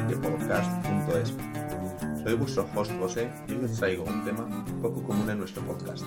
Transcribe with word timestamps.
de 0.00 0.16
podcast.es. 0.16 1.34
Soy 2.22 2.34
vuestro 2.34 2.66
host 2.74 2.90
José 2.98 3.30
y 3.46 3.52
hoy 3.52 3.64
os 3.66 3.72
traigo 3.72 4.04
un 4.04 4.24
tema 4.24 4.48
poco 4.80 5.02
común 5.02 5.28
en 5.28 5.38
nuestro 5.38 5.60
podcast. 5.62 6.02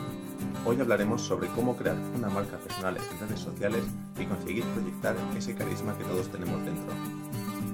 Hoy 0.66 0.82
hablaremos 0.82 1.22
sobre 1.22 1.48
cómo 1.50 1.78
crear 1.78 1.96
una 2.18 2.30
marca 2.30 2.58
personal 2.58 2.98
en 2.98 3.20
redes 3.20 3.40
sociales 3.40 3.84
y 4.20 4.26
conseguir 4.26 4.64
proyectar 4.64 5.16
ese 5.38 5.54
carisma 5.54 5.96
que 5.98 6.04
todos 6.04 6.28
tenemos 6.30 6.66
dentro. 6.66 6.94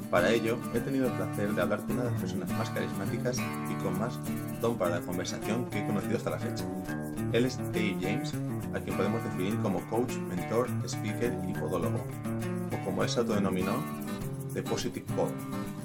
Para 0.10 0.32
ello, 0.32 0.58
he 0.74 0.82
tenido 0.82 1.08
el 1.08 1.14
placer 1.14 1.54
de 1.54 1.62
hablar 1.62 1.80
con 1.80 1.92
una 1.92 2.04
de 2.04 2.12
las 2.12 2.20
personas 2.20 2.52
más 2.58 2.70
carismáticas 2.72 3.38
y 3.40 3.82
con 3.82 3.98
más 3.98 4.20
don 4.60 4.78
para 4.78 5.00
la 5.00 5.06
conversación 5.06 5.70
que 5.70 5.80
he 5.80 5.88
conocido 5.88 6.18
hasta 6.18 6.32
la 6.32 6.40
fecha. 6.40 6.66
Él 7.32 7.46
es 7.46 7.58
Dave 7.58 7.98
James, 8.02 8.34
a 8.74 8.80
quien 8.82 8.98
podemos 8.98 9.24
definir 9.24 9.58
como 9.62 9.80
coach, 9.90 10.18
mentor, 10.28 10.68
speaker 10.86 11.34
y 11.48 11.54
podólogo, 11.54 12.04
o 12.74 12.86
como 12.86 13.04
él 13.04 13.10
se 13.10 13.20
autodenominó, 13.22 13.76
The 14.54 14.64
Positive 14.64 15.06
Pod, 15.16 15.30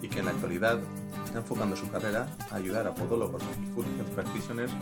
y 0.06 0.08
que 0.08 0.20
en 0.20 0.26
la 0.26 0.30
actualidad 0.30 0.78
está 1.24 1.38
enfocando 1.38 1.74
su 1.74 1.90
carrera 1.90 2.28
a 2.50 2.54
ayudar 2.54 2.86
a 2.86 2.94
podólogos 2.94 3.42
y 3.42 3.80
health 3.98 4.14
practitioners 4.14 4.72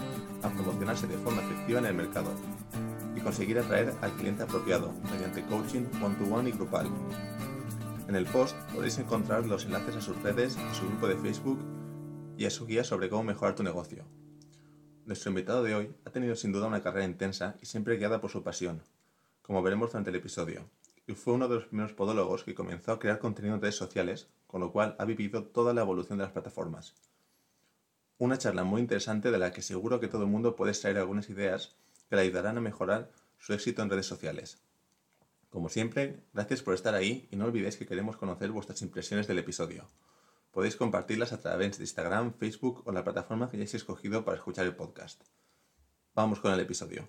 a 0.43 0.51
promocionarse 0.51 1.07
de 1.07 1.17
forma 1.17 1.41
efectiva 1.41 1.79
en 1.79 1.87
el 1.87 1.95
mercado 1.95 2.31
y 3.17 3.21
conseguir 3.21 3.59
atraer 3.59 3.95
al 4.03 4.13
cliente 4.13 4.43
apropiado 4.43 4.93
mediante 5.11 5.43
coaching 5.47 5.87
one-to-one 6.03 6.51
y 6.51 6.53
grupal. 6.53 6.91
En 8.07 8.17
el 8.17 8.27
post 8.27 8.55
podéis 8.75 8.99
encontrar 8.99 9.47
los 9.47 9.65
enlaces 9.65 9.97
a 9.97 10.03
sus 10.03 10.21
redes, 10.23 10.59
a 10.59 10.75
su 10.75 10.87
grupo 10.87 11.09
de 11.09 11.17
Facebook 11.17 11.59
y 12.37 12.45
a 12.45 12.51
su 12.51 12.67
guía 12.67 12.85
sobre 12.85 13.09
cómo 13.09 13.25
mejorar 13.25 13.55
tu 13.55 13.63
negocio. 13.63 14.05
Nuestro 15.07 15.31
invitado 15.31 15.63
de 15.63 15.75
hoy 15.75 15.95
ha 16.05 16.11
tenido 16.11 16.37
sin 16.37 16.53
duda 16.53 16.67
una 16.67 16.83
carrera 16.83 17.07
intensa 17.07 17.57
y 17.63 17.67
siempre 17.67 17.97
guiada 17.97 18.21
por 18.21 18.31
su 18.31 18.43
pasión, 18.43 18.83
como 19.41 19.63
veremos 19.63 19.91
durante 19.91 20.11
el 20.11 20.17
episodio, 20.17 20.69
y 21.07 21.15
fue 21.15 21.33
uno 21.33 21.49
de 21.49 21.55
los 21.55 21.65
primeros 21.65 21.95
podólogos 21.95 22.45
que 22.45 22.55
comenzó 22.55 22.93
a 22.93 22.99
crear 22.99 23.19
contenido 23.19 23.55
en 23.55 23.63
redes 23.63 23.77
sociales, 23.77 24.29
con 24.55 24.61
lo 24.61 24.71
cual 24.71 24.95
ha 25.01 25.05
vivido 25.05 25.43
toda 25.43 25.75
la 25.75 25.81
evolución 25.81 26.17
de 26.17 26.23
las 26.23 26.33
plataformas. 26.33 26.95
Una 28.19 28.39
charla 28.39 28.63
muy 28.63 28.81
interesante 28.81 29.33
de 29.33 29.39
la 29.39 29.51
que 29.51 29.63
seguro 29.63 29.99
que 29.99 30.07
todo 30.07 30.23
el 30.23 30.31
mundo 30.31 30.55
puede 30.55 30.71
extraer 30.71 30.97
algunas 30.99 31.29
ideas 31.29 31.75
que 32.09 32.15
le 32.15 32.23
ayudarán 32.23 32.57
a 32.57 32.61
mejorar 32.61 33.11
su 33.37 33.53
éxito 33.53 33.83
en 33.83 33.91
redes 33.91 34.07
sociales. 34.07 34.63
Como 35.51 35.69
siempre, 35.69 36.23
gracias 36.33 36.63
por 36.63 36.75
estar 36.75 36.95
ahí 36.95 37.27
y 37.33 37.35
no 37.35 37.47
olvidéis 37.47 37.77
que 37.77 37.85
queremos 37.85 38.17
conocer 38.17 38.53
vuestras 38.53 38.81
impresiones 38.83 39.27
del 39.27 39.41
episodio. 39.41 39.89
Podéis 40.53 40.77
compartirlas 40.77 41.33
a 41.33 41.41
través 41.41 41.79
de 41.79 41.83
Instagram, 41.83 42.35
Facebook 42.35 42.85
o 42.87 42.93
la 42.93 43.03
plataforma 43.03 43.51
que 43.51 43.57
hayáis 43.57 43.75
escogido 43.75 44.25
para 44.25 44.37
escuchar 44.37 44.67
el 44.67 44.77
podcast. 44.77 45.21
Vamos 46.15 46.39
con 46.39 46.53
el 46.55 46.61
episodio. 46.61 47.09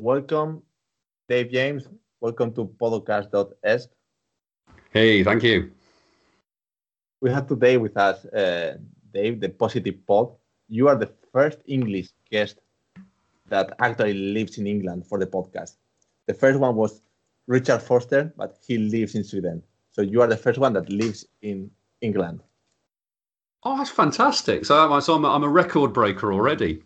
Welcome, 0.00 0.62
Dave 1.28 1.50
James. 1.50 1.88
Welcome 2.20 2.52
to 2.54 2.66
podcast.es. 2.80 3.88
Hey, 4.90 5.24
thank 5.24 5.42
you. 5.42 5.70
We 7.20 7.30
have 7.30 7.46
today 7.46 7.76
with 7.76 7.96
us 7.96 8.24
uh, 8.26 8.76
Dave, 9.14 9.40
the 9.40 9.48
Positive 9.48 9.94
Pod. 10.06 10.32
You 10.68 10.88
are 10.88 10.96
the 10.96 11.10
first 11.32 11.58
English 11.66 12.08
guest 12.30 12.58
that 13.48 13.74
actually 13.80 14.14
lives 14.14 14.58
in 14.58 14.66
England 14.66 15.06
for 15.06 15.18
the 15.18 15.26
podcast. 15.26 15.76
The 16.26 16.34
first 16.34 16.58
one 16.58 16.74
was 16.74 17.02
Richard 17.46 17.80
Foster, 17.80 18.32
but 18.36 18.58
he 18.66 18.78
lives 18.78 19.14
in 19.14 19.24
Sweden. 19.24 19.62
So 19.90 20.02
you 20.02 20.22
are 20.22 20.26
the 20.26 20.36
first 20.36 20.58
one 20.58 20.72
that 20.72 20.88
lives 20.88 21.26
in 21.42 21.70
England. 22.00 22.42
Oh, 23.64 23.76
that's 23.76 23.90
fantastic! 23.90 24.64
So, 24.64 24.76
I'm, 24.76 25.00
so 25.00 25.14
I'm, 25.14 25.24
a, 25.24 25.28
I'm 25.28 25.44
a 25.44 25.48
record 25.48 25.92
breaker 25.92 26.32
already. 26.32 26.82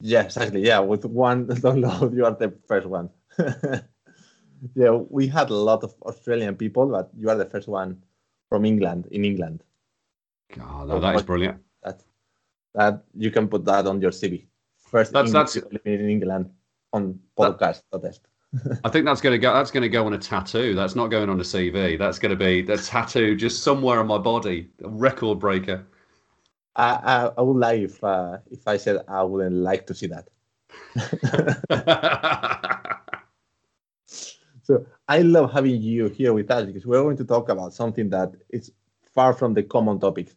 Yeah, 0.00 0.22
exactly. 0.22 0.64
Yeah, 0.64 0.80
with 0.80 1.04
one 1.04 1.46
download, 1.64 2.14
you 2.14 2.24
are 2.24 2.34
the 2.34 2.54
first 2.66 2.86
one. 2.86 3.10
yeah, 4.74 4.90
we 4.90 5.26
had 5.26 5.50
a 5.50 5.54
lot 5.54 5.82
of 5.82 5.94
Australian 6.02 6.56
people, 6.56 6.86
but 6.86 7.10
you 7.16 7.28
are 7.30 7.36
the 7.36 7.44
first 7.44 7.68
one 7.68 8.02
from 8.48 8.64
England 8.64 9.06
in 9.10 9.24
England. 9.24 9.62
God, 10.54 10.88
that, 10.88 11.00
that 11.00 11.16
is 11.16 11.22
brilliant. 11.22 11.60
That 11.82 12.02
that 12.74 13.04
you 13.14 13.30
can 13.30 13.48
put 13.48 13.64
that 13.64 13.86
on 13.86 14.00
your 14.00 14.10
CV. 14.10 14.46
First, 14.78 15.12
that's 15.12 15.34
English 15.34 15.54
that's 15.54 15.84
in 15.84 16.08
England 16.08 16.50
on 16.92 17.18
podcast. 17.36 17.82
That, 17.92 18.18
I 18.84 18.88
think 18.88 19.04
that's 19.04 19.20
going 19.20 19.34
to 19.34 19.38
go. 19.38 19.52
That's 19.52 19.70
going 19.70 19.82
to 19.82 19.88
go 19.88 20.06
on 20.06 20.14
a 20.14 20.18
tattoo. 20.18 20.74
That's 20.74 20.94
not 20.94 21.08
going 21.08 21.28
on 21.28 21.38
a 21.38 21.44
CV. 21.44 21.98
That's 21.98 22.18
going 22.18 22.30
to 22.30 22.36
be 22.36 22.62
the 22.62 22.78
tattoo 22.78 23.36
just 23.36 23.62
somewhere 23.62 24.00
on 24.00 24.06
my 24.06 24.18
body. 24.18 24.70
A 24.82 24.88
record 24.88 25.38
breaker. 25.38 25.84
I, 26.78 26.92
I, 26.92 27.30
I 27.36 27.42
would 27.42 27.56
like 27.56 27.80
if 27.80 28.02
uh, 28.04 28.38
if 28.50 28.66
I 28.66 28.76
said 28.76 29.04
I 29.08 29.22
wouldn't 29.24 29.56
like 29.56 29.86
to 29.88 29.94
see 29.94 30.06
that. 30.06 30.28
so 34.62 34.86
I 35.08 35.22
love 35.22 35.52
having 35.52 35.82
you 35.82 36.08
here 36.08 36.32
with 36.32 36.50
us 36.52 36.66
because 36.66 36.86
we're 36.86 37.02
going 37.02 37.16
to 37.16 37.24
talk 37.24 37.48
about 37.48 37.74
something 37.74 38.08
that 38.10 38.32
is 38.50 38.70
far 39.12 39.32
from 39.32 39.54
the 39.54 39.64
common 39.64 39.98
topics. 39.98 40.36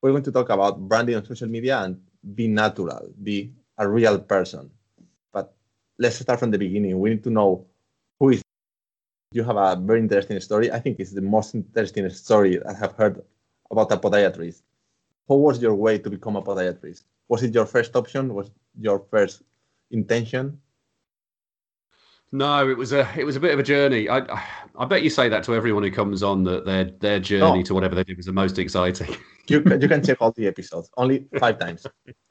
We're 0.00 0.12
going 0.12 0.22
to 0.24 0.32
talk 0.32 0.48
about 0.48 0.80
branding 0.88 1.16
on 1.16 1.26
social 1.26 1.48
media 1.48 1.80
and 1.80 2.00
be 2.34 2.48
natural, 2.48 3.12
be 3.22 3.52
a 3.76 3.86
real 3.86 4.18
person. 4.18 4.70
But 5.30 5.54
let's 5.98 6.18
start 6.18 6.40
from 6.40 6.50
the 6.50 6.58
beginning. 6.58 6.98
We 6.98 7.10
need 7.10 7.24
to 7.24 7.30
know 7.30 7.66
who 8.18 8.30
is. 8.30 8.40
You 9.32 9.44
have 9.44 9.56
a 9.56 9.76
very 9.76 10.00
interesting 10.00 10.40
story. 10.40 10.72
I 10.72 10.80
think 10.80 11.00
it's 11.00 11.12
the 11.12 11.20
most 11.20 11.54
interesting 11.54 12.08
story 12.10 12.64
I 12.64 12.72
have 12.74 12.92
heard 12.92 13.22
about 13.70 13.92
a 13.92 13.98
podiatrist. 13.98 14.62
How 15.28 15.36
was 15.36 15.62
your 15.62 15.74
way 15.74 15.98
to 15.98 16.10
become 16.10 16.36
a 16.36 16.42
podiatrist? 16.42 17.04
Was 17.28 17.42
it 17.42 17.54
your 17.54 17.66
first 17.66 17.94
option? 17.96 18.34
Was 18.34 18.50
your 18.78 19.00
first 19.10 19.42
intention? 19.90 20.60
No, 22.32 22.68
it 22.68 22.76
was 22.78 22.92
a 22.92 23.06
it 23.16 23.24
was 23.24 23.36
a 23.36 23.40
bit 23.40 23.52
of 23.52 23.58
a 23.58 23.62
journey. 23.62 24.08
I 24.08 24.20
I 24.78 24.86
bet 24.86 25.02
you 25.02 25.10
say 25.10 25.28
that 25.28 25.44
to 25.44 25.54
everyone 25.54 25.82
who 25.82 25.90
comes 25.90 26.22
on 26.22 26.44
that 26.44 26.64
their 26.64 26.84
their 26.84 27.20
journey 27.20 27.58
No. 27.58 27.62
to 27.64 27.74
whatever 27.74 27.94
they 27.94 28.04
did 28.04 28.16
was 28.16 28.26
the 28.26 28.32
most 28.32 28.58
exciting. 28.58 29.14
You 29.48 29.60
can, 29.60 29.80
you 29.82 29.88
can 29.88 30.04
check 30.04 30.18
all 30.20 30.30
the 30.30 30.46
episodes. 30.46 30.88
Only 30.96 31.26
five 31.40 31.58
times. 31.58 31.84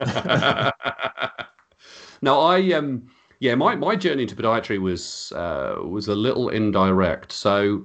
now 2.22 2.40
I 2.40 2.72
um 2.72 3.06
yeah, 3.38 3.54
my, 3.56 3.74
my 3.74 3.96
journey 3.96 4.22
into 4.22 4.34
podiatry 4.36 4.80
was 4.80 5.30
uh, 5.32 5.76
was 5.84 6.08
a 6.08 6.14
little 6.14 6.48
indirect. 6.48 7.32
So 7.32 7.84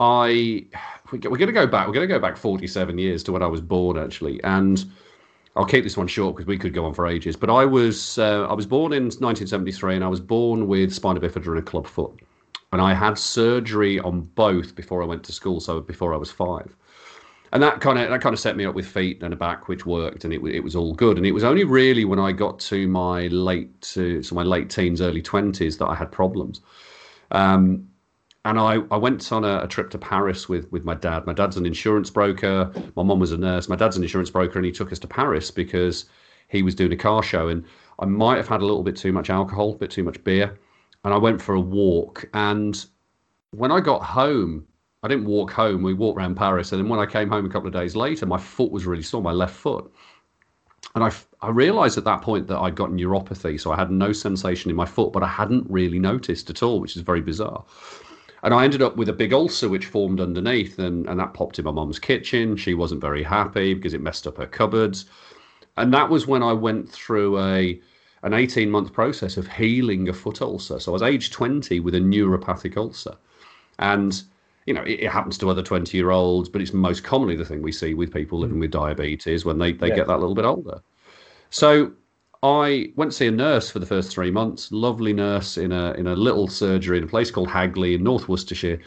I 0.00 0.66
we- 1.12 1.18
we're 1.18 1.38
going 1.38 1.46
to 1.48 1.52
go 1.52 1.66
back. 1.66 1.86
We're 1.86 1.94
going 1.94 2.08
to 2.08 2.14
go 2.14 2.20
back 2.20 2.36
47 2.36 2.98
years 2.98 3.22
to 3.24 3.32
when 3.32 3.42
I 3.42 3.46
was 3.46 3.60
born, 3.60 3.98
actually, 3.98 4.42
and 4.44 4.84
I'll 5.56 5.66
keep 5.66 5.84
this 5.84 5.96
one 5.96 6.08
short 6.08 6.36
because 6.36 6.46
we 6.46 6.58
could 6.58 6.74
go 6.74 6.84
on 6.86 6.94
for 6.94 7.06
ages. 7.06 7.36
But 7.36 7.50
I 7.50 7.64
was 7.66 8.18
uh, 8.18 8.46
I 8.48 8.54
was 8.54 8.66
born 8.66 8.92
in 8.92 9.10
1973, 9.20 9.96
and 9.96 10.04
I 10.04 10.08
was 10.08 10.20
born 10.20 10.66
with 10.68 10.92
spina 10.94 11.20
bifida 11.20 11.48
and 11.48 11.58
a 11.58 11.62
club 11.62 11.86
foot, 11.86 12.20
and 12.72 12.80
I 12.82 12.94
had 12.94 13.18
surgery 13.18 14.00
on 14.00 14.22
both 14.22 14.74
before 14.76 15.02
I 15.02 15.06
went 15.06 15.24
to 15.24 15.32
school. 15.32 15.60
So 15.60 15.80
before 15.80 16.14
I 16.14 16.18
was 16.18 16.30
five 16.30 16.74
and 17.52 17.62
that 17.62 17.80
kind 17.80 17.98
of 17.98 18.10
that 18.10 18.20
kind 18.20 18.34
of 18.34 18.40
set 18.40 18.56
me 18.56 18.66
up 18.66 18.74
with 18.74 18.86
feet 18.86 19.22
and 19.22 19.32
a 19.32 19.36
back, 19.36 19.68
which 19.68 19.86
worked, 19.86 20.24
and 20.24 20.34
it 20.34 20.42
it 20.44 20.60
was 20.60 20.76
all 20.76 20.94
good. 20.94 21.16
And 21.16 21.26
it 21.26 21.32
was 21.32 21.44
only 21.44 21.64
really 21.64 22.04
when 22.04 22.18
I 22.18 22.32
got 22.32 22.58
to 22.60 22.86
my 22.88 23.28
late 23.28 23.80
to 23.94 24.22
so 24.22 24.34
my 24.34 24.42
late 24.42 24.68
teens, 24.70 25.00
early 25.00 25.22
twenties 25.22 25.78
that 25.78 25.86
I 25.86 25.94
had 25.94 26.12
problems. 26.12 26.60
Um, 27.30 27.87
and 28.48 28.58
I, 28.58 28.78
I 28.90 28.96
went 28.96 29.30
on 29.30 29.44
a, 29.44 29.64
a 29.64 29.68
trip 29.68 29.90
to 29.90 29.98
Paris 29.98 30.48
with 30.48 30.72
with 30.72 30.82
my 30.82 30.94
dad. 30.94 31.26
My 31.26 31.34
dad's 31.34 31.58
an 31.58 31.66
insurance 31.66 32.08
broker. 32.08 32.72
My 32.96 33.02
mum 33.02 33.20
was 33.20 33.30
a 33.30 33.36
nurse. 33.36 33.68
My 33.68 33.76
dad's 33.76 33.98
an 33.98 34.02
insurance 34.02 34.30
broker, 34.30 34.58
and 34.58 34.64
he 34.64 34.72
took 34.72 34.90
us 34.90 34.98
to 35.00 35.06
Paris 35.06 35.50
because 35.50 36.06
he 36.48 36.62
was 36.62 36.74
doing 36.74 36.92
a 36.92 36.96
car 36.96 37.22
show. 37.22 37.48
And 37.48 37.62
I 37.98 38.06
might 38.06 38.38
have 38.38 38.48
had 38.48 38.62
a 38.62 38.64
little 38.64 38.82
bit 38.82 38.96
too 38.96 39.12
much 39.12 39.28
alcohol, 39.28 39.72
a 39.72 39.76
bit 39.76 39.90
too 39.90 40.02
much 40.02 40.24
beer. 40.24 40.58
And 41.04 41.12
I 41.12 41.18
went 41.18 41.42
for 41.42 41.54
a 41.54 41.60
walk. 41.60 42.26
And 42.32 42.82
when 43.50 43.70
I 43.70 43.80
got 43.80 44.02
home, 44.02 44.66
I 45.02 45.08
didn't 45.08 45.26
walk 45.26 45.52
home. 45.52 45.82
We 45.82 45.92
walked 45.92 46.18
around 46.18 46.36
Paris, 46.36 46.72
and 46.72 46.80
then 46.80 46.88
when 46.88 47.00
I 47.00 47.06
came 47.06 47.28
home 47.28 47.44
a 47.44 47.50
couple 47.50 47.68
of 47.68 47.74
days 47.74 47.94
later, 47.94 48.24
my 48.24 48.38
foot 48.38 48.72
was 48.72 48.86
really 48.86 49.02
sore, 49.02 49.20
my 49.20 49.32
left 49.32 49.54
foot, 49.54 49.92
and 50.94 51.04
I 51.04 51.12
I 51.40 51.50
realised 51.50 51.98
at 51.98 52.04
that 52.04 52.22
point 52.22 52.46
that 52.48 52.58
I'd 52.58 52.74
got 52.74 52.90
neuropathy, 52.90 53.60
so 53.60 53.72
I 53.72 53.76
had 53.76 53.90
no 53.90 54.12
sensation 54.12 54.70
in 54.70 54.76
my 54.76 54.86
foot, 54.86 55.12
but 55.12 55.22
I 55.22 55.28
hadn't 55.28 55.70
really 55.70 55.98
noticed 55.98 56.50
at 56.50 56.62
all, 56.62 56.80
which 56.80 56.96
is 56.96 57.02
very 57.02 57.20
bizarre. 57.20 57.64
And 58.42 58.54
I 58.54 58.64
ended 58.64 58.82
up 58.82 58.96
with 58.96 59.08
a 59.08 59.12
big 59.12 59.32
ulcer 59.32 59.68
which 59.68 59.86
formed 59.86 60.20
underneath, 60.20 60.78
and, 60.78 61.06
and 61.08 61.18
that 61.18 61.34
popped 61.34 61.58
in 61.58 61.64
my 61.64 61.70
mum's 61.70 61.98
kitchen. 61.98 62.56
She 62.56 62.74
wasn't 62.74 63.00
very 63.00 63.22
happy 63.22 63.74
because 63.74 63.94
it 63.94 64.00
messed 64.00 64.26
up 64.26 64.38
her 64.38 64.46
cupboards. 64.46 65.06
And 65.76 65.92
that 65.94 66.10
was 66.10 66.26
when 66.26 66.42
I 66.42 66.52
went 66.52 66.88
through 66.88 67.38
a 67.40 67.80
an 68.24 68.34
18 68.34 68.68
month 68.68 68.92
process 68.92 69.36
of 69.36 69.46
healing 69.46 70.08
a 70.08 70.12
foot 70.12 70.42
ulcer. 70.42 70.80
So 70.80 70.90
I 70.90 70.94
was 70.94 71.02
age 71.02 71.30
20 71.30 71.78
with 71.80 71.94
a 71.94 72.00
neuropathic 72.00 72.76
ulcer. 72.76 73.16
And 73.78 74.20
you 74.66 74.74
know, 74.74 74.82
it, 74.82 75.00
it 75.00 75.10
happens 75.10 75.38
to 75.38 75.48
other 75.48 75.62
20 75.62 75.96
year 75.96 76.10
olds, 76.10 76.48
but 76.48 76.60
it's 76.60 76.72
most 76.72 77.04
commonly 77.04 77.36
the 77.36 77.44
thing 77.44 77.62
we 77.62 77.72
see 77.72 77.94
with 77.94 78.12
people 78.12 78.38
living 78.38 78.56
hmm. 78.56 78.60
with 78.60 78.70
diabetes 78.70 79.44
when 79.44 79.58
they, 79.58 79.72
they 79.72 79.88
Yes. 79.88 79.96
get 79.96 80.06
that 80.08 80.18
little 80.20 80.34
bit 80.34 80.44
older. 80.44 80.80
So 81.50 81.92
I 82.42 82.92
went 82.96 83.10
to 83.12 83.16
see 83.16 83.26
a 83.26 83.32
nurse 83.32 83.70
for 83.70 83.80
the 83.80 83.86
first 83.86 84.12
three 84.12 84.30
months, 84.30 84.70
lovely 84.70 85.12
nurse 85.12 85.58
in 85.58 85.72
a 85.72 85.92
in 85.92 86.06
a 86.06 86.14
little 86.14 86.46
surgery 86.48 86.98
in 86.98 87.04
a 87.04 87.08
place 87.08 87.30
called 87.30 87.48
Hagley 87.50 87.94
in 87.94 88.02
North 88.02 88.28
Worcestershire. 88.28 88.80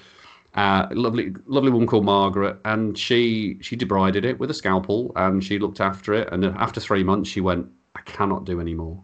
Uh, 0.53 0.87
lovely, 0.91 1.33
lovely 1.45 1.71
woman 1.71 1.87
called 1.87 2.05
Margaret, 2.05 2.59
and 2.65 2.97
she 2.97 3.57
she 3.61 3.77
debrided 3.77 4.25
it 4.25 4.39
with 4.39 4.51
a 4.51 4.53
scalpel, 4.53 5.11
and 5.15 5.43
she 5.43 5.59
looked 5.59 5.81
after 5.81 6.13
it. 6.13 6.29
And 6.31 6.45
after 6.45 6.79
three 6.81 7.03
months, 7.03 7.29
she 7.29 7.41
went, 7.41 7.67
"I 7.95 8.01
cannot 8.01 8.45
do 8.45 8.59
any 8.59 8.73
more. 8.73 9.01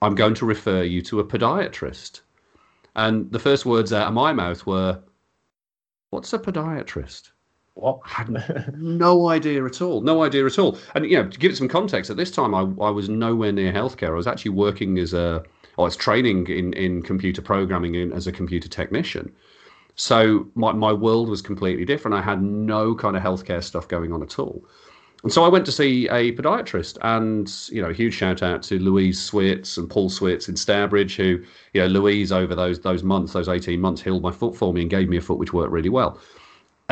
I'm 0.00 0.14
going 0.14 0.34
to 0.34 0.46
refer 0.46 0.82
you 0.82 1.02
to 1.02 1.20
a 1.20 1.24
podiatrist." 1.24 2.20
And 2.96 3.30
the 3.32 3.38
first 3.38 3.66
words 3.66 3.92
out 3.92 4.08
of 4.08 4.14
my 4.14 4.32
mouth 4.32 4.66
were, 4.66 5.02
"What's 6.10 6.32
a 6.32 6.38
podiatrist?" 6.38 7.31
What? 7.74 8.00
Had 8.06 8.28
no 8.78 9.28
idea 9.28 9.64
at 9.64 9.80
all. 9.80 10.02
No 10.02 10.22
idea 10.22 10.44
at 10.46 10.58
all. 10.58 10.78
And 10.94 11.06
you 11.06 11.16
know, 11.16 11.28
to 11.28 11.38
give 11.38 11.52
it 11.52 11.56
some 11.56 11.68
context, 11.68 12.10
at 12.10 12.16
this 12.16 12.30
time 12.30 12.54
I, 12.54 12.60
I 12.60 12.90
was 12.90 13.08
nowhere 13.08 13.52
near 13.52 13.72
healthcare. 13.72 14.08
I 14.08 14.16
was 14.16 14.26
actually 14.26 14.50
working 14.52 14.98
as 14.98 15.14
a 15.14 15.42
I 15.78 15.82
was 15.82 15.96
training 15.96 16.48
in, 16.48 16.74
in 16.74 17.02
computer 17.02 17.40
programming 17.40 17.94
in, 17.94 18.12
as 18.12 18.26
a 18.26 18.32
computer 18.32 18.68
technician. 18.68 19.32
So 19.94 20.46
my, 20.54 20.72
my 20.72 20.92
world 20.92 21.28
was 21.28 21.40
completely 21.40 21.84
different. 21.84 22.14
I 22.14 22.22
had 22.22 22.42
no 22.42 22.94
kind 22.94 23.16
of 23.16 23.22
healthcare 23.22 23.62
stuff 23.62 23.88
going 23.88 24.12
on 24.12 24.22
at 24.22 24.38
all. 24.38 24.62
And 25.22 25.32
so 25.32 25.44
I 25.44 25.48
went 25.48 25.64
to 25.66 25.72
see 25.72 26.08
a 26.08 26.32
podiatrist, 26.32 26.98
and 27.02 27.50
you 27.70 27.80
know, 27.80 27.92
huge 27.92 28.14
shout 28.14 28.42
out 28.42 28.62
to 28.64 28.78
Louise 28.78 29.20
Switz 29.20 29.78
and 29.78 29.88
Paul 29.88 30.10
Switz 30.10 30.48
in 30.48 30.56
Stourbridge, 30.56 31.16
who, 31.16 31.42
you 31.72 31.80
know, 31.80 31.86
Louise 31.86 32.32
over 32.32 32.56
those 32.56 32.80
those 32.80 33.04
months, 33.04 33.32
those 33.32 33.48
eighteen 33.48 33.80
months, 33.80 34.02
healed 34.02 34.22
my 34.22 34.32
foot 34.32 34.56
for 34.56 34.74
me 34.74 34.80
and 34.80 34.90
gave 34.90 35.08
me 35.08 35.16
a 35.16 35.20
foot 35.20 35.38
which 35.38 35.52
worked 35.52 35.70
really 35.70 35.88
well 35.88 36.18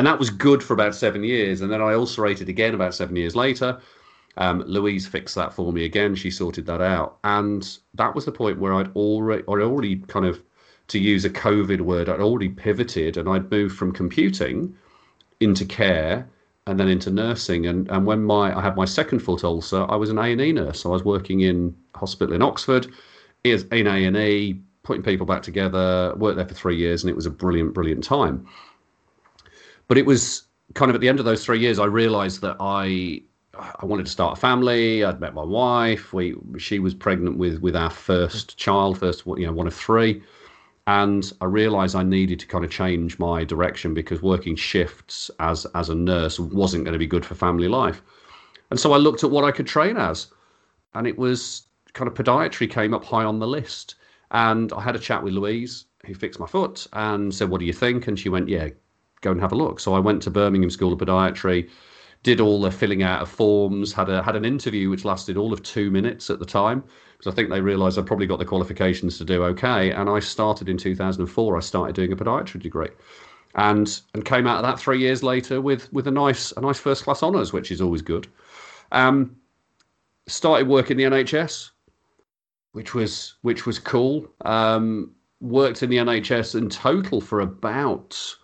and 0.01 0.07
that 0.07 0.17
was 0.17 0.31
good 0.31 0.63
for 0.63 0.73
about 0.73 0.95
seven 0.95 1.23
years. 1.23 1.61
And 1.61 1.71
then 1.71 1.79
I 1.79 1.93
ulcerated 1.93 2.49
again 2.49 2.73
about 2.73 2.95
seven 2.95 3.15
years 3.15 3.35
later. 3.35 3.79
Um, 4.35 4.63
Louise 4.65 5.05
fixed 5.05 5.35
that 5.35 5.53
for 5.53 5.71
me 5.71 5.85
again. 5.85 6.15
She 6.15 6.31
sorted 6.31 6.65
that 6.65 6.81
out, 6.81 7.19
and 7.23 7.77
that 7.93 8.15
was 8.15 8.25
the 8.25 8.31
point 8.31 8.57
where 8.57 8.73
I'd 8.73 8.91
already, 8.95 9.43
I'd 9.43 9.61
already 9.61 9.97
kind 9.97 10.25
of, 10.25 10.41
to 10.87 10.97
use 10.97 11.23
a 11.23 11.29
COVID 11.29 11.81
word, 11.81 12.09
I'd 12.09 12.19
already 12.19 12.49
pivoted 12.49 13.15
and 13.15 13.29
I'd 13.29 13.51
moved 13.51 13.77
from 13.77 13.91
computing 13.91 14.75
into 15.39 15.65
care 15.65 16.27
and 16.65 16.79
then 16.79 16.87
into 16.87 17.11
nursing. 17.11 17.67
And 17.67 17.87
and 17.91 18.07
when 18.07 18.23
my 18.23 18.57
I 18.57 18.59
had 18.59 18.75
my 18.75 18.85
second 18.85 19.19
foot 19.19 19.43
ulcer, 19.43 19.85
I 19.87 19.97
was 19.97 20.09
an 20.09 20.17
A 20.17 20.31
and 20.31 20.41
E 20.41 20.51
nurse. 20.51 20.81
So 20.81 20.89
I 20.89 20.93
was 20.93 21.05
working 21.05 21.41
in 21.41 21.75
hospital 21.93 22.33
in 22.33 22.41
Oxford, 22.41 22.87
in 23.43 23.67
A 23.71 24.05
and 24.05 24.17
E, 24.17 24.59
putting 24.81 25.03
people 25.03 25.27
back 25.27 25.43
together. 25.43 26.15
Worked 26.17 26.37
there 26.37 26.47
for 26.47 26.55
three 26.55 26.77
years, 26.77 27.03
and 27.03 27.11
it 27.11 27.15
was 27.15 27.27
a 27.27 27.29
brilliant, 27.29 27.75
brilliant 27.75 28.03
time. 28.03 28.47
But 29.91 29.97
it 29.97 30.05
was 30.05 30.43
kind 30.73 30.89
of 30.89 30.95
at 30.95 31.01
the 31.01 31.09
end 31.09 31.19
of 31.19 31.25
those 31.25 31.43
three 31.43 31.59
years, 31.59 31.77
I 31.77 31.83
realised 31.83 32.39
that 32.43 32.55
I 32.61 33.23
I 33.59 33.85
wanted 33.85 34.05
to 34.05 34.11
start 34.13 34.37
a 34.37 34.39
family. 34.39 35.03
I'd 35.03 35.19
met 35.19 35.33
my 35.33 35.43
wife. 35.43 36.13
We 36.13 36.37
she 36.57 36.79
was 36.79 36.93
pregnant 36.93 37.37
with 37.37 37.59
with 37.59 37.75
our 37.75 37.89
first 37.89 38.55
child, 38.57 38.97
first 38.97 39.25
you 39.25 39.45
know 39.45 39.51
one 39.51 39.67
of 39.67 39.73
three, 39.73 40.23
and 40.87 41.29
I 41.41 41.45
realised 41.45 41.97
I 41.97 42.03
needed 42.03 42.39
to 42.39 42.47
kind 42.47 42.63
of 42.63 42.71
change 42.71 43.19
my 43.19 43.43
direction 43.43 43.93
because 43.93 44.21
working 44.21 44.55
shifts 44.55 45.29
as 45.41 45.65
as 45.75 45.89
a 45.89 45.95
nurse 45.95 46.39
wasn't 46.39 46.85
going 46.85 46.93
to 46.93 47.05
be 47.05 47.05
good 47.05 47.25
for 47.25 47.35
family 47.35 47.67
life. 47.67 48.01
And 48.69 48.79
so 48.79 48.93
I 48.93 48.97
looked 48.97 49.25
at 49.25 49.31
what 49.31 49.43
I 49.43 49.51
could 49.51 49.67
train 49.67 49.97
as, 49.97 50.27
and 50.93 51.05
it 51.05 51.17
was 51.17 51.63
kind 51.91 52.07
of 52.07 52.13
podiatry 52.13 52.71
came 52.71 52.93
up 52.93 53.03
high 53.03 53.25
on 53.25 53.39
the 53.39 53.47
list. 53.47 53.95
And 54.31 54.71
I 54.71 54.79
had 54.79 54.95
a 54.95 54.99
chat 54.99 55.21
with 55.21 55.33
Louise, 55.33 55.83
who 56.05 56.13
fixed 56.13 56.39
my 56.39 56.47
foot, 56.47 56.87
and 56.93 57.35
said, 57.35 57.49
"What 57.49 57.59
do 57.59 57.65
you 57.65 57.73
think?" 57.73 58.07
And 58.07 58.17
she 58.17 58.29
went, 58.29 58.47
"Yeah, 58.47 58.69
go 59.21 59.31
and 59.31 59.39
have 59.39 59.51
a 59.51 59.55
look. 59.55 59.79
So 59.79 59.93
I 59.93 59.99
went 59.99 60.21
to 60.23 60.29
Birmingham 60.29 60.69
School 60.69 60.93
of 60.93 60.99
Podiatry, 60.99 61.69
did 62.23 62.41
all 62.41 62.61
the 62.61 62.71
filling 62.71 63.03
out 63.03 63.21
of 63.21 63.29
forms, 63.29 63.93
had 63.93 64.09
a 64.09 64.21
had 64.21 64.35
an 64.35 64.45
interview 64.45 64.89
which 64.89 65.05
lasted 65.05 65.37
all 65.37 65.53
of 65.53 65.63
two 65.63 65.89
minutes 65.89 66.29
at 66.29 66.39
the 66.39 66.45
time 66.45 66.83
because 67.17 67.31
I 67.31 67.35
think 67.35 67.49
they 67.49 67.61
realised 67.61 67.99
I'd 67.99 68.07
probably 68.07 68.27
got 68.27 68.39
the 68.39 68.45
qualifications 68.45 69.17
to 69.19 69.25
do 69.25 69.43
okay. 69.43 69.91
And 69.91 70.09
I 70.09 70.19
started 70.19 70.69
in 70.69 70.77
2004. 70.77 71.57
I 71.57 71.59
started 71.59 71.95
doing 71.95 72.11
a 72.11 72.15
podiatry 72.15 72.61
degree, 72.61 72.89
and 73.55 74.01
and 74.13 74.25
came 74.25 74.47
out 74.47 74.57
of 74.57 74.63
that 74.63 74.79
three 74.79 74.99
years 74.99 75.23
later 75.23 75.61
with 75.61 75.91
with 75.93 76.07
a 76.07 76.11
nice 76.11 76.51
a 76.53 76.61
nice 76.61 76.79
first 76.79 77.03
class 77.03 77.23
honours, 77.23 77.53
which 77.53 77.71
is 77.71 77.81
always 77.81 78.01
good. 78.01 78.27
Um, 78.91 79.35
started 80.27 80.67
work 80.67 80.91
in 80.91 80.97
the 80.97 81.03
NHS, 81.03 81.71
which 82.73 82.93
was 82.93 83.35
which 83.41 83.65
was 83.65 83.79
cool. 83.79 84.27
Um, 84.45 85.11
worked 85.41 85.81
in 85.81 85.89
the 85.89 85.97
NHS 85.97 86.55
in 86.55 86.69
total 86.69 87.19
for 87.19 87.41
about 87.41 88.35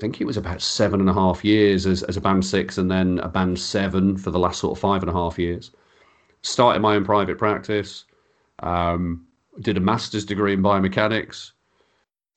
think 0.00 0.20
it 0.20 0.24
was 0.24 0.38
about 0.38 0.62
seven 0.62 0.98
and 0.98 1.10
a 1.10 1.12
half 1.12 1.44
years 1.44 1.86
as, 1.86 2.02
as 2.04 2.16
a 2.16 2.20
band 2.20 2.44
six 2.44 2.78
and 2.78 2.90
then 2.90 3.18
a 3.20 3.28
band 3.28 3.58
seven 3.58 4.16
for 4.16 4.30
the 4.30 4.38
last 4.38 4.58
sort 4.58 4.76
of 4.76 4.80
five 4.80 5.02
and 5.02 5.10
a 5.10 5.12
half 5.12 5.38
years. 5.38 5.70
Started 6.42 6.80
my 6.80 6.96
own 6.96 7.04
private 7.04 7.36
practice, 7.36 8.06
um, 8.60 9.26
did 9.60 9.76
a 9.76 9.80
master's 9.80 10.24
degree 10.24 10.54
in 10.54 10.62
biomechanics, 10.62 11.52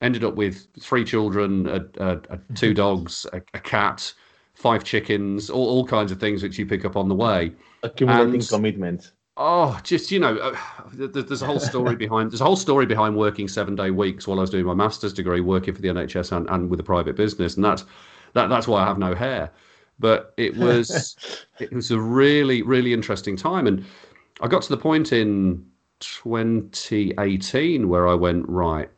ended 0.02 0.24
up 0.24 0.34
with 0.34 0.66
three 0.78 1.04
children, 1.04 1.66
a, 1.66 1.86
a, 1.98 2.20
a 2.28 2.38
two 2.54 2.74
dogs, 2.74 3.26
a, 3.32 3.40
a, 3.54 3.60
cat, 3.60 4.12
five 4.52 4.84
chickens, 4.84 5.48
all, 5.48 5.66
all 5.66 5.86
kinds 5.86 6.12
of 6.12 6.20
things 6.20 6.42
which 6.42 6.58
you 6.58 6.66
pick 6.66 6.84
up 6.84 6.96
on 6.96 7.08
the 7.08 7.14
way. 7.14 7.50
Accumulating 7.82 8.34
and, 8.34 8.48
commitment. 8.48 9.12
Oh, 9.36 9.80
just 9.82 10.12
you 10.12 10.20
know, 10.20 10.36
uh, 10.36 10.56
there's 10.92 11.42
a 11.42 11.46
whole 11.46 11.58
story 11.58 11.96
behind. 12.04 12.30
There's 12.30 12.40
a 12.40 12.44
whole 12.44 12.56
story 12.56 12.86
behind 12.86 13.16
working 13.16 13.48
seven 13.48 13.74
day 13.74 13.90
weeks 13.90 14.28
while 14.28 14.38
I 14.38 14.42
was 14.42 14.50
doing 14.50 14.64
my 14.64 14.74
master's 14.74 15.12
degree, 15.12 15.40
working 15.40 15.74
for 15.74 15.82
the 15.82 15.88
NHS 15.88 16.30
and, 16.30 16.48
and 16.50 16.70
with 16.70 16.78
a 16.78 16.84
private 16.84 17.16
business, 17.16 17.56
and 17.56 17.64
that's 17.64 17.84
that. 18.34 18.48
That's 18.48 18.68
why 18.68 18.82
I 18.82 18.86
have 18.86 18.98
no 18.98 19.14
hair. 19.14 19.50
But 19.98 20.34
it 20.36 20.56
was 20.56 21.16
it 21.58 21.72
was 21.72 21.90
a 21.90 21.98
really 21.98 22.62
really 22.62 22.92
interesting 22.92 23.36
time, 23.36 23.66
and 23.66 23.84
I 24.40 24.46
got 24.46 24.62
to 24.62 24.68
the 24.68 24.76
point 24.76 25.12
in 25.12 25.66
2018 25.98 27.88
where 27.88 28.06
I 28.06 28.14
went 28.14 28.48
right. 28.48 28.88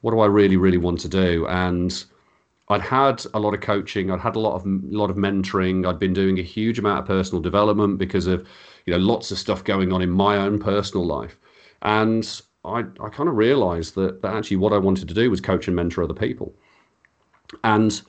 What 0.00 0.10
do 0.10 0.20
I 0.20 0.26
really 0.26 0.56
really 0.56 0.78
want 0.78 0.98
to 1.00 1.08
do? 1.08 1.46
And 1.46 2.04
I'd 2.70 2.80
had 2.80 3.24
a 3.34 3.40
lot 3.40 3.52
of 3.52 3.60
coaching. 3.60 4.10
I'd 4.10 4.20
had 4.20 4.36
a 4.36 4.40
lot 4.40 4.54
of 4.54 4.64
a 4.64 4.78
lot 4.96 5.10
of 5.10 5.16
mentoring. 5.16 5.86
I'd 5.86 5.98
been 5.98 6.14
doing 6.14 6.38
a 6.38 6.42
huge 6.42 6.78
amount 6.78 7.00
of 7.00 7.06
personal 7.06 7.42
development 7.42 7.98
because 7.98 8.26
of 8.26 8.46
you 8.86 8.92
know 8.92 8.98
lots 8.98 9.30
of 9.30 9.38
stuff 9.38 9.64
going 9.64 9.92
on 9.92 10.02
in 10.02 10.10
my 10.10 10.36
own 10.36 10.58
personal 10.58 11.06
life 11.06 11.38
and 11.82 12.42
i 12.64 12.80
i 13.00 13.08
kind 13.08 13.28
of 13.28 13.36
realized 13.36 13.94
that, 13.94 14.22
that 14.22 14.34
actually 14.34 14.56
what 14.56 14.72
i 14.72 14.78
wanted 14.78 15.08
to 15.08 15.14
do 15.14 15.30
was 15.30 15.40
coach 15.40 15.66
and 15.66 15.76
mentor 15.76 16.02
other 16.02 16.14
people 16.14 16.54
and 17.64 18.02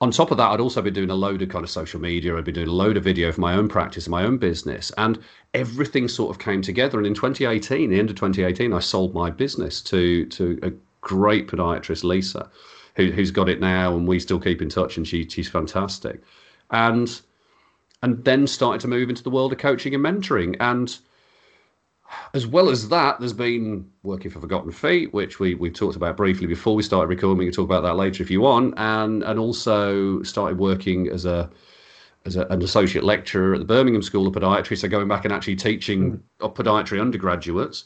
on 0.00 0.12
top 0.12 0.30
of 0.30 0.36
that, 0.36 0.52
I'd 0.52 0.60
also 0.60 0.80
been 0.80 0.94
doing 0.94 1.10
a 1.10 1.14
load 1.16 1.42
of 1.42 1.48
kind 1.48 1.64
of 1.64 1.70
social 1.70 2.00
media. 2.00 2.36
I'd 2.36 2.44
been 2.44 2.54
doing 2.54 2.68
a 2.68 2.72
load 2.72 2.96
of 2.96 3.02
video 3.02 3.32
for 3.32 3.40
my 3.40 3.54
own 3.54 3.66
practice 3.66 4.06
and 4.06 4.12
my 4.12 4.22
own 4.22 4.38
business, 4.38 4.92
and 4.96 5.18
everything 5.54 6.06
sort 6.06 6.30
of 6.30 6.38
came 6.38 6.62
together. 6.62 6.98
And 6.98 7.06
in 7.08 7.14
2018, 7.14 7.90
the 7.90 7.98
end 7.98 8.08
of 8.08 8.14
2018, 8.14 8.72
I 8.72 8.78
sold 8.78 9.12
my 9.12 9.28
business 9.28 9.82
to 9.82 10.24
to 10.26 10.56
a 10.62 10.70
great 11.00 11.48
podiatrist, 11.48 12.04
Lisa, 12.04 12.48
who, 12.98 13.12
who's 13.12 13.30
got 13.30 13.48
it 13.48 13.60
now, 13.60 13.96
and 13.96 14.06
we 14.06 14.18
still 14.18 14.40
keep 14.40 14.60
in 14.60 14.68
touch. 14.68 14.98
And 14.98 15.08
she 15.08 15.26
she's 15.26 15.48
fantastic. 15.48 16.20
And 16.70 17.20
and 18.02 18.22
then 18.24 18.46
started 18.46 18.80
to 18.82 18.88
move 18.88 19.08
into 19.08 19.22
the 19.22 19.30
world 19.30 19.52
of 19.52 19.58
coaching 19.58 19.94
and 19.94 20.04
mentoring. 20.04 20.56
And 20.60 20.98
as 22.34 22.46
well 22.46 22.68
as 22.68 22.88
that, 22.88 23.18
there's 23.20 23.32
been 23.32 23.88
working 24.02 24.30
for 24.30 24.40
Forgotten 24.40 24.72
Feet, 24.72 25.14
which 25.14 25.38
we 25.38 25.54
we 25.54 25.70
talked 25.70 25.96
about 25.96 26.16
briefly 26.16 26.46
before 26.46 26.74
we 26.74 26.82
started 26.82 27.08
recording. 27.08 27.38
We 27.38 27.46
can 27.46 27.54
talk 27.54 27.66
about 27.66 27.84
that 27.84 27.94
later 27.94 28.22
if 28.22 28.30
you 28.30 28.40
want, 28.40 28.74
and 28.76 29.22
and 29.22 29.38
also 29.38 30.22
started 30.24 30.58
working 30.58 31.08
as 31.08 31.24
a 31.24 31.48
as 32.26 32.34
a, 32.36 32.46
an 32.46 32.62
associate 32.62 33.04
lecturer 33.04 33.54
at 33.54 33.60
the 33.60 33.64
Birmingham 33.64 34.02
School 34.02 34.26
of 34.26 34.34
Podiatry. 34.34 34.76
So 34.76 34.88
going 34.88 35.06
back 35.06 35.24
and 35.24 35.32
actually 35.32 35.56
teaching 35.56 36.20
mm. 36.40 36.54
podiatry 36.54 37.00
undergraduates, 37.00 37.84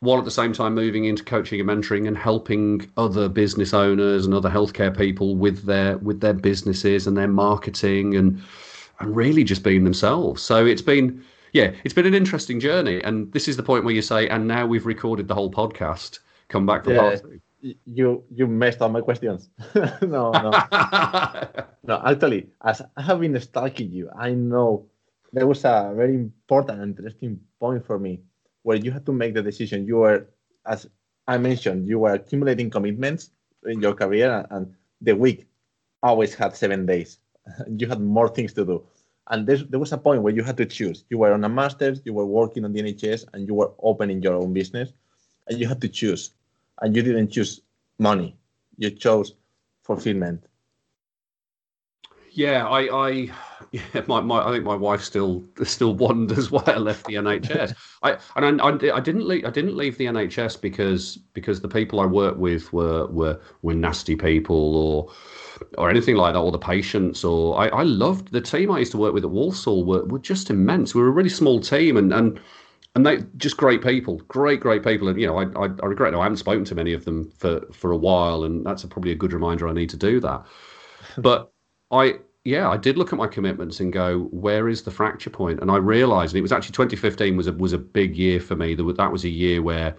while 0.00 0.18
at 0.18 0.24
the 0.24 0.30
same 0.30 0.52
time 0.52 0.74
moving 0.74 1.04
into 1.04 1.22
coaching 1.22 1.60
and 1.60 1.68
mentoring 1.68 2.08
and 2.08 2.16
helping 2.16 2.90
other 2.96 3.28
business 3.28 3.74
owners 3.74 4.24
and 4.24 4.34
other 4.34 4.48
healthcare 4.48 4.96
people 4.96 5.36
with 5.36 5.64
their 5.64 5.98
with 5.98 6.20
their 6.20 6.32
businesses 6.32 7.06
and 7.06 7.16
their 7.16 7.28
marketing 7.28 8.16
and 8.16 8.42
and 9.00 9.16
really 9.16 9.44
just 9.44 9.62
being 9.62 9.84
themselves. 9.84 10.42
So 10.42 10.66
it's 10.66 10.82
been, 10.82 11.24
yeah, 11.52 11.72
it's 11.84 11.94
been 11.94 12.06
an 12.06 12.14
interesting 12.14 12.60
journey. 12.60 13.02
And 13.02 13.32
this 13.32 13.48
is 13.48 13.56
the 13.56 13.62
point 13.62 13.84
where 13.84 13.94
you 13.94 14.02
say, 14.02 14.28
and 14.28 14.46
now 14.46 14.66
we've 14.66 14.86
recorded 14.86 15.26
the 15.26 15.34
whole 15.34 15.50
podcast. 15.50 16.20
Come 16.48 16.66
back 16.66 16.84
for 16.84 16.92
yeah, 16.92 17.00
part 17.00 17.22
two. 17.22 17.40
You 17.84 18.24
you 18.30 18.46
messed 18.46 18.80
up 18.80 18.90
my 18.90 19.00
questions. 19.00 19.50
no, 20.02 20.32
no, 20.32 20.50
no. 21.84 22.02
Actually, 22.04 22.48
as 22.64 22.82
I 22.96 23.02
have 23.02 23.20
been 23.20 23.38
stalking 23.40 23.90
you, 23.90 24.10
I 24.16 24.32
know 24.32 24.86
there 25.32 25.46
was 25.46 25.64
a 25.64 25.92
very 25.94 26.14
important 26.14 26.80
and 26.80 26.96
interesting 26.96 27.40
point 27.58 27.86
for 27.86 27.98
me 27.98 28.20
where 28.62 28.76
you 28.76 28.90
had 28.90 29.06
to 29.06 29.12
make 29.12 29.34
the 29.34 29.42
decision. 29.42 29.86
You 29.86 29.98
were, 29.98 30.26
as 30.66 30.88
I 31.26 31.38
mentioned, 31.38 31.88
you 31.88 31.98
were 31.98 32.14
accumulating 32.14 32.70
commitments 32.70 33.30
in 33.64 33.80
your 33.80 33.94
career, 33.94 34.46
and 34.50 34.74
the 35.00 35.14
week 35.14 35.46
always 36.02 36.34
had 36.34 36.56
seven 36.56 36.86
days. 36.86 37.18
you 37.76 37.86
had 37.86 38.00
more 38.00 38.28
things 38.28 38.52
to 38.54 38.64
do. 38.64 38.84
And 39.28 39.46
there 39.46 39.78
was 39.78 39.92
a 39.92 39.98
point 39.98 40.22
where 40.22 40.34
you 40.34 40.42
had 40.42 40.56
to 40.56 40.66
choose. 40.66 41.04
You 41.08 41.18
were 41.18 41.32
on 41.32 41.44
a 41.44 41.48
master's, 41.48 42.02
you 42.04 42.12
were 42.12 42.26
working 42.26 42.64
on 42.64 42.72
the 42.72 42.82
NHS, 42.82 43.26
and 43.32 43.46
you 43.46 43.54
were 43.54 43.70
opening 43.80 44.22
your 44.22 44.34
own 44.34 44.52
business, 44.52 44.92
and 45.46 45.60
you 45.60 45.68
had 45.68 45.80
to 45.82 45.88
choose. 45.88 46.34
And 46.80 46.96
you 46.96 47.02
didn't 47.02 47.30
choose 47.30 47.60
money; 47.98 48.36
you 48.76 48.90
chose 48.90 49.34
fulfillment. 49.82 50.44
Yeah, 52.32 52.66
I, 52.66 52.80
I, 53.08 53.30
yeah, 53.72 53.82
my, 54.08 54.20
my, 54.20 54.46
I 54.46 54.52
think 54.52 54.64
my 54.64 54.74
wife 54.74 55.02
still 55.02 55.44
still 55.62 55.94
wonders 55.94 56.50
why 56.50 56.62
I 56.66 56.76
left 56.76 57.06
the 57.06 57.14
NHS. 57.14 57.74
I 58.02 58.18
and 58.36 58.60
I, 58.60 58.66
I, 58.66 58.96
I, 58.96 59.00
didn't 59.00 59.26
leave. 59.26 59.44
I 59.44 59.50
didn't 59.50 59.76
leave 59.76 59.96
the 59.96 60.06
NHS 60.06 60.60
because 60.60 61.16
because 61.34 61.60
the 61.60 61.68
people 61.68 62.00
I 62.00 62.06
worked 62.06 62.38
with 62.38 62.72
were 62.72 63.06
were 63.06 63.40
were 63.62 63.74
nasty 63.74 64.16
people 64.16 64.76
or 64.76 65.12
or 65.78 65.90
anything 65.90 66.16
like 66.16 66.34
that, 66.34 66.40
or 66.40 66.50
the 66.50 66.58
patients, 66.58 67.22
or 67.22 67.58
I, 67.58 67.68
I 67.68 67.82
loved 67.82 68.32
the 68.32 68.40
team 68.40 68.70
I 68.70 68.78
used 68.78 68.92
to 68.92 68.98
work 68.98 69.14
with 69.14 69.24
at 69.24 69.30
Walsall 69.30 69.84
were, 69.84 70.04
were 70.06 70.18
just 70.18 70.50
immense. 70.50 70.94
We 70.94 71.02
were 71.02 71.08
a 71.08 71.12
really 71.12 71.28
small 71.28 71.60
team, 71.60 71.96
and 71.96 72.12
and 72.12 72.40
and 72.96 73.06
they 73.06 73.18
just 73.36 73.56
great 73.56 73.82
people, 73.82 74.16
great, 74.26 74.60
great 74.60 74.82
people. 74.82 75.08
And 75.08 75.20
you 75.20 75.26
know, 75.26 75.38
I, 75.38 75.44
I, 75.56 75.68
I 75.82 75.86
regret 75.86 76.14
I 76.14 76.22
haven't 76.22 76.38
spoken 76.38 76.64
to 76.64 76.74
many 76.74 76.92
of 76.92 77.04
them 77.04 77.30
for 77.36 77.60
for 77.72 77.92
a 77.92 77.96
while, 77.96 78.44
and 78.44 78.64
that's 78.66 78.84
a, 78.84 78.88
probably 78.88 79.12
a 79.12 79.16
good 79.16 79.32
reminder 79.32 79.68
I 79.68 79.72
need 79.72 79.90
to 79.90 79.96
do 79.96 80.18
that. 80.20 80.44
but 81.18 81.52
I, 81.90 82.18
yeah, 82.44 82.70
I 82.70 82.76
did 82.76 82.96
look 82.96 83.12
at 83.12 83.18
my 83.18 83.26
commitments 83.26 83.80
and 83.80 83.92
go, 83.92 84.20
where 84.30 84.68
is 84.68 84.82
the 84.82 84.90
fracture 84.90 85.30
point? 85.30 85.60
And 85.60 85.70
I 85.70 85.76
realised, 85.76 86.32
and 86.32 86.38
it 86.38 86.42
was 86.42 86.52
actually 86.52 86.72
2015 86.72 87.36
was 87.36 87.46
a 87.46 87.52
was 87.52 87.72
a 87.72 87.78
big 87.78 88.16
year 88.16 88.40
for 88.40 88.56
me. 88.56 88.74
That 88.74 89.12
was 89.12 89.24
a 89.24 89.28
year 89.28 89.60
where 89.62 89.94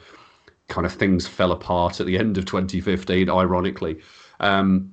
kind 0.68 0.86
of 0.86 0.94
things 0.94 1.28
fell 1.28 1.52
apart 1.52 2.00
at 2.00 2.08
the 2.08 2.18
end 2.18 2.38
of 2.38 2.46
2015, 2.46 3.30
ironically. 3.30 4.00
Um, 4.40 4.92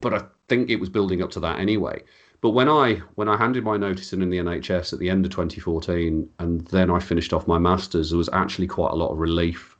but 0.00 0.14
I 0.14 0.22
think 0.48 0.70
it 0.70 0.76
was 0.76 0.90
building 0.90 1.22
up 1.22 1.30
to 1.32 1.40
that 1.40 1.58
anyway. 1.58 2.02
But 2.40 2.50
when 2.50 2.68
I 2.68 2.96
when 3.16 3.28
I 3.28 3.36
handed 3.36 3.64
my 3.64 3.76
notice 3.76 4.12
in 4.12 4.22
in 4.22 4.30
the 4.30 4.38
NHS 4.38 4.92
at 4.92 4.98
the 5.00 5.10
end 5.10 5.24
of 5.24 5.32
2014, 5.32 6.28
and 6.38 6.60
then 6.66 6.90
I 6.90 7.00
finished 7.00 7.32
off 7.32 7.48
my 7.48 7.58
masters, 7.58 8.10
there 8.10 8.18
was 8.18 8.28
actually 8.32 8.66
quite 8.68 8.92
a 8.92 8.96
lot 8.96 9.10
of 9.10 9.18
relief. 9.18 9.76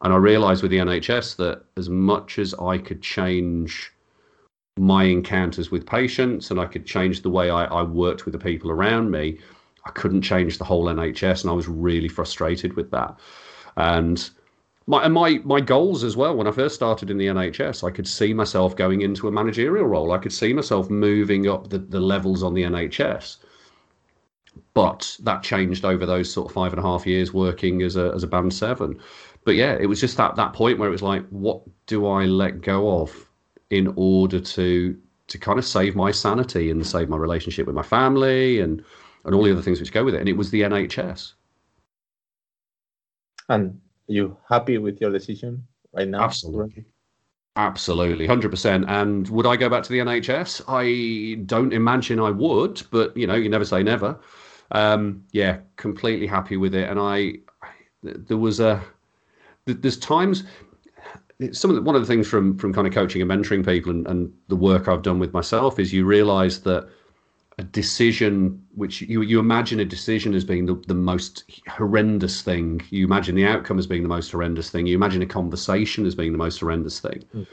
And 0.00 0.12
I 0.12 0.16
realised 0.16 0.62
with 0.62 0.70
the 0.70 0.78
NHS 0.78 1.36
that 1.36 1.64
as 1.76 1.90
much 1.90 2.38
as 2.38 2.54
I 2.54 2.78
could 2.78 3.02
change 3.02 3.93
my 4.76 5.04
encounters 5.04 5.70
with 5.70 5.86
patients 5.86 6.50
and 6.50 6.58
I 6.58 6.66
could 6.66 6.84
change 6.84 7.22
the 7.22 7.30
way 7.30 7.50
I, 7.50 7.64
I 7.64 7.82
worked 7.82 8.24
with 8.24 8.32
the 8.32 8.38
people 8.38 8.70
around 8.70 9.10
me, 9.10 9.38
I 9.84 9.90
couldn't 9.90 10.22
change 10.22 10.58
the 10.58 10.64
whole 10.64 10.86
NHS, 10.86 11.42
and 11.42 11.50
I 11.50 11.54
was 11.54 11.68
really 11.68 12.08
frustrated 12.08 12.74
with 12.74 12.90
that. 12.90 13.18
And 13.76 14.28
my 14.86 15.04
and 15.04 15.14
my 15.14 15.40
my 15.44 15.60
goals 15.60 16.04
as 16.04 16.16
well 16.16 16.36
when 16.36 16.46
I 16.46 16.50
first 16.50 16.74
started 16.74 17.10
in 17.10 17.18
the 17.18 17.26
NHS, 17.26 17.86
I 17.86 17.90
could 17.90 18.08
see 18.08 18.34
myself 18.34 18.76
going 18.76 19.02
into 19.02 19.28
a 19.28 19.32
managerial 19.32 19.86
role. 19.86 20.12
I 20.12 20.18
could 20.18 20.32
see 20.32 20.52
myself 20.52 20.90
moving 20.90 21.48
up 21.48 21.70
the, 21.70 21.78
the 21.78 22.00
levels 22.00 22.42
on 22.42 22.54
the 22.54 22.62
NHS. 22.62 23.38
But 24.72 25.16
that 25.22 25.42
changed 25.42 25.84
over 25.84 26.04
those 26.04 26.32
sort 26.32 26.48
of 26.48 26.54
five 26.54 26.72
and 26.72 26.80
a 26.80 26.82
half 26.82 27.06
years 27.06 27.32
working 27.32 27.82
as 27.82 27.96
a 27.96 28.12
as 28.14 28.24
a 28.24 28.26
band 28.26 28.52
seven. 28.52 28.98
But 29.44 29.54
yeah, 29.54 29.74
it 29.74 29.86
was 29.86 30.00
just 30.00 30.16
that 30.16 30.36
that 30.36 30.52
point 30.52 30.78
where 30.78 30.88
it 30.88 30.92
was 30.92 31.02
like, 31.02 31.26
what 31.28 31.62
do 31.86 32.06
I 32.06 32.24
let 32.24 32.60
go 32.60 33.00
of 33.02 33.28
in 33.70 33.92
order 33.96 34.40
to 34.40 34.98
to 35.26 35.38
kind 35.38 35.58
of 35.58 35.64
save 35.64 35.96
my 35.96 36.10
sanity 36.10 36.70
and 36.70 36.86
save 36.86 37.08
my 37.08 37.16
relationship 37.16 37.66
with 37.66 37.74
my 37.74 37.82
family 37.82 38.60
and 38.60 38.84
and 39.24 39.34
all 39.34 39.42
the 39.42 39.52
other 39.52 39.62
things 39.62 39.80
which 39.80 39.92
go 39.92 40.04
with 40.04 40.14
it. 40.14 40.20
And 40.20 40.28
it 40.28 40.36
was 40.36 40.50
the 40.50 40.62
NHS. 40.62 41.32
And 43.48 43.80
you 44.06 44.36
happy 44.48 44.78
with 44.78 45.00
your 45.00 45.10
decision 45.10 45.66
right 45.92 46.08
now? 46.08 46.22
Absolutely. 46.22 46.84
Absolutely, 47.56 48.26
100%. 48.26 48.84
And 48.88 49.28
would 49.28 49.46
I 49.46 49.56
go 49.56 49.68
back 49.68 49.84
to 49.84 49.92
the 49.92 50.00
NHS? 50.00 50.62
I 50.66 51.42
don't 51.44 51.72
imagine 51.72 52.18
I 52.18 52.30
would, 52.30 52.82
but 52.90 53.16
you 53.16 53.26
know, 53.26 53.34
you 53.34 53.48
never 53.48 53.64
say 53.64 53.82
never. 53.82 54.18
Um, 54.72 55.24
yeah, 55.30 55.58
completely 55.76 56.26
happy 56.26 56.56
with 56.56 56.74
it. 56.74 56.90
And 56.90 56.98
I, 56.98 57.34
there 58.02 58.38
was 58.38 58.58
a, 58.58 58.82
there's 59.66 59.98
times, 59.98 60.44
some 61.52 61.70
of 61.70 61.76
the, 61.76 61.82
one 61.82 61.94
of 61.94 62.02
the 62.02 62.06
things 62.06 62.26
from 62.26 62.56
from 62.58 62.72
kind 62.72 62.86
of 62.86 62.92
coaching 62.92 63.22
and 63.22 63.30
mentoring 63.30 63.64
people 63.64 63.90
and, 63.90 64.06
and 64.06 64.32
the 64.48 64.56
work 64.56 64.88
I've 64.88 65.02
done 65.02 65.18
with 65.18 65.32
myself 65.32 65.78
is 65.78 65.92
you 65.92 66.04
realize 66.04 66.60
that 66.62 66.88
a 67.58 67.62
decision 67.62 68.62
which 68.74 69.02
you 69.02 69.22
you 69.22 69.38
imagine 69.38 69.80
a 69.80 69.84
decision 69.84 70.34
as 70.34 70.44
being 70.44 70.66
the, 70.66 70.74
the 70.86 70.94
most 70.94 71.44
horrendous 71.68 72.42
thing. 72.42 72.80
You 72.90 73.04
imagine 73.04 73.34
the 73.34 73.46
outcome 73.46 73.78
as 73.78 73.86
being 73.86 74.02
the 74.02 74.08
most 74.08 74.32
horrendous 74.32 74.70
thing. 74.70 74.86
You 74.86 74.96
imagine 74.96 75.22
a 75.22 75.26
conversation 75.26 76.06
as 76.06 76.14
being 76.14 76.32
the 76.32 76.38
most 76.38 76.60
horrendous 76.60 77.00
thing. 77.00 77.24
Mm. 77.34 77.46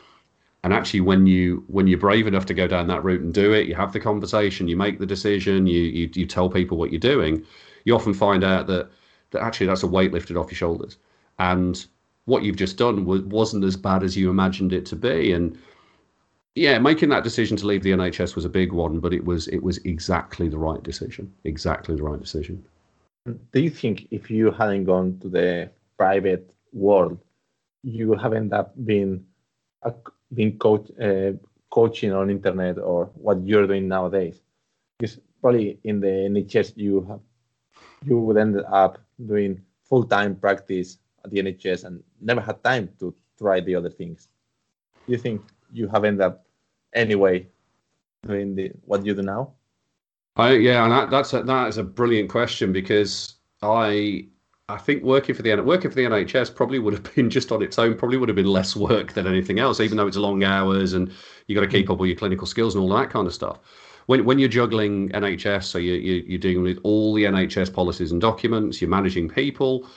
and 0.64 0.74
actually 0.74 1.02
when 1.02 1.28
you 1.28 1.64
when 1.68 1.88
you're 1.88 2.00
brave 2.00 2.28
enough 2.28 2.46
to 2.48 2.54
go 2.54 2.68
down 2.68 2.88
that 2.88 3.04
route 3.04 3.22
and 3.22 3.34
do 3.34 3.54
it 3.54 3.68
you 3.68 3.76
have 3.76 3.94
the 3.94 4.00
conversation 4.00 4.68
you 4.68 4.78
make 4.78 5.00
the 5.00 5.06
decision 5.06 5.66
you 5.66 5.82
you, 5.82 6.10
you 6.14 6.26
tell 6.26 6.50
people 6.50 6.78
what 6.78 6.92
you're 6.92 7.00
doing 7.00 7.44
you 7.86 7.96
often 7.96 8.14
find 8.14 8.44
out 8.44 8.68
that 8.68 8.90
that 9.32 9.42
actually 9.42 9.68
that's 9.68 9.84
a 9.84 9.88
weight 9.88 10.14
lifted 10.14 10.38
off 10.38 10.52
your 10.52 10.58
shoulders. 10.58 10.98
And 11.40 11.86
what 12.25 12.44
you've 12.44 12.56
just 12.56 12.78
done 12.78 13.06
was, 13.06 13.22
wasn't 13.22 13.63
as 13.63 13.75
bad 13.75 14.04
as 14.04 14.16
you 14.16 14.30
imagined 14.30 14.74
it 14.74 14.86
to 14.88 14.96
be 14.96 15.34
and 15.34 15.58
yeah, 16.56 16.78
making 16.80 17.10
that 17.10 17.24
decision 17.24 17.56
to 17.58 17.66
leave 17.66 17.84
the 17.84 17.92
NHS 17.92 18.36
was 18.36 18.44
a 18.44 18.50
big 18.50 18.74
one, 18.74 19.00
but 19.00 19.13
it 19.13 19.24
was 19.24 19.48
it 19.48 19.63
was 19.63 19.78
exactly 19.80 20.50
the 20.50 20.58
right 20.58 20.84
decision. 20.84 21.34
Exactly 21.46 21.96
the 21.96 22.04
right 22.04 22.20
decision. 22.20 22.63
Do 23.25 23.62
you 23.62 23.70
think 23.70 24.08
if 24.12 24.30
you 24.30 24.51
hadn't 24.51 24.86
gone 24.86 25.18
to 25.22 25.30
the 25.30 25.70
private 25.98 26.54
world, 26.74 27.18
you 27.84 28.13
have 28.16 28.34
ended 28.34 28.54
up 28.54 28.74
being 28.86 29.25
being 30.34 30.58
coach 30.58 30.92
uh, 31.00 31.32
coaching 31.70 32.12
on 32.12 32.30
internet 32.30 32.78
or 32.80 33.06
what 33.16 33.46
you're 33.46 33.68
doing 33.68 33.88
nowadays? 33.88 34.42
Because 35.00 35.20
probably 35.40 35.80
in 35.86 36.01
the 36.01 36.08
NHS 36.08 36.74
you 36.75 37.01
have 37.10 37.22
you 38.04 38.20
would 38.20 38.38
end 38.38 38.60
up 38.68 39.00
doing 39.25 39.62
full 39.84 40.04
time 40.04 40.36
practice 40.36 40.98
at 41.24 41.32
the 41.32 41.40
NHS 41.40 41.86
and 41.86 42.04
never 42.22 42.42
had 42.42 42.63
time 42.63 42.90
to 43.00 43.13
try 43.38 43.60
the 43.60 43.75
other 43.75 43.90
things. 43.90 44.28
Do 45.06 45.13
you 45.13 45.18
think 45.18 45.42
you 45.72 45.88
have 45.88 46.06
ended 46.06 46.22
up 46.22 46.46
anyway 46.94 47.48
doing 48.28 48.56
the 48.56 48.72
what 48.86 49.06
you 49.06 49.13
do 49.13 49.22
now? 49.22 49.54
I 50.36 50.54
yeah, 50.54 50.84
and 50.84 50.92
that, 50.92 51.10
that's 51.10 51.34
a, 51.34 51.44
that 51.44 51.68
is 51.68 51.78
a 51.78 51.84
brilliant 51.84 52.30
question 52.30 52.72
because 52.72 53.36
I 53.62 54.28
I 54.70 54.78
think 54.78 55.04
working 55.04 55.36
for 55.36 55.42
the 55.42 55.56
working 55.62 55.92
for 55.92 55.96
the 55.96 56.04
NHS 56.04 56.56
probably 56.56 56.80
would 56.80 56.94
have 56.94 57.16
been 57.16 57.30
just 57.30 57.51
on 57.51 57.62
its 57.62 57.78
own 57.78 57.96
probably 57.96 58.18
would 58.18 58.30
have 58.30 58.36
been 58.36 58.46
less 58.46 58.75
work 58.75 59.13
than 59.13 59.28
anything 59.28 59.60
else, 59.60 59.80
even 59.80 59.98
though 59.98 60.08
it's 60.08 60.18
long 60.18 60.44
hours 60.44 60.94
and 60.94 61.12
you 61.48 61.56
got 61.56 61.62
to 61.62 61.68
keep 61.68 61.90
up 61.90 61.98
with 61.98 62.08
your 62.08 62.18
clinical 62.18 62.48
skills 62.48 62.75
and 62.75 62.82
all 62.82 62.98
that 62.98 63.10
kind 63.10 63.28
of 63.28 63.34
stuff. 63.34 63.60
When 64.06 64.25
when 64.25 64.40
you're 64.40 64.50
juggling 64.50 65.10
NHS, 65.10 65.66
so 65.66 65.78
you, 65.78 65.94
you 65.94 66.24
you're 66.28 66.40
dealing 66.40 66.63
with 66.63 66.80
all 66.84 67.13
the 67.13 67.25
NHS 67.25 67.74
policies 67.74 68.12
and 68.12 68.22
documents, 68.22 68.82
you're 68.82 68.90
managing 68.90 69.28
people, 69.30 69.88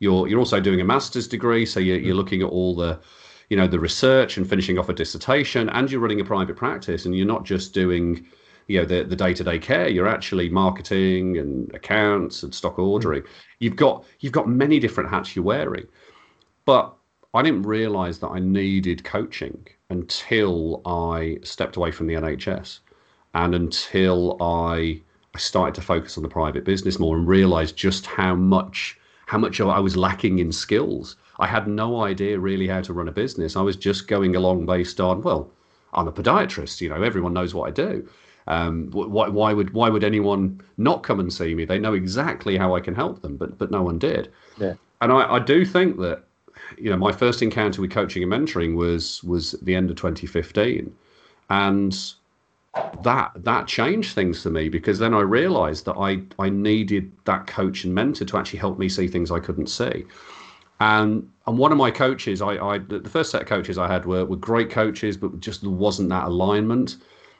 you're 0.00 0.28
you're 0.28 0.38
also 0.38 0.60
doing 0.60 0.80
a 0.80 0.84
master's 0.84 1.28
degree, 1.28 1.66
so 1.66 1.80
you're, 1.80 1.96
you're 1.96 2.08
mm-hmm. 2.08 2.16
looking 2.16 2.42
at 2.42 2.48
all 2.48 2.74
the 2.74 2.98
you 3.48 3.56
know 3.56 3.66
the 3.66 3.80
research 3.80 4.36
and 4.36 4.48
finishing 4.48 4.78
off 4.78 4.88
a 4.88 4.92
dissertation 4.92 5.68
and 5.70 5.90
you're 5.90 6.00
running 6.00 6.20
a 6.20 6.24
private 6.24 6.56
practice 6.56 7.06
and 7.06 7.16
you're 7.16 7.26
not 7.26 7.44
just 7.44 7.72
doing 7.72 8.26
you 8.66 8.78
know 8.78 8.84
the, 8.84 9.04
the 9.04 9.16
day-to-day 9.16 9.58
care. 9.58 9.88
You're 9.88 10.08
actually 10.08 10.48
marketing 10.50 11.38
and 11.38 11.74
accounts 11.74 12.42
and 12.42 12.54
stock 12.54 12.74
mm-hmm. 12.74 12.82
ordering. 12.82 13.22
You've 13.58 13.76
got 13.76 14.04
you've 14.20 14.32
got 14.32 14.48
many 14.48 14.78
different 14.78 15.10
hats 15.10 15.34
you're 15.34 15.44
wearing. 15.44 15.86
But 16.64 16.94
i 17.34 17.42
didn't 17.42 17.62
realize 17.62 18.18
that 18.18 18.28
i 18.28 18.38
needed 18.38 19.04
coaching 19.04 19.66
until 19.90 20.82
i 20.86 21.38
stepped 21.42 21.76
away 21.76 21.90
from 21.90 22.06
the 22.06 22.14
nhs 22.14 22.80
and 23.34 23.54
until 23.54 24.42
i 24.42 25.00
i 25.34 25.38
started 25.38 25.74
to 25.74 25.80
focus 25.80 26.16
on 26.16 26.22
the 26.22 26.28
private 26.28 26.64
business 26.64 26.98
more 26.98 27.16
and 27.16 27.28
realized 27.28 27.76
just 27.76 28.06
how 28.06 28.34
much 28.34 28.98
how 29.28 29.38
much 29.38 29.60
i 29.60 29.78
was 29.78 29.96
lacking 29.96 30.38
in 30.38 30.50
skills 30.50 31.16
I 31.38 31.46
had 31.46 31.68
no 31.68 32.02
idea 32.02 32.38
really 32.38 32.66
how 32.66 32.80
to 32.80 32.92
run 32.92 33.08
a 33.08 33.12
business. 33.12 33.56
I 33.56 33.62
was 33.62 33.76
just 33.76 34.08
going 34.08 34.34
along 34.34 34.66
based 34.66 35.00
on, 35.00 35.22
well, 35.22 35.50
I'm 35.94 36.08
a 36.08 36.12
podiatrist. 36.12 36.80
You 36.80 36.88
know, 36.88 37.02
everyone 37.02 37.32
knows 37.32 37.54
what 37.54 37.68
I 37.68 37.70
do. 37.70 38.08
Um, 38.48 38.90
why, 38.90 39.28
why 39.28 39.52
would 39.52 39.74
why 39.74 39.90
would 39.90 40.02
anyone 40.02 40.60
not 40.78 41.02
come 41.02 41.20
and 41.20 41.32
see 41.32 41.54
me? 41.54 41.66
They 41.66 41.78
know 41.78 41.92
exactly 41.92 42.56
how 42.56 42.74
I 42.74 42.80
can 42.80 42.94
help 42.94 43.20
them, 43.20 43.36
but 43.36 43.58
but 43.58 43.70
no 43.70 43.82
one 43.82 43.98
did. 43.98 44.32
Yeah. 44.58 44.74
And 45.02 45.12
I, 45.12 45.34
I 45.34 45.38
do 45.38 45.66
think 45.66 45.98
that 45.98 46.24
you 46.78 46.90
know 46.90 46.96
my 46.96 47.12
first 47.12 47.42
encounter 47.42 47.82
with 47.82 47.90
coaching 47.90 48.22
and 48.22 48.32
mentoring 48.32 48.74
was 48.74 49.22
was 49.22 49.52
the 49.62 49.74
end 49.74 49.90
of 49.90 49.96
2015, 49.96 50.90
and 51.50 52.12
that 53.02 53.32
that 53.36 53.66
changed 53.66 54.14
things 54.14 54.42
for 54.42 54.50
me 54.50 54.68
because 54.68 54.98
then 54.98 55.14
I 55.14 55.20
realised 55.20 55.84
that 55.86 55.94
I 55.94 56.22
I 56.38 56.48
needed 56.50 57.12
that 57.24 57.46
coach 57.46 57.84
and 57.84 57.94
mentor 57.94 58.24
to 58.24 58.36
actually 58.36 58.58
help 58.58 58.78
me 58.78 58.88
see 58.88 59.08
things 59.08 59.30
I 59.30 59.40
couldn't 59.40 59.68
see. 59.68 60.04
And 60.80 61.28
and 61.46 61.58
one 61.58 61.72
of 61.72 61.78
my 61.78 61.90
coaches, 61.90 62.42
I, 62.42 62.56
I 62.56 62.78
the 62.78 63.08
first 63.08 63.30
set 63.30 63.42
of 63.42 63.48
coaches 63.48 63.78
I 63.78 63.88
had 63.88 64.06
were 64.06 64.24
were 64.24 64.36
great 64.36 64.70
coaches, 64.70 65.16
but 65.16 65.40
just 65.40 65.64
wasn't 65.64 66.08
that 66.10 66.26
alignment. 66.26 66.96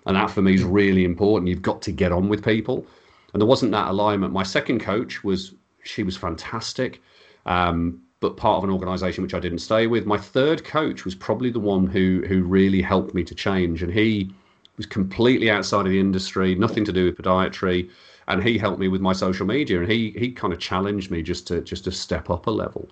And 0.07 0.17
that 0.17 0.31
for 0.31 0.41
me 0.43 0.55
is 0.55 0.65
really 0.65 1.05
important. 1.05 1.49
You've 1.49 1.63
got 1.63 1.83
to 1.83 1.93
get 1.93 2.13
on 2.13 2.29
with 2.29 2.45
people, 2.45 2.87
and 3.33 3.41
there 3.41 3.47
wasn't 3.47 3.73
that 3.73 3.89
alignment. 3.89 4.33
My 4.33 4.43
second 4.43 4.81
coach 4.81 5.23
was 5.23 5.55
she 5.85 6.03
was 6.03 6.17
fantastic, 6.17 7.03
um, 7.47 8.01
but 8.21 8.37
part 8.37 8.59
of 8.59 8.65
an 8.65 8.71
organisation 8.71 9.23
which 9.23 9.35
I 9.35 9.41
didn't 9.41 9.59
stay 9.59 9.87
with. 9.87 10.07
My 10.07 10.19
third 10.19 10.65
coach 10.65 11.05
was 11.05 11.15
probably 11.15 11.51
the 11.51 11.61
one 11.61 11.87
who 11.87 12.25
who 12.27 12.43
really 12.43 12.81
helped 12.81 13.15
me 13.15 13.23
to 13.25 13.35
change, 13.35 13.83
and 13.83 13.93
he 13.93 14.33
was 14.79 14.87
completely 14.87 15.51
outside 15.51 15.85
of 15.85 15.93
the 15.93 16.01
industry, 16.01 16.55
nothing 16.55 16.85
to 16.87 16.93
do 16.93 17.05
with 17.05 17.19
podiatry, 17.19 17.91
and 18.29 18.43
he 18.43 18.57
helped 18.57 18.79
me 18.79 18.89
with 18.89 19.03
my 19.03 19.13
social 19.13 19.47
media, 19.47 19.81
and 19.81 19.91
he 19.91 20.11
he 20.17 20.33
kind 20.33 20.53
of 20.53 20.59
challenged 20.59 21.11
me 21.11 21.23
just 21.23 21.47
to 21.49 21.61
just 21.61 21.85
to 21.85 21.93
step 21.93 22.31
up 22.31 22.47
a 22.47 22.51
level 22.51 22.89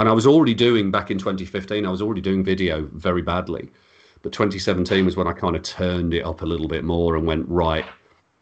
and 0.00 0.08
I 0.08 0.12
was 0.12 0.26
already 0.26 0.54
doing 0.54 0.90
back 0.90 1.10
in 1.10 1.18
2015. 1.18 1.84
I 1.84 1.90
was 1.90 2.00
already 2.00 2.22
doing 2.22 2.42
video 2.42 2.88
very 2.94 3.20
badly, 3.20 3.70
but 4.22 4.32
2017 4.32 5.04
was 5.04 5.14
when 5.14 5.26
I 5.26 5.34
kind 5.34 5.54
of 5.54 5.62
turned 5.62 6.14
it 6.14 6.24
up 6.24 6.40
a 6.40 6.46
little 6.46 6.68
bit 6.68 6.84
more 6.84 7.16
and 7.16 7.26
went 7.26 7.46
right. 7.50 7.84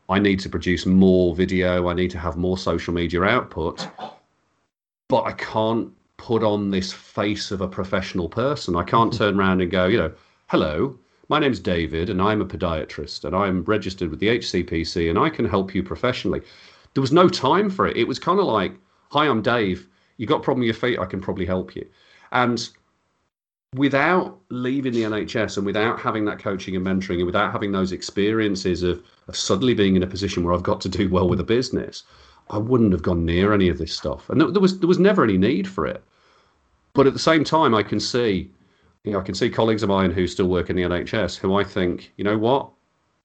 I 0.08 0.20
need 0.20 0.38
to 0.40 0.48
produce 0.48 0.86
more 0.86 1.34
video. 1.34 1.88
I 1.88 1.94
need 1.94 2.12
to 2.12 2.18
have 2.18 2.36
more 2.36 2.56
social 2.56 2.94
media 2.94 3.24
output, 3.24 3.88
but 5.08 5.24
I 5.24 5.32
can't 5.32 5.92
put 6.16 6.44
on 6.44 6.70
this 6.70 6.92
face 6.92 7.50
of 7.50 7.60
a 7.60 7.66
professional 7.66 8.28
person. 8.28 8.76
I 8.76 8.84
can't 8.84 9.10
mm-hmm. 9.10 9.18
turn 9.18 9.40
around 9.40 9.60
and 9.60 9.68
go, 9.68 9.86
you 9.86 9.98
know, 9.98 10.12
hello, 10.46 10.96
my 11.28 11.38
name's 11.38 11.60
David 11.60 12.10
and 12.10 12.20
I'm 12.20 12.40
a 12.40 12.46
podiatrist 12.46 13.24
and 13.24 13.36
I'm 13.36 13.62
registered 13.64 14.10
with 14.10 14.20
the 14.20 14.38
HCPC 14.38 15.10
and 15.10 15.18
I 15.18 15.28
can 15.28 15.44
help 15.44 15.74
you 15.74 15.82
professionally. 15.82 16.40
There 16.94 17.02
was 17.02 17.12
no 17.12 17.28
time 17.28 17.70
for 17.70 17.86
it. 17.86 17.96
It 17.96 18.08
was 18.08 18.18
kind 18.18 18.40
of 18.40 18.46
like, 18.46 18.72
hi, 19.10 19.28
I'm 19.28 19.42
Dave. 19.42 19.86
You 20.16 20.26
got 20.26 20.40
a 20.40 20.42
problem 20.42 20.60
with 20.60 20.66
your 20.66 20.74
feet? 20.74 20.98
I 20.98 21.04
can 21.04 21.20
probably 21.20 21.46
help 21.46 21.76
you. 21.76 21.86
And 22.32 22.68
without 23.74 24.38
leaving 24.48 24.92
the 24.92 25.02
NHS 25.02 25.58
and 25.58 25.66
without 25.66 26.00
having 26.00 26.24
that 26.24 26.38
coaching 26.38 26.74
and 26.74 26.86
mentoring 26.86 27.16
and 27.16 27.26
without 27.26 27.52
having 27.52 27.72
those 27.72 27.92
experiences 27.92 28.82
of, 28.82 29.02
of 29.28 29.36
suddenly 29.36 29.74
being 29.74 29.96
in 29.96 30.02
a 30.02 30.06
position 30.06 30.42
where 30.42 30.54
I've 30.54 30.62
got 30.62 30.80
to 30.82 30.88
do 30.88 31.08
well 31.08 31.28
with 31.28 31.40
a 31.40 31.44
business, 31.44 32.04
I 32.50 32.56
wouldn't 32.56 32.92
have 32.92 33.02
gone 33.02 33.26
near 33.26 33.52
any 33.52 33.68
of 33.68 33.76
this 33.76 33.94
stuff. 33.94 34.30
And 34.30 34.40
there 34.40 34.60
was 34.60 34.78
there 34.78 34.88
was 34.88 34.98
never 34.98 35.22
any 35.22 35.36
need 35.36 35.68
for 35.68 35.86
it. 35.86 36.02
But 36.94 37.06
at 37.06 37.12
the 37.12 37.18
same 37.18 37.44
time, 37.44 37.74
I 37.74 37.82
can 37.82 38.00
see, 38.00 38.50
you 39.04 39.12
know, 39.12 39.20
I 39.20 39.22
can 39.22 39.34
see 39.34 39.50
colleagues 39.50 39.82
of 39.82 39.88
mine 39.88 40.10
who 40.10 40.26
still 40.26 40.48
work 40.48 40.70
in 40.70 40.76
the 40.76 40.82
NHS 40.82 41.38
who 41.38 41.56
I 41.56 41.64
think, 41.64 42.12
you 42.16 42.24
know 42.24 42.38
what, 42.38 42.70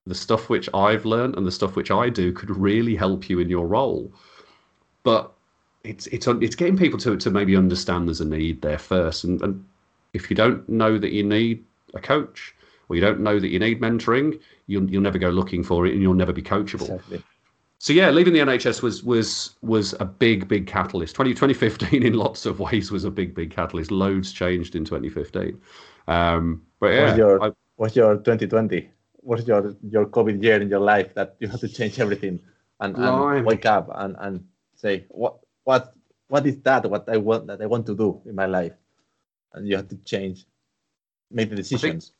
the 0.05 0.15
stuff 0.15 0.49
which 0.49 0.69
I've 0.73 1.05
learned 1.05 1.35
and 1.35 1.45
the 1.45 1.51
stuff 1.51 1.75
which 1.75 1.91
I 1.91 2.09
do 2.09 2.31
could 2.31 2.49
really 2.49 2.95
help 2.95 3.29
you 3.29 3.39
in 3.39 3.49
your 3.49 3.67
role. 3.67 4.11
But 5.03 5.31
it's 5.83 6.07
it's 6.07 6.27
it's 6.27 6.55
getting 6.55 6.77
people 6.77 6.99
to 6.99 7.17
to 7.17 7.29
maybe 7.29 7.55
understand 7.55 8.07
there's 8.07 8.21
a 8.21 8.25
need 8.25 8.61
there 8.61 8.77
first, 8.77 9.23
and, 9.23 9.41
and 9.41 9.65
if 10.13 10.29
you 10.29 10.35
don't 10.35 10.67
know 10.69 10.97
that 10.97 11.11
you 11.11 11.23
need 11.23 11.63
a 11.93 11.99
coach 11.99 12.55
or 12.87 12.95
you 12.95 13.01
don't 13.01 13.19
know 13.19 13.39
that 13.39 13.49
you 13.49 13.59
need 13.59 13.81
mentoring, 13.81 14.39
you'll 14.67 14.89
you'll 14.89 15.01
never 15.01 15.17
go 15.17 15.29
looking 15.29 15.63
for 15.63 15.85
it, 15.85 15.93
and 15.93 16.01
you'll 16.01 16.13
never 16.13 16.33
be 16.33 16.41
coachable. 16.41 16.89
Exactly. 16.89 17.23
So 17.83 17.91
yeah, 17.91 18.11
leaving 18.11 18.31
the 18.31 18.39
NHS 18.39 18.81
was 18.81 19.03
was 19.03 19.57
was 19.61 19.93
a 19.99 20.05
big 20.05 20.47
big 20.47 20.67
catalyst. 20.67 21.15
20, 21.15 21.31
2015 21.31 22.01
in 22.01 22.13
lots 22.13 22.45
of 22.45 22.61
ways 22.61 22.93
was 22.93 23.03
a 23.03 23.11
big 23.11 23.35
big 23.35 23.51
catalyst. 23.51 23.91
Loads 23.91 24.31
changed 24.31 24.77
in 24.77 24.85
2015. 24.85 25.59
Um, 26.07 26.61
but 26.79 26.93
yeah, 26.93 27.03
what's 27.03 27.17
your, 27.17 27.43
I, 27.43 28.13
your 28.13 28.15
2020? 28.15 28.89
What's 29.17 29.45
your 29.45 29.75
your 29.81 30.05
COVID 30.05 30.41
year 30.41 30.61
in 30.61 30.69
your 30.69 30.79
life 30.79 31.13
that 31.15 31.35
you 31.39 31.49
have 31.49 31.59
to 31.59 31.67
change 31.67 31.99
everything 31.99 32.39
and, 32.79 32.95
and 32.95 33.45
wake 33.45 33.65
up 33.65 33.89
and, 33.93 34.15
and 34.17 34.45
say 34.75 35.03
what 35.09 35.39
what 35.65 35.93
what 36.29 36.47
is 36.47 36.61
that 36.61 36.89
what 36.89 37.09
I 37.09 37.17
want 37.17 37.47
that 37.47 37.61
I 37.61 37.65
want 37.65 37.85
to 37.87 37.97
do 37.97 38.21
in 38.25 38.33
my 38.33 38.45
life, 38.45 38.77
and 39.51 39.67
you 39.67 39.75
have 39.75 39.89
to 39.89 39.97
change, 40.05 40.45
make 41.29 41.49
the 41.49 41.57
decisions. 41.57 42.13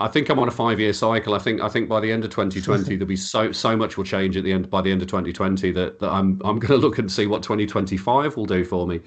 I 0.00 0.06
think, 0.06 0.28
I'm 0.28 0.38
on 0.38 0.46
a 0.46 0.52
five-year 0.52 0.92
cycle. 0.92 1.34
I 1.34 1.38
think 1.38 1.60
I 1.60 1.68
think 1.68 1.88
by 1.88 1.98
the 2.00 2.12
end 2.12 2.24
of 2.24 2.30
2020 2.30 2.96
there'll 2.96 3.06
be 3.06 3.16
so 3.16 3.50
so 3.50 3.76
much 3.76 3.96
will 3.96 4.04
change 4.04 4.36
at 4.36 4.44
the 4.44 4.52
end 4.52 4.70
by 4.70 4.80
the 4.80 4.92
end 4.92 5.02
of 5.02 5.08
2020 5.08 5.72
that, 5.72 5.98
that 5.98 6.08
I'm 6.08 6.40
I'm 6.44 6.58
going 6.58 6.68
to 6.68 6.76
look 6.76 6.98
and 6.98 7.10
see 7.10 7.26
what 7.26 7.42
2025 7.42 8.36
will 8.36 8.46
do 8.46 8.64
for 8.64 8.86
me. 8.86 9.00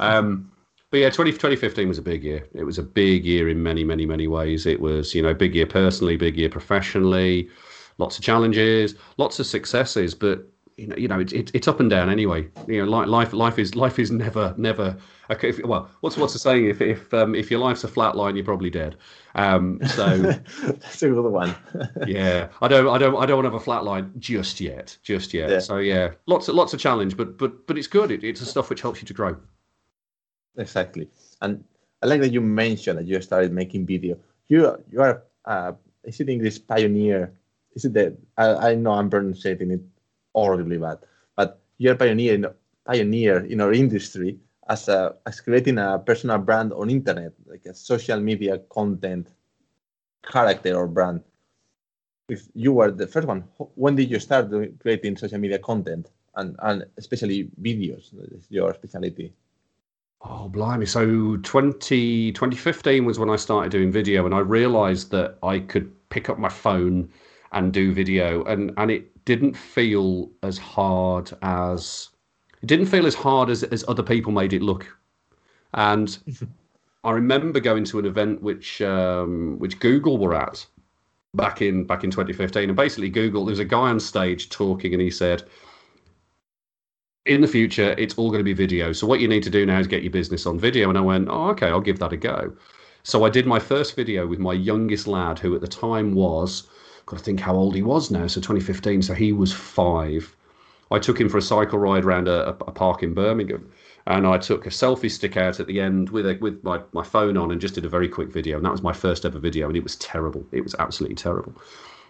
Um, 0.00 0.50
but 0.92 0.98
yeah, 0.98 1.08
20, 1.08 1.32
2015 1.32 1.88
was 1.88 1.96
a 1.96 2.02
big 2.02 2.22
year. 2.22 2.46
It 2.54 2.64
was 2.64 2.76
a 2.76 2.82
big 2.82 3.24
year 3.24 3.48
in 3.48 3.62
many, 3.62 3.82
many, 3.82 4.04
many 4.04 4.28
ways. 4.28 4.66
It 4.66 4.78
was, 4.78 5.14
you 5.14 5.22
know, 5.22 5.32
big 5.32 5.54
year 5.54 5.64
personally, 5.64 6.18
big 6.18 6.36
year 6.36 6.50
professionally, 6.50 7.48
lots 7.96 8.18
of 8.18 8.24
challenges, 8.24 8.94
lots 9.16 9.40
of 9.40 9.46
successes, 9.46 10.14
but 10.14 10.46
you 10.76 10.86
know, 10.86 10.96
you 10.96 11.08
know, 11.08 11.18
it's, 11.18 11.32
it's 11.32 11.66
up 11.66 11.80
and 11.80 11.88
down 11.88 12.10
anyway. 12.10 12.46
You 12.66 12.84
know, 12.84 13.04
life, 13.04 13.32
life 13.32 13.58
is 13.58 13.74
life 13.74 13.98
is 13.98 14.10
never, 14.10 14.54
never. 14.58 14.96
Okay, 15.32 15.48
if, 15.48 15.64
well, 15.64 15.88
what's 16.00 16.16
what's 16.16 16.32
the 16.32 16.38
saying? 16.38 16.66
If 16.66 16.80
if 16.80 17.12
um, 17.14 17.34
if 17.34 17.50
your 17.50 17.60
life's 17.60 17.84
a 17.84 17.88
flat 17.88 18.16
line, 18.16 18.36
you're 18.36 18.44
probably 18.44 18.70
dead. 18.70 18.96
Um, 19.34 19.80
so 19.86 20.16
that's 20.62 21.02
a 21.02 21.08
good 21.08 21.30
one. 21.30 21.54
yeah, 22.06 22.48
I 22.60 22.68
don't, 22.68 22.88
I 22.88 22.98
don't, 22.98 23.16
I 23.16 23.26
don't 23.26 23.36
want 23.36 23.46
to 23.46 23.50
have 23.50 23.54
a 23.54 23.64
flat 23.64 23.84
line 23.84 24.12
just 24.18 24.60
yet, 24.60 24.96
just 25.02 25.32
yet. 25.32 25.50
Yeah. 25.50 25.58
So 25.60 25.78
yeah, 25.78 26.10
lots 26.26 26.48
of 26.48 26.54
lots 26.54 26.74
of 26.74 26.80
challenge, 26.80 27.16
but 27.16 27.38
but 27.38 27.66
but 27.66 27.78
it's 27.78 27.86
good. 27.86 28.10
It, 28.10 28.24
it's 28.24 28.40
the 28.40 28.46
stuff 28.46 28.68
which 28.70 28.82
helps 28.82 29.00
you 29.00 29.06
to 29.06 29.14
grow. 29.14 29.36
Exactly, 30.56 31.08
and 31.40 31.64
I 32.02 32.06
like 32.06 32.20
that 32.20 32.32
you 32.32 32.40
mentioned 32.40 32.98
that 32.98 33.06
you 33.06 33.20
started 33.22 33.52
making 33.52 33.86
video. 33.86 34.18
You 34.48 34.76
you 34.90 35.00
are 35.00 35.22
uh, 35.46 35.72
is 36.04 36.20
it 36.20 36.28
English 36.28 36.66
pioneer? 36.66 37.32
Is 37.74 37.86
it 37.86 37.94
that 37.94 38.18
I, 38.36 38.70
I 38.70 38.74
know 38.74 38.92
I'm 38.92 39.08
pronouncing 39.08 39.70
it 39.70 39.80
horribly 40.34 40.78
bad. 40.78 40.98
But 41.36 41.60
you're 41.78 41.94
a 41.94 41.96
pioneer 41.96 42.34
in, 42.34 42.46
pioneer 42.84 43.44
in 43.44 43.60
our 43.60 43.72
industry 43.72 44.38
as 44.72 44.88
a 44.88 45.14
as 45.26 45.40
creating 45.40 45.76
a 45.78 45.98
personal 45.98 46.38
brand 46.38 46.72
on 46.72 46.88
internet, 46.88 47.32
like 47.46 47.64
a 47.66 47.74
social 47.74 48.20
media 48.20 48.58
content 48.76 49.28
character 50.32 50.74
or 50.74 50.86
brand. 50.88 51.20
If 52.28 52.48
you 52.54 52.72
were 52.72 52.90
the 52.90 53.06
first 53.06 53.28
one, 53.28 53.42
when 53.74 53.94
did 53.96 54.10
you 54.10 54.18
start 54.18 54.50
creating 54.80 55.18
social 55.18 55.38
media 55.38 55.58
content 55.58 56.10
and, 56.36 56.56
and 56.60 56.86
especially 56.96 57.50
videos? 57.60 58.04
Your 58.48 58.72
specialty. 58.74 59.34
Oh, 60.24 60.48
blimey. 60.48 60.86
So 60.86 61.36
20, 61.42 62.32
2015 62.32 63.04
was 63.04 63.18
when 63.18 63.28
I 63.28 63.36
started 63.36 63.72
doing 63.72 63.90
video, 63.90 64.24
and 64.24 64.34
I 64.34 64.38
realized 64.38 65.10
that 65.10 65.36
I 65.42 65.58
could 65.58 65.90
pick 66.08 66.30
up 66.30 66.38
my 66.38 66.48
phone 66.48 67.10
and 67.50 67.72
do 67.72 67.92
video. 67.92 68.44
And, 68.44 68.72
and 68.76 68.90
it 68.90 69.24
didn't 69.24 69.54
feel 69.54 70.30
as 70.42 70.56
hard 70.56 71.32
as 71.42 72.11
it 72.62 72.66
didn't 72.66 72.86
feel 72.86 73.06
as 73.06 73.14
hard 73.14 73.50
as 73.50 73.62
as 73.64 73.84
other 73.88 74.02
people 74.02 74.32
made 74.32 74.52
it 74.52 74.62
look. 74.62 74.86
And 75.74 76.16
I 77.04 77.10
remember 77.10 77.60
going 77.60 77.84
to 77.84 77.98
an 77.98 78.06
event 78.06 78.42
which 78.42 78.80
um, 78.80 79.58
which 79.58 79.80
Google 79.80 80.18
were 80.18 80.34
at 80.34 80.64
back 81.34 81.60
in 81.62 81.84
back 81.84 82.04
in 82.04 82.10
2015, 82.10 82.70
and 82.70 82.76
basically 82.76 83.08
Google 83.08 83.44
there 83.44 83.52
was 83.52 83.58
a 83.58 83.64
guy 83.64 83.90
on 83.90 84.00
stage 84.00 84.48
talking, 84.48 84.92
and 84.92 85.02
he 85.02 85.10
said, 85.10 85.42
"In 87.26 87.40
the 87.40 87.48
future, 87.48 87.94
it's 87.98 88.14
all 88.14 88.30
going 88.30 88.40
to 88.40 88.44
be 88.44 88.52
video. 88.52 88.92
So 88.92 89.06
what 89.06 89.20
you 89.20 89.28
need 89.28 89.42
to 89.42 89.50
do 89.50 89.66
now 89.66 89.78
is 89.78 89.86
get 89.86 90.02
your 90.02 90.12
business 90.12 90.46
on 90.46 90.58
video." 90.58 90.88
And 90.88 90.98
I 90.98 91.02
went, 91.02 91.28
"Oh, 91.28 91.48
okay, 91.50 91.68
I'll 91.68 91.80
give 91.80 91.98
that 91.98 92.12
a 92.12 92.16
go." 92.16 92.52
So 93.02 93.24
I 93.24 93.30
did 93.30 93.46
my 93.46 93.58
first 93.58 93.96
video 93.96 94.28
with 94.28 94.38
my 94.38 94.52
youngest 94.52 95.08
lad, 95.08 95.40
who 95.40 95.54
at 95.56 95.60
the 95.60 95.66
time 95.66 96.14
was 96.14 96.68
got 97.06 97.18
to 97.18 97.24
think 97.24 97.40
how 97.40 97.54
old 97.54 97.74
he 97.74 97.82
was 97.82 98.10
now. 98.10 98.26
So 98.26 98.40
2015, 98.40 99.02
so 99.02 99.14
he 99.14 99.32
was 99.32 99.52
five. 99.52 100.36
I 100.92 100.98
took 100.98 101.20
him 101.20 101.28
for 101.28 101.38
a 101.38 101.42
cycle 101.42 101.78
ride 101.78 102.04
around 102.04 102.28
a, 102.28 102.48
a 102.48 102.70
park 102.70 103.02
in 103.02 103.14
Birmingham, 103.14 103.72
and 104.06 104.26
I 104.26 104.38
took 104.38 104.66
a 104.66 104.70
selfie 104.70 105.10
stick 105.10 105.36
out 105.36 105.58
at 105.58 105.66
the 105.66 105.80
end 105.80 106.10
with 106.10 106.26
a, 106.26 106.36
with 106.40 106.62
my, 106.62 106.80
my 106.92 107.02
phone 107.02 107.36
on 107.36 107.50
and 107.50 107.60
just 107.60 107.74
did 107.74 107.84
a 107.84 107.88
very 107.88 108.08
quick 108.08 108.28
video. 108.28 108.56
And 108.56 108.66
that 108.66 108.72
was 108.72 108.82
my 108.82 108.92
first 108.92 109.24
ever 109.24 109.38
video, 109.38 109.68
and 109.68 109.76
it 109.76 109.82
was 109.82 109.96
terrible. 109.96 110.46
It 110.52 110.62
was 110.62 110.74
absolutely 110.78 111.16
terrible. 111.16 111.54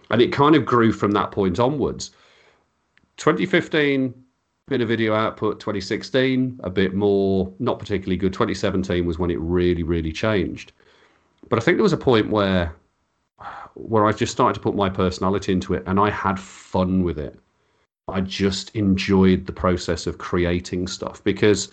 And 0.09 0.21
it 0.21 0.33
kind 0.33 0.55
of 0.55 0.65
grew 0.65 0.91
from 0.91 1.11
that 1.11 1.31
point 1.31 1.59
onwards. 1.59 2.11
2015, 3.17 4.13
bit 4.67 4.81
of 4.81 4.87
video 4.87 5.13
output. 5.13 5.59
2016, 5.59 6.59
a 6.63 6.69
bit 6.69 6.93
more, 6.93 7.51
not 7.59 7.79
particularly 7.79 8.17
good. 8.17 8.33
2017 8.33 9.05
was 9.05 9.17
when 9.17 9.31
it 9.31 9.39
really, 9.39 9.83
really 9.83 10.11
changed. 10.11 10.73
But 11.49 11.59
I 11.59 11.61
think 11.61 11.77
there 11.77 11.83
was 11.83 11.93
a 11.93 11.97
point 11.97 12.29
where 12.29 12.75
where 13.75 14.05
I 14.05 14.11
just 14.11 14.31
started 14.31 14.53
to 14.53 14.59
put 14.59 14.75
my 14.75 14.87
personality 14.87 15.51
into 15.51 15.73
it 15.73 15.83
and 15.87 15.99
I 15.99 16.11
had 16.11 16.39
fun 16.39 17.03
with 17.03 17.17
it. 17.17 17.39
I 18.07 18.21
just 18.21 18.75
enjoyed 18.75 19.45
the 19.45 19.53
process 19.53 20.07
of 20.07 20.17
creating 20.17 20.87
stuff 20.87 21.23
because 21.23 21.71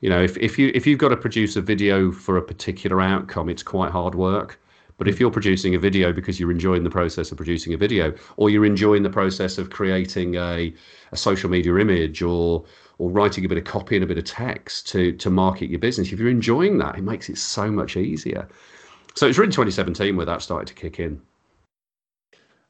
you 0.00 0.10
know 0.10 0.22
if, 0.22 0.36
if 0.38 0.58
you 0.58 0.70
if 0.74 0.86
you've 0.86 0.98
got 0.98 1.08
to 1.10 1.16
produce 1.16 1.56
a 1.56 1.62
video 1.62 2.10
for 2.12 2.36
a 2.36 2.42
particular 2.42 3.00
outcome 3.00 3.48
it's 3.48 3.62
quite 3.62 3.90
hard 3.90 4.14
work 4.14 4.60
but 4.96 5.06
if 5.06 5.20
you're 5.20 5.30
producing 5.30 5.74
a 5.76 5.78
video 5.78 6.12
because 6.12 6.40
you're 6.40 6.50
enjoying 6.50 6.82
the 6.82 6.90
process 6.90 7.30
of 7.30 7.36
producing 7.36 7.72
a 7.72 7.76
video 7.76 8.12
or 8.36 8.50
you're 8.50 8.66
enjoying 8.66 9.02
the 9.02 9.10
process 9.10 9.58
of 9.58 9.70
creating 9.70 10.34
a, 10.34 10.74
a 11.12 11.16
social 11.16 11.48
media 11.48 11.74
image 11.76 12.20
or 12.20 12.64
or 12.98 13.10
writing 13.10 13.44
a 13.44 13.48
bit 13.48 13.58
of 13.58 13.64
copy 13.64 13.96
and 13.96 14.04
a 14.04 14.08
bit 14.08 14.18
of 14.18 14.24
text 14.24 14.88
to 14.88 15.12
to 15.12 15.30
market 15.30 15.70
your 15.70 15.78
business 15.78 16.12
if 16.12 16.18
you're 16.18 16.28
enjoying 16.28 16.78
that 16.78 16.98
it 16.98 17.02
makes 17.02 17.28
it 17.28 17.38
so 17.38 17.70
much 17.70 17.96
easier 17.96 18.48
so 19.18 19.26
it's 19.26 19.36
really 19.36 19.50
2017 19.50 20.16
where 20.16 20.26
that 20.26 20.42
started 20.42 20.68
to 20.68 20.74
kick 20.74 21.00
in. 21.00 21.20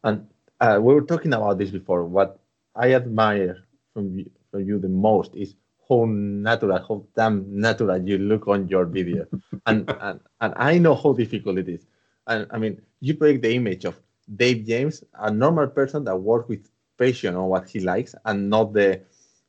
And 0.03 0.27
uh, 0.63 0.79
we 0.81 0.95
were 0.95 1.03
talking 1.03 1.35
about 1.35 1.59
this 1.59 1.71
before. 1.71 2.07
What 2.07 2.41
I 2.79 2.95
admire 2.95 3.65
from 3.93 4.17
you, 4.17 4.31
from 4.51 4.63
you 4.63 4.79
the 4.79 4.89
most 4.89 5.35
is 5.35 5.55
how 5.89 6.05
natural, 6.07 6.79
how 6.79 7.05
damn 7.17 7.45
natural 7.61 8.01
you 8.07 8.19
look 8.19 8.47
on 8.47 8.69
your 8.69 8.85
video. 8.85 9.27
and, 9.67 9.91
and 10.01 10.21
and 10.41 10.55
I 10.57 10.79
know 10.79 10.95
how 10.95 11.13
difficult 11.13 11.59
it 11.59 11.69
is. 11.69 11.87
And 12.27 12.47
I 12.51 12.59
mean, 12.59 12.81
you 13.01 13.15
break 13.15 13.43
the 13.43 13.55
image 13.55 13.85
of 13.85 14.01
Dave 14.37 14.67
James, 14.67 15.03
a 15.15 15.31
normal 15.31 15.67
person 15.67 16.05
that 16.05 16.17
works 16.17 16.49
with 16.49 16.71
passion 16.99 17.35
on 17.35 17.49
what 17.49 17.69
he 17.69 17.81
likes, 17.81 18.15
and 18.25 18.49
not 18.49 18.73
the 18.73 19.03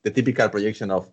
the 0.03 0.11
typical 0.11 0.49
projection 0.49 0.91
of 0.91 1.09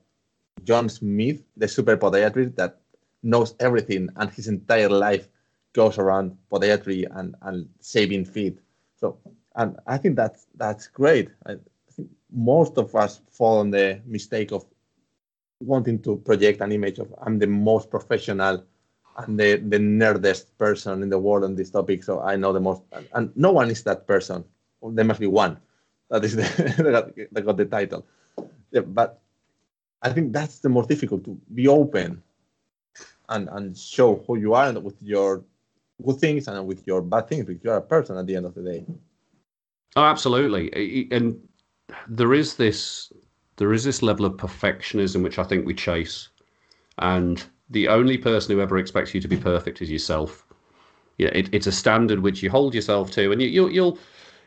John 0.64 0.88
Smith, 0.88 1.42
the 1.57 1.68
super 1.68 1.96
podiatrist 1.96 2.57
that 2.57 2.81
knows 3.22 3.55
everything 3.61 4.09
and 4.16 4.31
his 4.31 4.48
entire 4.48 4.88
life 4.88 5.29
goes 5.72 5.98
around 5.98 6.37
podiatry 6.50 7.05
and, 7.18 7.35
and 7.42 7.68
saving 7.81 8.24
feet. 8.24 8.59
So, 8.96 9.18
and 9.57 9.76
I 9.87 9.98
think 9.98 10.16
that's 10.16 10.46
that's 10.55 10.87
great. 10.87 11.29
I 11.46 11.57
most 12.37 12.77
of 12.77 12.94
us 12.94 13.20
fall 13.31 13.59
on 13.59 13.70
the 13.70 14.01
mistake 14.07 14.53
of 14.53 14.64
wanting 15.61 15.99
to 16.03 16.16
project 16.18 16.61
an 16.61 16.70
image 16.70 16.99
of 16.99 17.12
I'm 17.22 17.38
the 17.38 17.46
most 17.46 17.90
professional 17.90 18.62
and 19.16 19.40
the, 19.40 19.57
the 19.57 19.79
nerdest 19.79 20.46
person 20.59 21.03
in 21.03 21.09
the 21.09 21.18
world 21.18 21.44
on 21.44 21.57
this 21.57 21.70
topic. 21.70 22.05
So 22.05 22.20
I 22.20 22.37
know 22.37 22.53
the 22.53 22.61
most, 22.61 22.83
and, 22.92 23.09
and 23.14 23.33
no 23.37 23.51
one 23.53 23.70
is 23.70 23.83
that 23.85 24.07
person. 24.07 24.44
There 24.83 25.05
must 25.07 25.20
be 25.20 25.27
one 25.27 25.59
that 26.11 26.25
is 26.25 26.37
the, 26.37 26.42
that, 27.33 27.44
got, 27.44 27.57
the 27.57 27.64
title. 27.64 28.07
Yeah, 28.70 28.83
but 28.83 29.20
I 30.03 30.12
think 30.12 30.33
that's 30.33 30.59
the 30.59 30.68
most 30.68 30.88
difficult 30.88 31.25
to 31.25 31.40
be 31.55 31.66
open 31.68 32.22
and 33.29 33.49
and 33.49 33.77
show 33.77 34.22
who 34.27 34.37
you 34.38 34.55
are 34.55 34.68
and 34.68 34.85
with 34.85 35.03
your 35.03 35.42
good 36.05 36.18
things 36.20 36.46
and 36.46 36.66
with 36.66 36.87
your 36.87 37.03
bad 37.03 37.29
things 37.29 37.46
because 37.46 37.64
you're 37.64 37.77
a 37.77 37.83
person 37.83 38.16
at 38.18 38.27
the 38.27 38.37
end 38.37 38.46
of 38.46 38.55
the 38.55 38.62
day. 38.62 38.85
Oh, 39.96 40.05
absolutely. 40.05 41.09
And 41.11 41.40
there 42.09 42.35
is 42.35 42.57
this 42.57 43.12
there 43.57 43.72
is 43.72 43.85
this 43.85 44.03
level 44.03 44.27
of 44.27 44.35
perfectionism 44.35 45.22
which 45.22 45.38
I 45.38 45.44
think 45.44 45.66
we 45.66 45.75
chase, 45.75 46.29
and 46.99 47.42
the 47.70 47.88
only 47.88 48.18
person 48.18 48.55
who 48.55 48.61
ever 48.61 48.79
expects 48.79 49.14
you 49.14 49.20
to 49.20 49.29
be 49.29 49.37
perfect 49.37 49.83
is 49.83 49.90
yourself. 49.90 50.44
Yeah, 51.18 51.29
it, 51.29 51.49
it's 51.53 51.66
a 51.66 51.72
standard 51.72 52.20
which 52.20 52.42
you 52.42 52.51
hold 52.51 52.75
yourself 52.75 53.11
to, 53.12 53.33
and 53.33 53.40
you, 53.40 53.49
you'll 53.49 53.70
you'll 53.70 53.99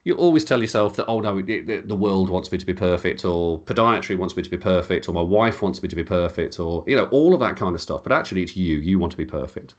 you 0.03 0.15
always 0.15 0.45
tell 0.45 0.61
yourself 0.61 0.95
that 0.95 1.07
oh 1.07 1.19
no 1.19 1.41
it, 1.45 1.87
the 1.87 1.95
world 1.95 2.29
wants 2.29 2.51
me 2.51 2.57
to 2.57 2.65
be 2.65 2.73
perfect 2.73 3.25
or 3.25 3.59
podiatry 3.61 4.17
wants 4.17 4.35
me 4.35 4.43
to 4.43 4.49
be 4.49 4.57
perfect 4.57 5.09
or 5.09 5.11
my 5.13 5.21
wife 5.21 5.61
wants 5.61 5.81
me 5.83 5.89
to 5.89 5.95
be 5.95 6.03
perfect 6.03 6.59
or 6.59 6.83
you 6.87 6.95
know 6.95 7.05
all 7.05 7.33
of 7.33 7.39
that 7.39 7.57
kind 7.57 7.75
of 7.75 7.81
stuff. 7.81 8.03
But 8.03 8.11
actually 8.11 8.43
it's 8.43 8.55
you. 8.55 8.77
You 8.77 8.99
want 8.99 9.11
to 9.11 9.17
be 9.17 9.25
perfect. 9.25 9.75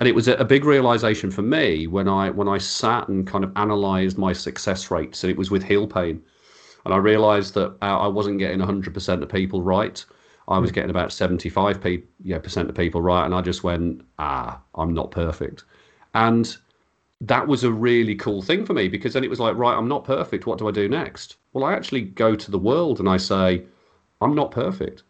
And 0.00 0.08
it 0.08 0.14
was 0.14 0.26
a, 0.26 0.34
a 0.34 0.44
big 0.44 0.64
realization 0.64 1.30
for 1.30 1.42
me 1.42 1.86
when 1.86 2.08
i 2.08 2.30
when 2.30 2.48
i 2.48 2.58
sat 2.58 3.08
and 3.08 3.26
kind 3.26 3.44
of 3.44 3.52
analyzed 3.56 4.18
my 4.18 4.32
success 4.32 4.90
rates. 4.90 5.24
And 5.24 5.30
it 5.30 5.38
was 5.38 5.50
with 5.50 5.62
heel 5.62 5.86
pain 5.86 6.22
and 6.84 6.94
i 6.94 6.96
realized 6.96 7.54
that 7.54 7.76
uh, 7.82 7.98
i 7.98 8.06
wasn't 8.06 8.38
getting 8.38 8.60
100% 8.60 9.22
of 9.22 9.28
people 9.28 9.62
right 9.62 10.04
i 10.48 10.58
was 10.58 10.70
hmm. 10.70 10.74
getting 10.74 10.90
about 10.90 11.12
75 11.12 11.80
pe- 11.80 12.02
yeah, 12.22 12.38
percent 12.38 12.68
of 12.68 12.74
people 12.74 13.02
right 13.02 13.24
and 13.24 13.34
i 13.34 13.40
just 13.40 13.64
went 13.64 14.02
ah 14.18 14.60
i'm 14.74 14.94
not 14.94 15.10
perfect 15.10 15.64
and 16.14 16.56
that 17.22 17.46
was 17.46 17.62
a 17.62 17.70
really 17.70 18.16
cool 18.16 18.42
thing 18.42 18.66
for 18.66 18.74
me 18.74 18.88
because 18.88 19.12
then 19.12 19.22
it 19.22 19.30
was 19.30 19.38
like, 19.38 19.56
right, 19.56 19.76
I'm 19.76 19.88
not 19.88 20.04
perfect. 20.04 20.44
What 20.44 20.58
do 20.58 20.68
I 20.68 20.72
do 20.72 20.88
next? 20.88 21.36
Well, 21.52 21.64
I 21.64 21.72
actually 21.72 22.02
go 22.02 22.34
to 22.34 22.50
the 22.50 22.58
world 22.58 22.98
and 22.98 23.08
I 23.08 23.16
say, 23.16 23.64
I'm 24.20 24.34
not 24.34 24.50
perfect. 24.50 25.04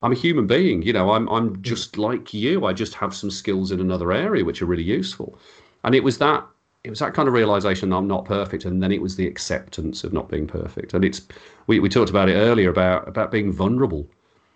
I'm 0.00 0.12
a 0.12 0.16
human 0.16 0.46
being. 0.46 0.82
You 0.82 0.92
know, 0.92 1.10
I'm 1.10 1.28
I'm 1.28 1.56
hmm. 1.56 1.62
just 1.62 1.98
like 1.98 2.32
you. 2.32 2.64
I 2.64 2.72
just 2.72 2.94
have 2.94 3.14
some 3.14 3.30
skills 3.30 3.72
in 3.72 3.80
another 3.80 4.12
area 4.12 4.44
which 4.44 4.62
are 4.62 4.66
really 4.66 4.84
useful. 4.84 5.38
And 5.82 5.94
it 5.94 6.04
was 6.04 6.18
that 6.18 6.46
it 6.84 6.90
was 6.90 7.00
that 7.00 7.14
kind 7.14 7.28
of 7.28 7.34
realization 7.34 7.92
I'm 7.92 8.06
not 8.06 8.24
perfect, 8.24 8.64
and 8.64 8.82
then 8.82 8.92
it 8.92 9.02
was 9.02 9.16
the 9.16 9.26
acceptance 9.26 10.04
of 10.04 10.12
not 10.12 10.28
being 10.28 10.46
perfect. 10.46 10.94
And 10.94 11.04
it's 11.04 11.22
we, 11.66 11.80
we 11.80 11.88
talked 11.88 12.10
about 12.10 12.28
it 12.28 12.34
earlier 12.34 12.70
about 12.70 13.08
about 13.08 13.30
being 13.30 13.52
vulnerable. 13.52 14.08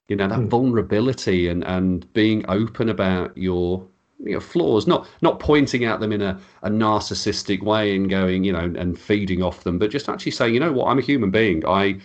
You 0.08 0.16
know, 0.16 0.28
that 0.28 0.38
mm. 0.38 0.48
vulnerability 0.48 1.48
and 1.48 1.64
and 1.64 2.10
being 2.12 2.44
open 2.48 2.88
about 2.88 3.36
your 3.36 3.86
you 4.22 4.34
know, 4.34 4.40
flaws, 4.40 4.86
not 4.86 5.08
not 5.20 5.40
pointing 5.40 5.84
at 5.84 6.00
them 6.00 6.12
in 6.12 6.22
a, 6.22 6.38
a 6.62 6.70
narcissistic 6.70 7.62
way 7.62 7.94
and 7.96 8.08
going, 8.08 8.44
you 8.44 8.52
know, 8.52 8.72
and 8.76 8.98
feeding 8.98 9.42
off 9.42 9.64
them, 9.64 9.78
but 9.78 9.90
just 9.90 10.08
actually 10.08 10.32
saying, 10.32 10.54
you 10.54 10.60
know 10.60 10.72
what, 10.72 10.86
I'm 10.86 10.98
a 10.98 11.02
human 11.02 11.30
being. 11.30 11.66
I 11.66 11.98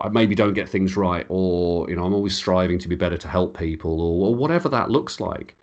I 0.00 0.08
maybe 0.08 0.34
don't 0.34 0.54
get 0.54 0.68
things 0.68 0.96
right, 0.96 1.26
or 1.28 1.88
you 1.88 1.96
know, 1.96 2.04
I'm 2.04 2.14
always 2.14 2.34
striving 2.34 2.78
to 2.80 2.88
be 2.88 2.96
better 2.96 3.16
to 3.18 3.28
help 3.28 3.56
people, 3.56 4.00
or, 4.00 4.28
or 4.28 4.34
whatever 4.34 4.68
that 4.68 4.90
looks 4.90 5.20
like. 5.20 5.56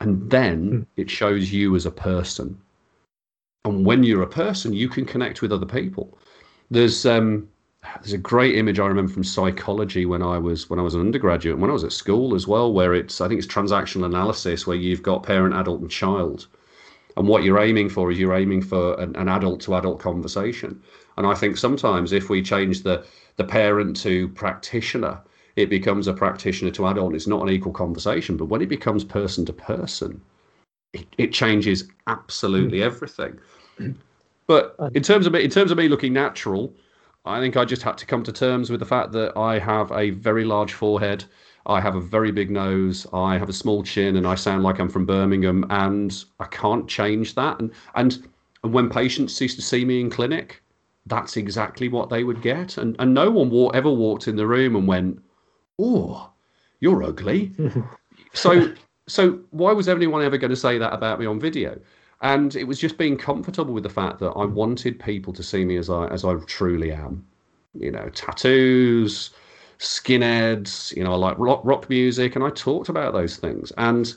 And 0.00 0.30
then 0.30 0.70
mm. 0.70 0.86
it 0.96 1.10
shows 1.10 1.52
you 1.52 1.76
as 1.76 1.86
a 1.86 1.90
person. 1.90 2.58
And 3.66 3.84
when 3.84 4.04
you're 4.04 4.22
a 4.22 4.28
person, 4.28 4.72
you 4.72 4.88
can 4.88 5.04
connect 5.04 5.42
with 5.42 5.50
other 5.50 5.66
people. 5.66 6.16
There's 6.70 7.04
um, 7.04 7.48
there's 7.96 8.12
a 8.12 8.18
great 8.18 8.54
image 8.54 8.78
I 8.78 8.86
remember 8.86 9.12
from 9.12 9.24
psychology 9.24 10.06
when 10.06 10.22
I 10.22 10.38
was 10.38 10.70
when 10.70 10.78
I 10.78 10.82
was 10.82 10.94
an 10.94 11.00
undergraduate 11.00 11.54
and 11.54 11.60
when 11.60 11.70
I 11.70 11.72
was 11.72 11.82
at 11.82 11.90
school 11.92 12.36
as 12.36 12.46
well, 12.46 12.72
where 12.72 12.94
it's 12.94 13.20
I 13.20 13.26
think 13.26 13.38
it's 13.38 13.52
transactional 13.52 14.06
analysis 14.06 14.68
where 14.68 14.76
you've 14.76 15.02
got 15.02 15.24
parent, 15.24 15.52
adult, 15.52 15.80
and 15.80 15.90
child, 15.90 16.46
and 17.16 17.26
what 17.26 17.42
you're 17.42 17.58
aiming 17.58 17.88
for 17.88 18.12
is 18.12 18.20
you're 18.20 18.36
aiming 18.36 18.62
for 18.62 18.94
an, 19.00 19.16
an 19.16 19.28
adult 19.28 19.60
to 19.62 19.74
adult 19.74 19.98
conversation. 19.98 20.80
And 21.16 21.26
I 21.26 21.34
think 21.34 21.56
sometimes 21.56 22.12
if 22.12 22.30
we 22.30 22.42
change 22.42 22.84
the 22.84 23.04
the 23.34 23.44
parent 23.44 23.96
to 24.02 24.28
practitioner, 24.28 25.18
it 25.56 25.70
becomes 25.70 26.06
a 26.06 26.12
practitioner 26.12 26.70
to 26.70 26.86
adult. 26.86 27.16
It's 27.16 27.26
not 27.26 27.42
an 27.42 27.48
equal 27.48 27.72
conversation, 27.72 28.36
but 28.36 28.46
when 28.46 28.62
it 28.62 28.68
becomes 28.68 29.02
person 29.02 29.44
to 29.46 29.52
person, 29.52 30.20
it, 30.92 31.06
it 31.18 31.32
changes 31.32 31.88
absolutely 32.06 32.78
hmm. 32.78 32.84
everything. 32.84 33.38
But 34.46 34.76
in 34.94 35.02
terms 35.02 35.26
of 35.26 35.32
me, 35.32 35.42
in 35.42 35.50
terms 35.50 35.70
of 35.70 35.78
me 35.78 35.88
looking 35.88 36.12
natural, 36.12 36.72
I 37.24 37.40
think 37.40 37.56
I 37.56 37.64
just 37.64 37.82
had 37.82 37.98
to 37.98 38.06
come 38.06 38.22
to 38.22 38.32
terms 38.32 38.70
with 38.70 38.80
the 38.80 38.86
fact 38.86 39.12
that 39.12 39.36
I 39.36 39.58
have 39.58 39.90
a 39.92 40.10
very 40.10 40.44
large 40.44 40.72
forehead. 40.72 41.24
I 41.66 41.80
have 41.80 41.96
a 41.96 42.00
very 42.00 42.30
big 42.30 42.50
nose. 42.50 43.06
I 43.12 43.38
have 43.38 43.48
a 43.48 43.52
small 43.52 43.82
chin, 43.82 44.16
and 44.16 44.26
I 44.26 44.36
sound 44.36 44.62
like 44.62 44.78
I'm 44.78 44.88
from 44.88 45.04
Birmingham. 45.04 45.66
And 45.70 46.24
I 46.38 46.44
can't 46.44 46.88
change 46.88 47.34
that. 47.34 47.58
And 47.58 47.72
and, 47.96 48.28
and 48.62 48.72
when 48.72 48.88
patients 48.88 49.40
used 49.40 49.56
to 49.56 49.62
see 49.62 49.84
me 49.84 50.00
in 50.00 50.10
clinic, 50.10 50.62
that's 51.06 51.36
exactly 51.36 51.88
what 51.88 52.08
they 52.08 52.22
would 52.22 52.40
get. 52.40 52.78
And 52.78 52.94
and 53.00 53.12
no 53.12 53.30
one 53.30 53.50
walk, 53.50 53.74
ever 53.74 53.90
walked 53.90 54.28
in 54.28 54.36
the 54.36 54.46
room 54.46 54.76
and 54.76 54.86
went, 54.86 55.20
"Oh, 55.80 56.30
you're 56.78 57.02
ugly." 57.02 57.50
so 58.32 58.72
so 59.08 59.38
why 59.50 59.72
was 59.72 59.88
anyone 59.88 60.22
ever 60.22 60.38
going 60.38 60.50
to 60.50 60.56
say 60.56 60.78
that 60.78 60.92
about 60.92 61.20
me 61.20 61.26
on 61.26 61.40
video? 61.40 61.78
and 62.22 62.56
it 62.56 62.64
was 62.64 62.78
just 62.78 62.96
being 62.96 63.16
comfortable 63.16 63.74
with 63.74 63.82
the 63.82 63.90
fact 63.90 64.18
that 64.20 64.30
I 64.30 64.44
wanted 64.44 64.98
people 64.98 65.32
to 65.34 65.42
see 65.42 65.64
me 65.64 65.76
as 65.76 65.90
I 65.90 66.06
as 66.08 66.24
I 66.24 66.34
truly 66.46 66.92
am. 66.92 67.24
You 67.74 67.90
know, 67.90 68.08
tattoos, 68.14 69.30
skinheads. 69.78 70.96
You 70.96 71.04
know, 71.04 71.12
I 71.12 71.16
like 71.16 71.38
rock 71.38 71.60
rock 71.64 71.88
music, 71.90 72.34
and 72.34 72.44
I 72.44 72.50
talked 72.50 72.88
about 72.88 73.12
those 73.12 73.36
things. 73.36 73.70
And 73.76 74.14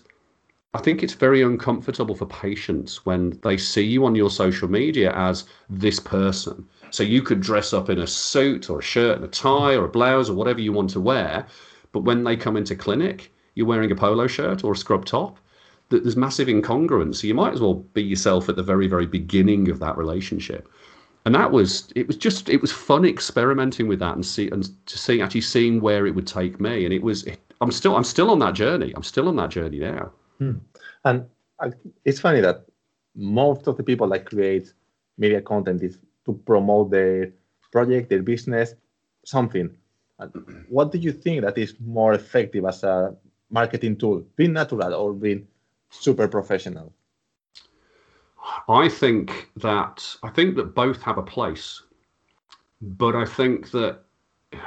I 0.73 0.79
think 0.79 1.03
it's 1.03 1.13
very 1.13 1.41
uncomfortable 1.41 2.15
for 2.15 2.25
patients 2.25 3.05
when 3.05 3.39
they 3.43 3.57
see 3.57 3.85
you 3.85 4.05
on 4.05 4.15
your 4.15 4.29
social 4.29 4.69
media 4.69 5.11
as 5.13 5.45
this 5.69 5.99
person. 5.99 6.67
So 6.91 7.03
you 7.03 7.21
could 7.21 7.41
dress 7.41 7.73
up 7.73 7.89
in 7.89 7.99
a 7.99 8.07
suit 8.07 8.69
or 8.69 8.79
a 8.79 8.83
shirt 8.83 9.17
and 9.17 9.25
a 9.25 9.27
tie 9.27 9.75
or 9.75 9.85
a 9.85 9.89
blouse 9.89 10.29
or 10.29 10.35
whatever 10.35 10.61
you 10.61 10.71
want 10.71 10.91
to 10.91 10.99
wear, 10.99 11.47
but 11.91 12.01
when 12.01 12.23
they 12.23 12.37
come 12.37 12.55
into 12.55 12.75
clinic, 12.75 13.31
you're 13.55 13.67
wearing 13.67 13.91
a 13.91 13.95
polo 13.95 14.27
shirt 14.27 14.63
or 14.63 14.73
a 14.73 14.77
scrub 14.77 15.05
top 15.05 15.39
there's 15.89 16.15
massive 16.15 16.47
incongruence. 16.47 17.15
So 17.15 17.27
you 17.27 17.33
might 17.33 17.53
as 17.53 17.61
well 17.61 17.75
be 17.75 18.03
yourself 18.03 18.47
at 18.47 18.55
the 18.55 18.63
very, 18.63 18.87
very 18.87 19.05
beginning 19.05 19.69
of 19.69 19.79
that 19.79 19.97
relationship. 19.97 20.69
And 21.25 21.35
that 21.35 21.51
was 21.51 21.91
it 21.95 22.07
was 22.07 22.15
just 22.15 22.49
it 22.49 22.61
was 22.61 22.71
fun 22.71 23.05
experimenting 23.05 23.87
with 23.87 23.99
that 23.99 24.15
and 24.15 24.25
see 24.25 24.49
and 24.49 24.69
to 24.87 24.97
see 24.97 25.21
actually 25.21 25.41
seeing 25.41 25.81
where 25.81 26.07
it 26.07 26.15
would 26.15 26.27
take 26.27 26.59
me. 26.59 26.85
And 26.85 26.93
it 26.93 27.03
was 27.03 27.23
it, 27.23 27.39
I'm 27.59 27.71
still 27.71 27.95
I'm 27.95 28.03
still 28.03 28.31
on 28.31 28.39
that 28.39 28.53
journey. 28.53 28.93
I'm 28.95 29.03
still 29.03 29.27
on 29.27 29.35
that 29.35 29.49
journey 29.49 29.79
now. 29.79 30.11
Hmm. 30.37 30.57
And 31.03 31.25
I, 31.59 31.71
it's 32.05 32.19
funny 32.19 32.39
that 32.41 32.65
most 33.15 33.67
of 33.67 33.75
the 33.75 33.83
people 33.83 34.07
that 34.09 34.25
create 34.25 34.73
media 35.17 35.41
content 35.41 35.83
is 35.83 35.99
to 36.25 36.33
promote 36.45 36.91
their 36.91 37.33
project, 37.71 38.09
their 38.09 38.23
business, 38.23 38.73
something. 39.25 39.75
what 40.69 40.91
do 40.91 40.97
you 40.97 41.11
think 41.11 41.41
that 41.41 41.57
is 41.57 41.75
more 41.79 42.13
effective 42.13 42.65
as 42.65 42.83
a 42.83 43.15
marketing 43.49 43.97
tool, 43.97 44.23
being 44.35 44.53
natural 44.53 44.93
or 44.93 45.13
being 45.13 45.47
super 45.89 46.27
professional? 46.27 46.93
I 48.67 48.89
think 48.89 49.49
that 49.57 50.15
I 50.23 50.29
think 50.29 50.55
that 50.55 50.75
both 50.75 51.01
have 51.03 51.17
a 51.17 51.23
place, 51.23 51.83
but 52.81 53.15
I 53.15 53.25
think 53.25 53.71
that 53.71 53.99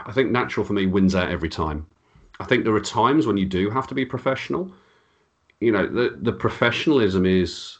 I 0.07 0.13
think 0.13 0.31
natural 0.31 0.65
for 0.67 0.73
me 0.73 0.87
wins 0.87 1.15
out 1.15 1.31
every 1.31 1.49
time. 1.49 1.87
I 2.41 2.45
think 2.45 2.65
there 2.65 2.75
are 2.75 2.81
times 2.81 3.27
when 3.27 3.37
you 3.37 3.47
do 3.47 3.71
have 3.71 3.87
to 3.89 3.95
be 3.95 4.05
professional. 4.05 4.73
You 5.61 5.73
know, 5.73 5.87
the 5.87 6.19
the 6.21 6.33
professionalism 6.33 7.25
is 7.27 7.79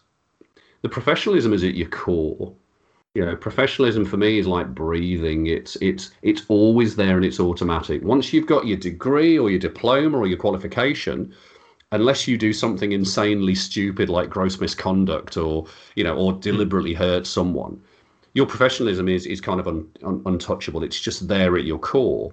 the 0.83 0.89
professionalism 0.89 1.53
is 1.53 1.65
at 1.65 1.75
your 1.75 1.89
core. 1.89 2.55
You 3.15 3.27
know, 3.27 3.37
professionalism 3.37 4.07
for 4.07 4.17
me 4.17 4.39
is 4.39 4.47
like 4.47 4.75
breathing. 4.75 5.47
It's 5.47 5.77
it's 5.77 6.13
it's 6.23 6.43
always 6.49 6.97
there 6.97 7.17
and 7.17 7.25
it's 7.25 7.41
automatic. 7.41 8.03
Once 8.03 8.33
you've 8.33 8.47
got 8.47 8.67
your 8.67 8.79
degree 8.79 9.39
or 9.39 9.51
your 9.51 9.59
diploma 9.59 10.17
or 10.17 10.27
your 10.27 10.39
qualification, 10.39 11.35
unless 11.93 12.27
you 12.27 12.37
do 12.37 12.53
something 12.53 12.93
insanely 12.93 13.55
stupid 13.55 14.09
like 14.09 14.29
gross 14.29 14.59
misconduct 14.61 15.37
or 15.37 15.67
you 15.95 16.03
know 16.03 16.17
or 16.17 16.33
hmm. 16.33 16.41
deliberately 16.41 16.95
hurt 16.95 17.27
someone 17.27 17.81
your 18.35 18.47
professionalism 18.47 19.09
is 19.09 19.27
is 19.27 19.41
kind 19.41 19.61
of 19.61 19.69
un, 19.69 19.87
un, 20.03 20.21
untouchable 20.27 20.83
it's 20.83 21.01
just 21.01 21.29
there 21.29 21.57
at 21.57 21.65
your 21.65 21.79
core 21.79 22.33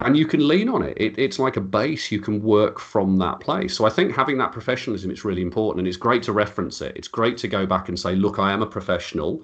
and 0.00 0.16
you 0.16 0.26
can 0.26 0.48
lean 0.48 0.68
on 0.68 0.82
it. 0.82 0.96
it. 1.00 1.16
it's 1.16 1.38
like 1.38 1.56
a 1.56 1.60
base 1.60 2.10
you 2.10 2.18
can 2.18 2.42
work 2.42 2.80
from 2.80 3.16
that 3.18 3.38
place 3.40 3.76
so 3.76 3.84
i 3.84 3.90
think 3.90 4.14
having 4.14 4.38
that 4.38 4.52
professionalism 4.52 5.10
is 5.10 5.24
really 5.24 5.42
important 5.42 5.78
and 5.78 5.86
it's 5.86 5.96
great 5.96 6.22
to 6.22 6.32
reference 6.32 6.80
it 6.80 6.96
it's 6.96 7.08
great 7.08 7.36
to 7.36 7.46
go 7.46 7.64
back 7.64 7.88
and 7.88 8.00
say 8.00 8.14
look 8.16 8.38
i 8.38 8.52
am 8.52 8.62
a 8.62 8.66
professional 8.66 9.42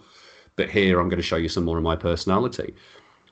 but 0.58 0.68
here 0.68 1.00
i'm 1.00 1.08
going 1.08 1.16
to 1.16 1.22
show 1.22 1.36
you 1.36 1.48
some 1.48 1.64
more 1.64 1.78
of 1.78 1.82
my 1.82 1.96
personality 1.96 2.74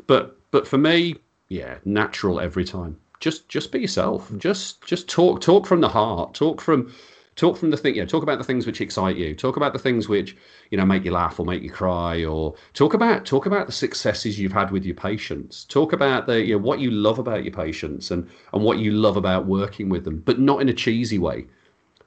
but 0.06 0.38
but 0.50 0.66
for 0.66 0.78
me 0.78 1.14
yeah 1.48 1.76
natural 1.84 2.40
every 2.40 2.64
time 2.64 2.96
just 3.20 3.48
just 3.48 3.72
be 3.72 3.80
yourself. 3.80 4.30
Mm. 4.30 4.38
Just 4.38 4.82
just 4.84 5.08
talk 5.08 5.40
talk 5.40 5.66
from 5.66 5.80
the 5.80 5.88
heart. 5.88 6.34
Talk 6.34 6.60
from 6.60 6.92
talk 7.34 7.56
from 7.56 7.70
the 7.70 7.76
thing. 7.76 7.94
You 7.94 8.02
know, 8.02 8.06
talk 8.06 8.22
about 8.22 8.38
the 8.38 8.44
things 8.44 8.66
which 8.66 8.80
excite 8.80 9.16
you. 9.16 9.34
Talk 9.34 9.56
about 9.56 9.72
the 9.72 9.78
things 9.78 10.08
which 10.08 10.36
you 10.70 10.78
know 10.78 10.86
make 10.86 11.04
you 11.04 11.12
laugh 11.12 11.40
or 11.40 11.46
make 11.46 11.62
you 11.62 11.70
cry. 11.70 12.24
Or 12.24 12.54
talk 12.74 12.94
about 12.94 13.24
talk 13.24 13.46
about 13.46 13.66
the 13.66 13.72
successes 13.72 14.38
you've 14.38 14.52
had 14.52 14.70
with 14.70 14.84
your 14.84 14.94
patients. 14.94 15.64
Talk 15.64 15.92
about 15.92 16.26
the 16.26 16.44
you 16.44 16.54
know 16.54 16.62
what 16.62 16.80
you 16.80 16.90
love 16.90 17.18
about 17.18 17.44
your 17.44 17.54
patients 17.54 18.10
and 18.10 18.28
and 18.52 18.62
what 18.62 18.78
you 18.78 18.92
love 18.92 19.16
about 19.16 19.46
working 19.46 19.88
with 19.88 20.04
them, 20.04 20.22
but 20.24 20.38
not 20.38 20.60
in 20.60 20.68
a 20.68 20.74
cheesy 20.74 21.18
way. 21.18 21.46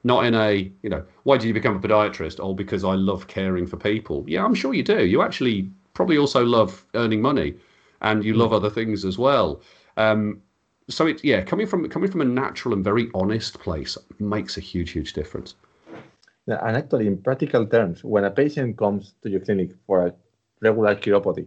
Not 0.02 0.24
in 0.24 0.34
a, 0.34 0.72
you 0.82 0.88
know, 0.88 1.04
why 1.24 1.36
did 1.36 1.46
you 1.46 1.54
become 1.54 1.76
a 1.76 1.80
podiatrist? 1.80 2.40
Oh, 2.40 2.54
because 2.54 2.84
I 2.84 2.94
love 2.94 3.26
caring 3.26 3.66
for 3.66 3.76
people. 3.76 4.24
Yeah, 4.26 4.44
I'm 4.44 4.54
sure 4.54 4.72
you 4.72 4.82
do. 4.82 5.04
You 5.04 5.22
actually 5.22 5.70
probably 5.92 6.16
also 6.16 6.44
love 6.44 6.86
earning 6.94 7.20
money 7.20 7.54
and 8.00 8.24
you 8.24 8.34
love 8.34 8.52
other 8.52 8.70
things 8.70 9.04
as 9.04 9.18
well. 9.18 9.60
Um, 9.96 10.40
so 10.88 11.06
it 11.06 11.22
yeah, 11.22 11.42
coming 11.42 11.66
from 11.66 11.88
coming 11.88 12.10
from 12.10 12.22
a 12.22 12.24
natural 12.24 12.74
and 12.74 12.82
very 12.82 13.08
honest 13.14 13.60
place 13.60 13.96
makes 14.18 14.56
a 14.56 14.60
huge, 14.60 14.90
huge 14.92 15.12
difference. 15.12 15.54
And 16.46 16.76
actually, 16.76 17.06
in 17.06 17.18
practical 17.18 17.66
terms, 17.66 18.02
when 18.02 18.24
a 18.24 18.30
patient 18.30 18.76
comes 18.76 19.14
to 19.22 19.30
your 19.30 19.40
clinic 19.40 19.70
for 19.86 20.06
a 20.06 20.14
regular 20.60 20.96
chiropody, 20.96 21.46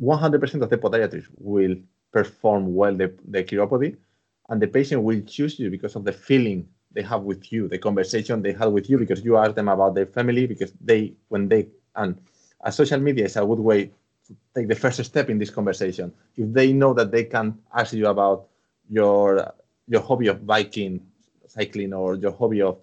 100% 0.00 0.62
of 0.62 0.70
the 0.70 0.78
podiatrists 0.78 1.28
will 1.36 1.76
perform 2.12 2.74
well 2.74 2.94
the, 2.94 3.12
the 3.28 3.44
chiropody, 3.44 3.96
and 4.48 4.62
the 4.62 4.68
patient 4.68 5.02
will 5.02 5.20
choose 5.22 5.58
you 5.58 5.70
because 5.70 5.96
of 5.96 6.04
the 6.04 6.12
feeling 6.12 6.68
they 6.96 7.02
have 7.02 7.22
with 7.22 7.52
you, 7.52 7.68
the 7.68 7.78
conversation 7.78 8.42
they 8.42 8.54
had 8.60 8.68
with 8.76 8.88
you, 8.90 8.96
because 8.98 9.22
you 9.24 9.36
ask 9.36 9.54
them 9.54 9.68
about 9.68 9.94
their 9.94 10.06
family, 10.06 10.46
because 10.46 10.72
they 10.80 11.12
when 11.28 11.46
they 11.48 11.68
and 11.94 12.18
a 12.62 12.72
social 12.72 12.98
media 12.98 13.26
is 13.26 13.36
a 13.36 13.44
good 13.50 13.60
way 13.70 13.80
to 14.26 14.32
take 14.54 14.66
the 14.66 14.74
first 14.74 15.04
step 15.04 15.30
in 15.30 15.38
this 15.38 15.50
conversation. 15.50 16.12
If 16.36 16.52
they 16.52 16.72
know 16.72 16.92
that 16.94 17.12
they 17.12 17.24
can 17.24 17.58
ask 17.80 17.92
you 17.92 18.06
about 18.08 18.48
your 18.88 19.52
your 19.86 20.02
hobby 20.08 20.28
of 20.28 20.46
biking, 20.46 20.94
cycling, 21.46 21.92
or 21.92 22.16
your 22.16 22.32
hobby 22.32 22.62
of 22.62 22.78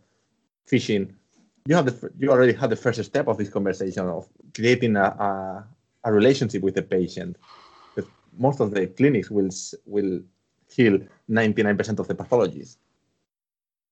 fishing, 0.66 1.04
you 1.66 1.76
have 1.76 1.86
the 1.90 1.96
you 2.20 2.32
already 2.32 2.54
had 2.54 2.70
the 2.70 2.82
first 2.86 3.04
step 3.04 3.28
of 3.28 3.38
this 3.38 3.50
conversation 3.50 4.08
of 4.08 4.30
creating 4.54 4.96
a, 4.96 5.08
a, 5.28 5.66
a 6.06 6.14
relationship 6.14 6.62
with 6.62 6.76
the 6.76 6.84
patient. 6.84 7.36
Most 8.38 8.60
of 8.62 8.72
the 8.72 8.88
clinics 8.88 9.30
will 9.30 9.52
will 9.86 10.22
heal 10.76 11.00
99% 11.30 12.00
of 12.00 12.08
the 12.08 12.16
pathologies. 12.16 12.78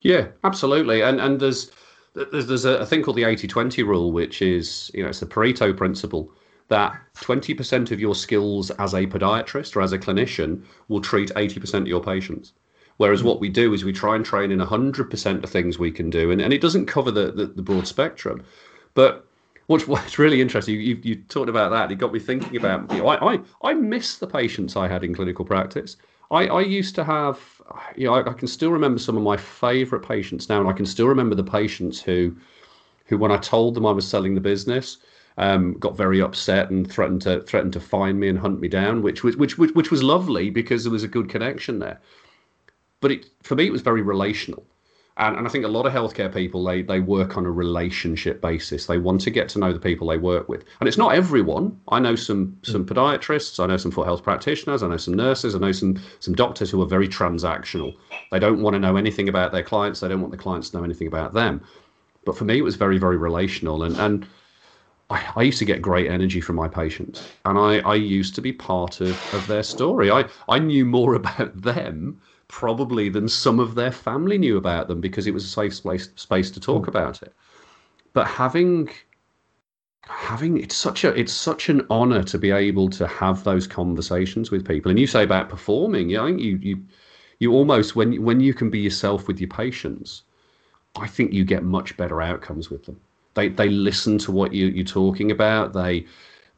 Yeah, 0.02 0.28
absolutely. 0.44 1.02
And 1.02 1.20
and 1.20 1.40
there's 1.40 1.72
there's, 2.14 2.48
there's 2.48 2.66
a, 2.66 2.86
thing 2.86 3.04
called 3.04 3.16
the 3.16 3.24
80-20 3.24 3.86
rule, 3.86 4.12
which 4.12 4.42
is 4.42 4.92
you 4.94 5.04
know 5.04 5.10
it's 5.10 5.22
the 5.22 5.26
Pareto 5.26 5.76
principle 5.76 6.32
that 6.68 6.98
20% 7.16 7.92
of 7.92 8.00
your 8.00 8.16
skills 8.16 8.72
as 8.72 8.94
a 8.94 9.06
podiatrist 9.06 9.76
or 9.76 9.82
as 9.82 9.92
a 9.92 10.00
clinician 10.00 10.64
will 10.88 11.02
treat 11.02 11.30
80% 11.32 11.82
of 11.82 11.88
your 11.88 12.02
patients. 12.02 12.54
Whereas 12.96 13.24
what 13.24 13.42
we 13.42 13.50
do 13.50 13.74
is 13.74 13.84
we 13.84 13.92
try 13.92 14.16
and 14.16 14.24
train 14.24 14.52
in 14.52 14.60
100% 14.60 15.44
of 15.44 15.50
things 15.50 15.78
we 15.78 15.92
can 15.92 16.10
do, 16.10 16.32
and, 16.32 16.40
and 16.40 16.54
it 16.54 16.62
doesn't 16.62 16.86
cover 16.86 17.12
the, 17.12 17.32
the, 17.32 17.48
the 17.48 17.62
broad 17.62 17.88
spectrum. 17.88 18.46
But 18.94 19.28
what's, 19.68 19.86
what's 19.86 20.18
really 20.18 20.40
interesting, 20.40 20.80
you, 20.80 20.98
you, 21.04 21.16
talked 21.16 21.50
about 21.50 21.72
that, 21.72 21.92
it 21.92 21.96
got 21.96 22.14
me 22.14 22.20
thinking 22.20 22.56
about, 22.56 22.90
you 22.94 23.00
know, 23.00 23.08
I, 23.08 23.34
I, 23.34 23.40
I 23.64 23.74
miss 23.74 24.18
the 24.18 24.28
patients 24.28 24.78
I 24.78 24.88
had 24.88 25.04
in 25.04 25.14
clinical 25.14 25.44
practice. 25.44 25.98
I, 26.32 26.48
I 26.48 26.62
used 26.62 26.96
to 26.96 27.04
have, 27.04 27.40
you 27.96 28.08
know, 28.08 28.14
I, 28.14 28.30
I 28.30 28.34
can 28.34 28.48
still 28.48 28.72
remember 28.72 29.00
some 29.00 29.18
of 29.18 29.24
my 29.24 29.38
favorite 29.38 30.08
patients 30.08 30.50
now, 30.50 30.60
and 30.60 30.70
I 30.70 30.74
can 30.74 30.86
still 30.86 31.08
remember 31.08 31.36
the 31.36 31.44
patients 31.44 32.02
who, 32.02 32.36
who 33.06 33.18
when 33.18 33.32
I 33.32 33.38
told 33.38 33.76
them 33.76 33.86
I 33.86 33.92
was 33.92 34.08
selling 34.08 34.36
the 34.36 34.42
business, 34.42 34.98
um, 35.38 35.74
got 35.74 35.98
very 35.98 36.22
upset 36.22 36.70
and 36.72 36.90
threatened 36.90 37.22
to 37.24 37.42
threatened 37.44 37.74
to 37.74 37.80
find 37.80 38.20
me 38.20 38.28
and 38.30 38.40
hunt 38.40 38.60
me 38.60 38.68
down, 38.68 39.02
which 39.02 39.24
was 39.24 39.38
which, 39.38 39.58
which 39.58 39.74
which 39.76 39.92
was 39.92 40.04
lovely 40.04 40.50
because 40.50 40.84
there 40.84 40.92
was 40.92 41.04
a 41.04 41.08
good 41.08 41.30
connection 41.30 41.80
there 41.80 42.00
but 43.02 43.12
it 43.12 43.30
for 43.44 43.56
me 43.56 43.66
it 43.66 43.72
was 43.72 43.82
very 43.82 44.02
relational. 44.02 44.66
And, 45.22 45.38
and 45.38 45.48
I 45.48 45.52
think 45.52 45.64
a 45.64 45.68
lot 45.68 45.86
of 45.86 45.94
healthcare 45.94 46.34
people 46.34 46.64
they 46.64 46.82
they 46.82 47.00
work 47.00 47.38
on 47.38 47.46
a 47.46 47.52
relationship 47.52 48.42
basis. 48.42 48.88
They 48.88 48.98
want 48.98 49.22
to 49.22 49.30
get 49.30 49.48
to 49.50 49.60
know 49.60 49.72
the 49.72 49.80
people 49.80 50.08
they 50.08 50.18
work 50.18 50.50
with, 50.50 50.66
and 50.80 50.88
it's 50.88 50.98
not 50.98 51.14
everyone. 51.14 51.80
I 51.90 52.00
know 52.00 52.16
some 52.16 52.58
hmm. 52.66 52.72
some 52.72 52.86
podiatrists, 52.86 53.64
I 53.64 53.68
know 53.68 53.78
some 53.78 53.92
foot 53.92 54.08
health 54.08 54.24
practitioners, 54.24 54.82
I 54.82 54.88
know 54.88 54.98
some 54.98 55.14
nurses, 55.14 55.54
I 55.54 55.60
know 55.60 55.72
some 55.72 56.02
some 56.20 56.34
doctors 56.34 56.72
who 56.72 56.82
are 56.82 56.88
very 56.88 57.08
transactional. 57.08 57.96
They 58.32 58.40
don't 58.40 58.64
want 58.64 58.74
to 58.74 58.80
know 58.80 58.96
anything 58.96 59.30
about 59.30 59.52
their 59.52 59.64
clients. 59.64 60.00
They 60.00 60.08
don't 60.08 60.22
want 60.22 60.32
the 60.32 60.38
clients 60.38 60.72
to 60.72 60.78
know 60.78 60.84
anything 60.84 61.08
about 61.08 61.34
them. 61.34 61.62
But 62.26 62.36
for 62.36 62.46
me, 62.46 62.58
it 62.58 62.64
was 62.64 62.76
very 62.76 62.98
very 62.98 63.18
relational, 63.18 63.84
and 63.84 63.96
and 63.98 64.28
I, 65.12 65.24
I 65.36 65.44
used 65.44 65.60
to 65.60 65.66
get 65.66 65.84
great 65.84 66.10
energy 66.10 66.42
from 66.42 66.56
my 66.56 66.68
patients, 66.68 67.32
and 67.46 67.60
I 67.60 67.78
I 67.80 67.94
used 67.94 68.34
to 68.36 68.42
be 68.42 68.54
part 68.54 69.02
of 69.02 69.16
of 69.36 69.46
their 69.46 69.64
story. 69.64 70.10
I 70.10 70.26
I 70.50 70.58
knew 70.58 70.84
more 70.84 71.14
about 71.22 71.62
them 71.62 72.20
probably 72.52 73.08
than 73.08 73.30
some 73.30 73.60
of 73.60 73.76
their 73.76 73.92
family 73.92 74.38
knew 74.38 74.58
about 74.58 74.90
them 74.90 75.00
because 75.00 75.26
it 75.26 75.34
was 75.34 75.46
a 75.46 75.48
safe 75.48 75.74
space, 75.74 76.10
space 76.18 76.52
to 76.52 76.60
talk 76.60 76.86
mm. 76.86 76.90
about 76.90 77.24
it. 77.24 77.34
But 78.14 78.28
having 78.28 78.90
having 80.04 80.58
it's 80.58 80.76
such 80.76 81.06
a 81.06 81.10
it's 81.18 81.32
such 81.32 81.70
an 81.70 81.86
honor 81.90 82.24
to 82.24 82.38
be 82.38 82.52
able 82.52 82.90
to 82.90 83.08
have 83.08 83.44
those 83.46 83.68
conversations 83.68 84.52
with 84.52 84.68
people. 84.68 84.92
And 84.92 85.00
you 85.00 85.08
say 85.08 85.24
about 85.24 85.48
performing, 85.48 86.10
yeah, 86.10 86.24
I 86.24 86.28
think 86.28 86.42
you 86.42 86.58
you 86.62 86.84
you 87.40 87.54
almost 87.54 87.96
when 87.96 88.22
when 88.22 88.42
you 88.42 88.54
can 88.54 88.70
be 88.70 88.80
yourself 88.80 89.28
with 89.28 89.40
your 89.40 89.50
patients, 89.50 90.24
I 90.98 91.08
think 91.08 91.32
you 91.32 91.46
get 91.46 91.64
much 91.64 91.96
better 91.96 92.22
outcomes 92.22 92.70
with 92.70 92.86
them. 92.86 93.00
They 93.34 93.48
they 93.48 93.70
listen 93.70 94.18
to 94.20 94.32
what 94.32 94.54
you 94.54 94.68
you're 94.68 94.84
talking 94.84 95.32
about. 95.32 95.72
They 95.72 96.06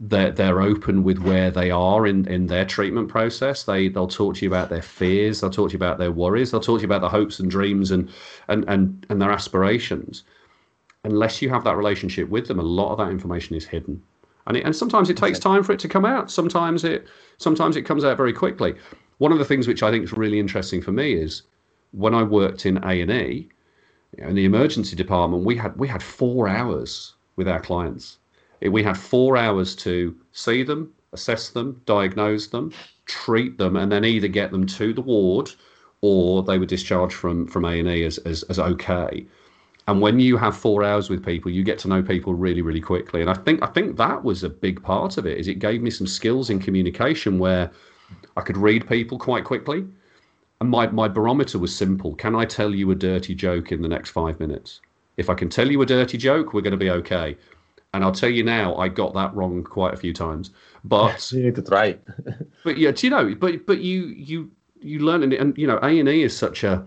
they're, 0.09 0.31
they're 0.31 0.61
open 0.61 1.03
with 1.03 1.19
where 1.19 1.49
they 1.49 1.71
are 1.71 2.05
in, 2.05 2.27
in 2.27 2.47
their 2.47 2.65
treatment 2.65 3.07
process. 3.07 3.63
They 3.63 3.87
they'll 3.87 4.07
talk 4.07 4.35
to 4.35 4.41
you 4.45 4.49
about 4.49 4.69
their 4.69 4.81
fears. 4.81 5.39
They'll 5.39 5.49
talk 5.49 5.69
to 5.69 5.73
you 5.73 5.77
about 5.77 5.97
their 5.97 6.11
worries. 6.11 6.51
They'll 6.51 6.59
talk 6.59 6.79
to 6.79 6.81
you 6.81 6.87
about 6.87 7.01
their 7.01 7.09
hopes 7.09 7.39
and 7.39 7.49
dreams 7.49 7.91
and 7.91 8.09
and 8.49 8.65
and, 8.67 9.05
and 9.09 9.21
their 9.21 9.31
aspirations. 9.31 10.23
Unless 11.05 11.41
you 11.41 11.49
have 11.49 11.63
that 11.63 11.77
relationship 11.77 12.27
with 12.29 12.47
them, 12.47 12.59
a 12.59 12.63
lot 12.63 12.91
of 12.91 12.97
that 12.97 13.11
information 13.11 13.55
is 13.55 13.65
hidden, 13.65 14.01
and 14.45 14.57
it, 14.57 14.65
and 14.65 14.75
sometimes 14.75 15.09
it 15.09 15.17
takes 15.17 15.39
time 15.39 15.63
for 15.63 15.71
it 15.71 15.79
to 15.79 15.87
come 15.87 16.05
out. 16.05 16.29
Sometimes 16.29 16.83
it 16.83 17.07
sometimes 17.37 17.77
it 17.77 17.83
comes 17.83 18.03
out 18.03 18.17
very 18.17 18.33
quickly. 18.33 18.75
One 19.19 19.31
of 19.31 19.39
the 19.39 19.45
things 19.45 19.67
which 19.67 19.83
I 19.83 19.91
think 19.91 20.03
is 20.03 20.11
really 20.11 20.39
interesting 20.39 20.81
for 20.81 20.91
me 20.91 21.13
is 21.13 21.43
when 21.91 22.13
I 22.13 22.23
worked 22.23 22.65
in 22.65 22.83
A 22.83 23.01
and 23.01 23.11
E, 23.11 23.47
in 24.17 24.35
the 24.35 24.45
emergency 24.45 24.97
department, 24.97 25.45
we 25.45 25.55
had 25.55 25.77
we 25.77 25.87
had 25.87 26.03
four 26.03 26.49
hours 26.49 27.13
with 27.37 27.47
our 27.47 27.61
clients 27.61 28.17
we 28.71 28.83
had 28.83 28.97
four 28.97 29.37
hours 29.37 29.75
to 29.77 30.15
see 30.31 30.63
them, 30.63 30.91
assess 31.11 31.49
them, 31.49 31.81
diagnose 31.85 32.47
them, 32.47 32.71
treat 33.05 33.57
them, 33.57 33.75
and 33.75 33.91
then 33.91 34.05
either 34.05 34.27
get 34.27 34.51
them 34.51 34.65
to 34.65 34.93
the 34.93 35.01
ward 35.01 35.51
or 36.01 36.43
they 36.43 36.57
were 36.57 36.65
discharged 36.65 37.15
from 37.15 37.47
from 37.47 37.65
A 37.65 37.79
and 37.79 37.87
E 37.87 38.03
as, 38.03 38.17
as 38.19 38.43
as 38.43 38.59
okay. 38.59 39.25
And 39.85 39.99
when 39.99 40.19
you 40.19 40.37
have 40.37 40.55
four 40.55 40.83
hours 40.83 41.09
with 41.09 41.25
people, 41.25 41.51
you 41.51 41.61
get 41.63 41.77
to 41.79 41.89
know 41.89 42.01
people 42.01 42.33
really, 42.33 42.61
really 42.61 42.79
quickly. 42.79 43.19
And 43.21 43.29
I 43.29 43.33
think 43.33 43.61
I 43.61 43.67
think 43.67 43.97
that 43.97 44.23
was 44.23 44.43
a 44.43 44.49
big 44.49 44.81
part 44.81 45.17
of 45.17 45.25
it. 45.25 45.37
Is 45.37 45.47
it 45.47 45.59
gave 45.59 45.81
me 45.81 45.89
some 45.89 46.07
skills 46.07 46.49
in 46.49 46.59
communication 46.59 47.37
where 47.37 47.71
I 48.35 48.41
could 48.41 48.57
read 48.57 48.87
people 48.87 49.17
quite 49.17 49.43
quickly. 49.43 49.85
And 50.61 50.69
my, 50.69 50.87
my 50.87 51.07
barometer 51.07 51.59
was 51.59 51.75
simple. 51.75 52.15
Can 52.15 52.35
I 52.35 52.45
tell 52.45 52.73
you 52.73 52.89
a 52.91 52.95
dirty 52.95 53.35
joke 53.35 53.71
in 53.71 53.81
the 53.81 53.87
next 53.87 54.11
five 54.11 54.39
minutes? 54.39 54.81
If 55.17 55.29
I 55.29 55.35
can 55.35 55.49
tell 55.49 55.69
you 55.69 55.81
a 55.81 55.85
dirty 55.85 56.17
joke, 56.17 56.53
we're 56.53 56.61
going 56.61 56.71
to 56.71 56.77
be 56.77 56.89
okay. 56.89 57.37
And 57.93 58.03
I'll 58.03 58.11
tell 58.11 58.29
you 58.29 58.43
now, 58.43 58.75
I 58.75 58.87
got 58.87 59.13
that 59.13 59.35
wrong 59.35 59.63
quite 59.63 59.93
a 59.93 59.97
few 59.97 60.13
times. 60.13 60.51
But 60.83 61.31
you 61.31 61.43
need 61.43 61.55
to 61.55 61.61
try. 61.61 61.97
but 62.63 62.77
yeah, 62.77 62.91
do 62.91 63.07
you 63.07 63.11
know? 63.11 63.35
But 63.35 63.65
but 63.65 63.79
you 63.79 64.05
you 64.07 64.51
you 64.81 64.99
learn 64.99 65.23
and, 65.23 65.33
and 65.33 65.57
you 65.57 65.67
know 65.67 65.79
A 65.81 65.99
and 65.99 66.09
E 66.09 66.23
is 66.23 66.35
such 66.35 66.63
a 66.63 66.85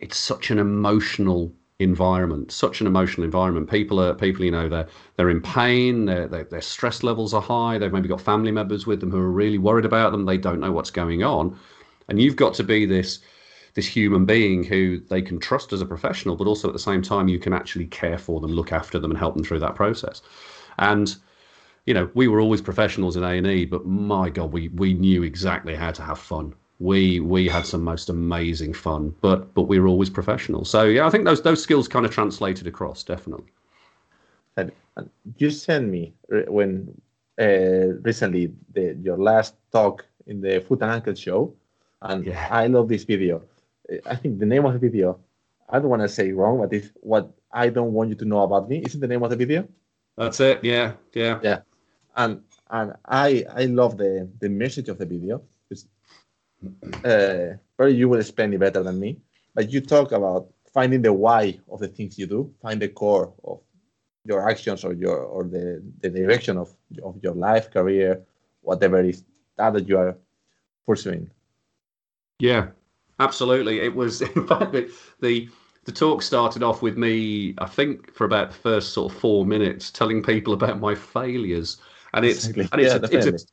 it's 0.00 0.16
such 0.16 0.50
an 0.50 0.58
emotional 0.58 1.52
environment, 1.78 2.52
such 2.52 2.80
an 2.80 2.86
emotional 2.86 3.24
environment. 3.24 3.70
People 3.70 4.00
are 4.00 4.14
people, 4.14 4.44
you 4.44 4.50
know, 4.50 4.68
they're 4.68 4.88
they're 5.16 5.30
in 5.30 5.40
pain, 5.40 6.06
their 6.06 6.26
their 6.26 6.60
stress 6.60 7.02
levels 7.02 7.34
are 7.34 7.42
high. 7.42 7.78
They've 7.78 7.92
maybe 7.92 8.08
got 8.08 8.20
family 8.20 8.52
members 8.52 8.86
with 8.86 9.00
them 9.00 9.10
who 9.10 9.18
are 9.18 9.30
really 9.30 9.58
worried 9.58 9.84
about 9.84 10.12
them. 10.12 10.26
They 10.26 10.38
don't 10.38 10.60
know 10.60 10.72
what's 10.72 10.90
going 10.90 11.22
on, 11.22 11.58
and 12.08 12.20
you've 12.20 12.36
got 12.36 12.54
to 12.54 12.64
be 12.64 12.86
this 12.86 13.20
this 13.74 13.86
human 13.86 14.26
being 14.26 14.62
who 14.64 15.00
they 15.08 15.22
can 15.22 15.38
trust 15.38 15.72
as 15.72 15.80
a 15.80 15.86
professional, 15.86 16.36
but 16.36 16.46
also 16.46 16.68
at 16.68 16.74
the 16.74 16.78
same 16.78 17.02
time 17.02 17.28
you 17.28 17.38
can 17.38 17.52
actually 17.52 17.86
care 17.86 18.18
for 18.18 18.40
them, 18.40 18.52
look 18.52 18.72
after 18.72 18.98
them, 18.98 19.10
and 19.10 19.18
help 19.18 19.34
them 19.34 19.44
through 19.44 19.60
that 19.60 19.74
process. 19.74 20.22
And 20.78 21.16
you 21.86 21.94
know, 21.94 22.08
we 22.14 22.28
were 22.28 22.40
always 22.40 22.62
professionals 22.62 23.16
in 23.16 23.24
A 23.24 23.30
and 23.30 23.46
E, 23.46 23.64
but 23.64 23.86
my 23.86 24.30
God, 24.30 24.52
we 24.52 24.68
we 24.68 24.94
knew 24.94 25.22
exactly 25.22 25.74
how 25.74 25.90
to 25.90 26.02
have 26.02 26.18
fun. 26.18 26.54
We 26.78 27.20
we 27.20 27.48
had 27.48 27.66
some 27.66 27.82
most 27.82 28.08
amazing 28.08 28.74
fun, 28.74 29.14
but 29.20 29.52
but 29.54 29.62
we 29.62 29.80
were 29.80 29.88
always 29.88 30.10
professionals. 30.10 30.70
So 30.70 30.84
yeah, 30.84 31.06
I 31.06 31.10
think 31.10 31.24
those 31.24 31.42
those 31.42 31.62
skills 31.62 31.88
kind 31.88 32.06
of 32.06 32.12
translated 32.12 32.66
across 32.66 33.02
definitely. 33.02 33.46
And, 34.56 34.70
and 34.96 35.10
you 35.38 35.50
sent 35.50 35.88
me 35.88 36.12
when 36.46 37.00
uh, 37.40 37.96
recently 38.02 38.52
the, 38.74 38.96
your 39.02 39.16
last 39.16 39.54
talk 39.72 40.04
in 40.26 40.40
the 40.40 40.60
Foot 40.60 40.82
and 40.82 40.90
Ankle 40.90 41.14
show, 41.14 41.54
and 42.02 42.26
yeah. 42.26 42.48
I 42.50 42.66
love 42.66 42.88
this 42.88 43.04
video. 43.04 43.42
I 44.06 44.16
think 44.16 44.38
the 44.38 44.46
name 44.46 44.64
of 44.64 44.72
the 44.72 44.78
video, 44.78 45.18
I 45.68 45.78
don't 45.78 45.88
want 45.88 46.02
to 46.02 46.08
say 46.08 46.32
wrong, 46.32 46.58
but 46.58 46.72
it's 46.72 46.90
what 47.00 47.32
I 47.52 47.68
don't 47.68 47.92
want 47.92 48.10
you 48.10 48.16
to 48.16 48.24
know 48.24 48.42
about 48.42 48.68
me. 48.68 48.82
Isn't 48.84 49.00
the 49.00 49.08
name 49.08 49.22
of 49.22 49.30
the 49.30 49.36
video? 49.36 49.68
That's 50.16 50.40
it. 50.40 50.62
Yeah, 50.62 50.92
yeah, 51.14 51.40
yeah. 51.42 51.60
And 52.16 52.42
and 52.70 52.94
I 53.06 53.44
I 53.50 53.64
love 53.66 53.96
the 53.96 54.28
the 54.40 54.48
message 54.48 54.88
of 54.88 54.98
the 54.98 55.06
video. 55.06 55.42
It's, 55.70 55.86
uh, 57.04 57.56
probably 57.76 57.96
you 57.96 58.08
will 58.08 58.20
explain 58.20 58.52
it 58.52 58.60
better 58.60 58.82
than 58.82 58.98
me, 58.98 59.18
but 59.54 59.70
you 59.70 59.80
talk 59.80 60.12
about 60.12 60.48
finding 60.72 61.02
the 61.02 61.12
why 61.12 61.58
of 61.70 61.80
the 61.80 61.88
things 61.88 62.18
you 62.18 62.26
do, 62.26 62.52
find 62.62 62.80
the 62.80 62.88
core 62.88 63.32
of 63.44 63.60
your 64.24 64.48
actions 64.48 64.84
or 64.84 64.92
your 64.92 65.16
or 65.16 65.44
the 65.44 65.82
the 66.00 66.10
direction 66.10 66.56
of 66.58 66.70
of 67.02 67.18
your 67.22 67.34
life, 67.34 67.70
career, 67.70 68.22
whatever 68.60 69.00
it 69.00 69.06
is 69.06 69.24
that, 69.56 69.72
that 69.72 69.88
you 69.88 69.98
are 69.98 70.16
pursuing. 70.86 71.30
Yeah, 72.38 72.68
Absolutely, 73.20 73.80
it 73.80 73.94
was. 73.94 74.22
In 74.36 74.46
fact, 74.46 74.72
the 75.20 75.48
the 75.84 75.92
talk 75.92 76.22
started 76.22 76.62
off 76.62 76.80
with 76.80 76.96
me, 76.96 77.54
I 77.58 77.66
think, 77.66 78.12
for 78.14 78.24
about 78.24 78.50
the 78.50 78.56
first 78.56 78.92
sort 78.92 79.12
of 79.12 79.18
four 79.18 79.44
minutes, 79.44 79.90
telling 79.90 80.22
people 80.22 80.52
about 80.58 80.80
my 80.80 80.94
failures, 80.94 81.78
and 82.14 82.24
it's 82.24 82.48
exactly. 82.48 82.68
and 82.72 82.80
it's, 82.80 82.94
yeah, 82.94 83.18
a, 83.18 83.28
it's, 83.28 83.44
a, 83.44 83.46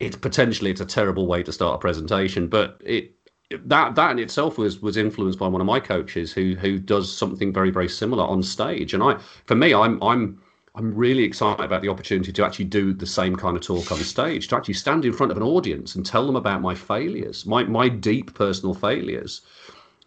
it's 0.00 0.16
potentially 0.16 0.70
it's 0.70 0.80
a 0.80 0.86
terrible 0.86 1.26
way 1.26 1.42
to 1.42 1.52
start 1.52 1.76
a 1.76 1.78
presentation, 1.78 2.48
but 2.48 2.80
it 2.84 3.14
that 3.50 3.94
that 3.94 4.10
in 4.12 4.18
itself 4.18 4.58
was 4.58 4.80
was 4.80 4.96
influenced 4.96 5.38
by 5.38 5.46
one 5.46 5.60
of 5.60 5.66
my 5.66 5.80
coaches 5.80 6.32
who 6.32 6.54
who 6.54 6.78
does 6.78 7.14
something 7.14 7.52
very 7.52 7.70
very 7.70 7.88
similar 7.88 8.24
on 8.24 8.42
stage, 8.42 8.94
and 8.94 9.02
I 9.02 9.18
for 9.44 9.54
me 9.54 9.74
I'm 9.74 10.02
I'm 10.02 10.40
I'm 10.76 10.92
really 10.94 11.22
excited 11.22 11.64
about 11.64 11.82
the 11.82 11.88
opportunity 11.88 12.32
to 12.32 12.44
actually 12.44 12.64
do 12.64 12.92
the 12.92 13.06
same 13.06 13.36
kind 13.36 13.56
of 13.56 13.62
talk 13.62 13.92
on 13.92 13.98
stage, 13.98 14.48
to 14.48 14.56
actually 14.56 14.74
stand 14.74 15.04
in 15.04 15.12
front 15.12 15.30
of 15.30 15.36
an 15.36 15.42
audience 15.42 15.94
and 15.94 16.04
tell 16.04 16.26
them 16.26 16.34
about 16.34 16.62
my 16.62 16.74
failures, 16.74 17.46
my 17.46 17.62
my 17.64 17.88
deep 17.88 18.34
personal 18.34 18.74
failures, 18.74 19.42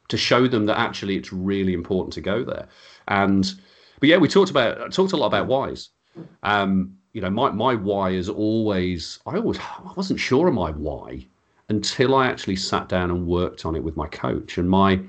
to 0.09 0.17
show 0.17 0.47
them 0.47 0.65
that 0.65 0.77
actually 0.77 1.15
it's 1.15 1.31
really 1.31 1.73
important 1.73 2.13
to 2.13 2.21
go 2.21 2.43
there. 2.43 2.67
And 3.07 3.49
but 3.99 4.09
yeah, 4.09 4.17
we 4.17 4.27
talked 4.27 4.51
about 4.51 4.91
talked 4.91 5.13
a 5.13 5.17
lot 5.17 5.27
about 5.27 5.47
whys. 5.47 5.89
Um, 6.43 6.97
you 7.13 7.21
know, 7.21 7.29
my 7.29 7.49
my 7.51 7.73
why 7.75 8.09
is 8.09 8.27
always 8.27 9.19
I 9.25 9.37
always 9.37 9.59
I 9.59 9.93
wasn't 9.95 10.19
sure 10.19 10.49
of 10.49 10.53
my 10.53 10.71
why 10.71 11.27
until 11.69 12.13
I 12.15 12.27
actually 12.27 12.57
sat 12.57 12.89
down 12.89 13.09
and 13.09 13.25
worked 13.25 13.65
on 13.65 13.75
it 13.75 13.83
with 13.83 13.95
my 13.95 14.07
coach. 14.07 14.57
And 14.57 14.69
my 14.69 14.99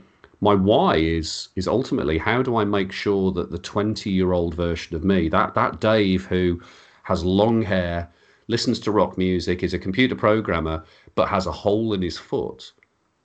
my 0.40 0.55
why 0.55 0.96
is 0.96 1.48
is 1.57 1.66
ultimately 1.66 2.18
how 2.18 2.42
do 2.42 2.57
I 2.57 2.64
make 2.64 2.92
sure 2.92 3.33
that 3.33 3.51
the 3.51 3.59
20 3.59 4.11
year 4.11 4.33
old 4.33 4.55
version 4.55 4.94
of 4.96 5.05
me, 5.05 5.29
that 5.29 5.55
that 5.55 5.81
Dave 5.81 6.27
who 6.27 6.61
has 7.03 7.24
long 7.24 7.62
hair, 7.62 8.09
listens 8.48 8.79
to 8.81 8.92
rock 8.92 9.18
music, 9.18 9.62
is 9.62 9.74
a 9.74 9.79
computer 9.79 10.14
programmer, 10.14 10.85
but 11.14 11.29
has 11.29 11.46
a 11.46 11.53
hole 11.53 11.92
in 11.94 12.03
his 12.03 12.18
foot, 12.18 12.72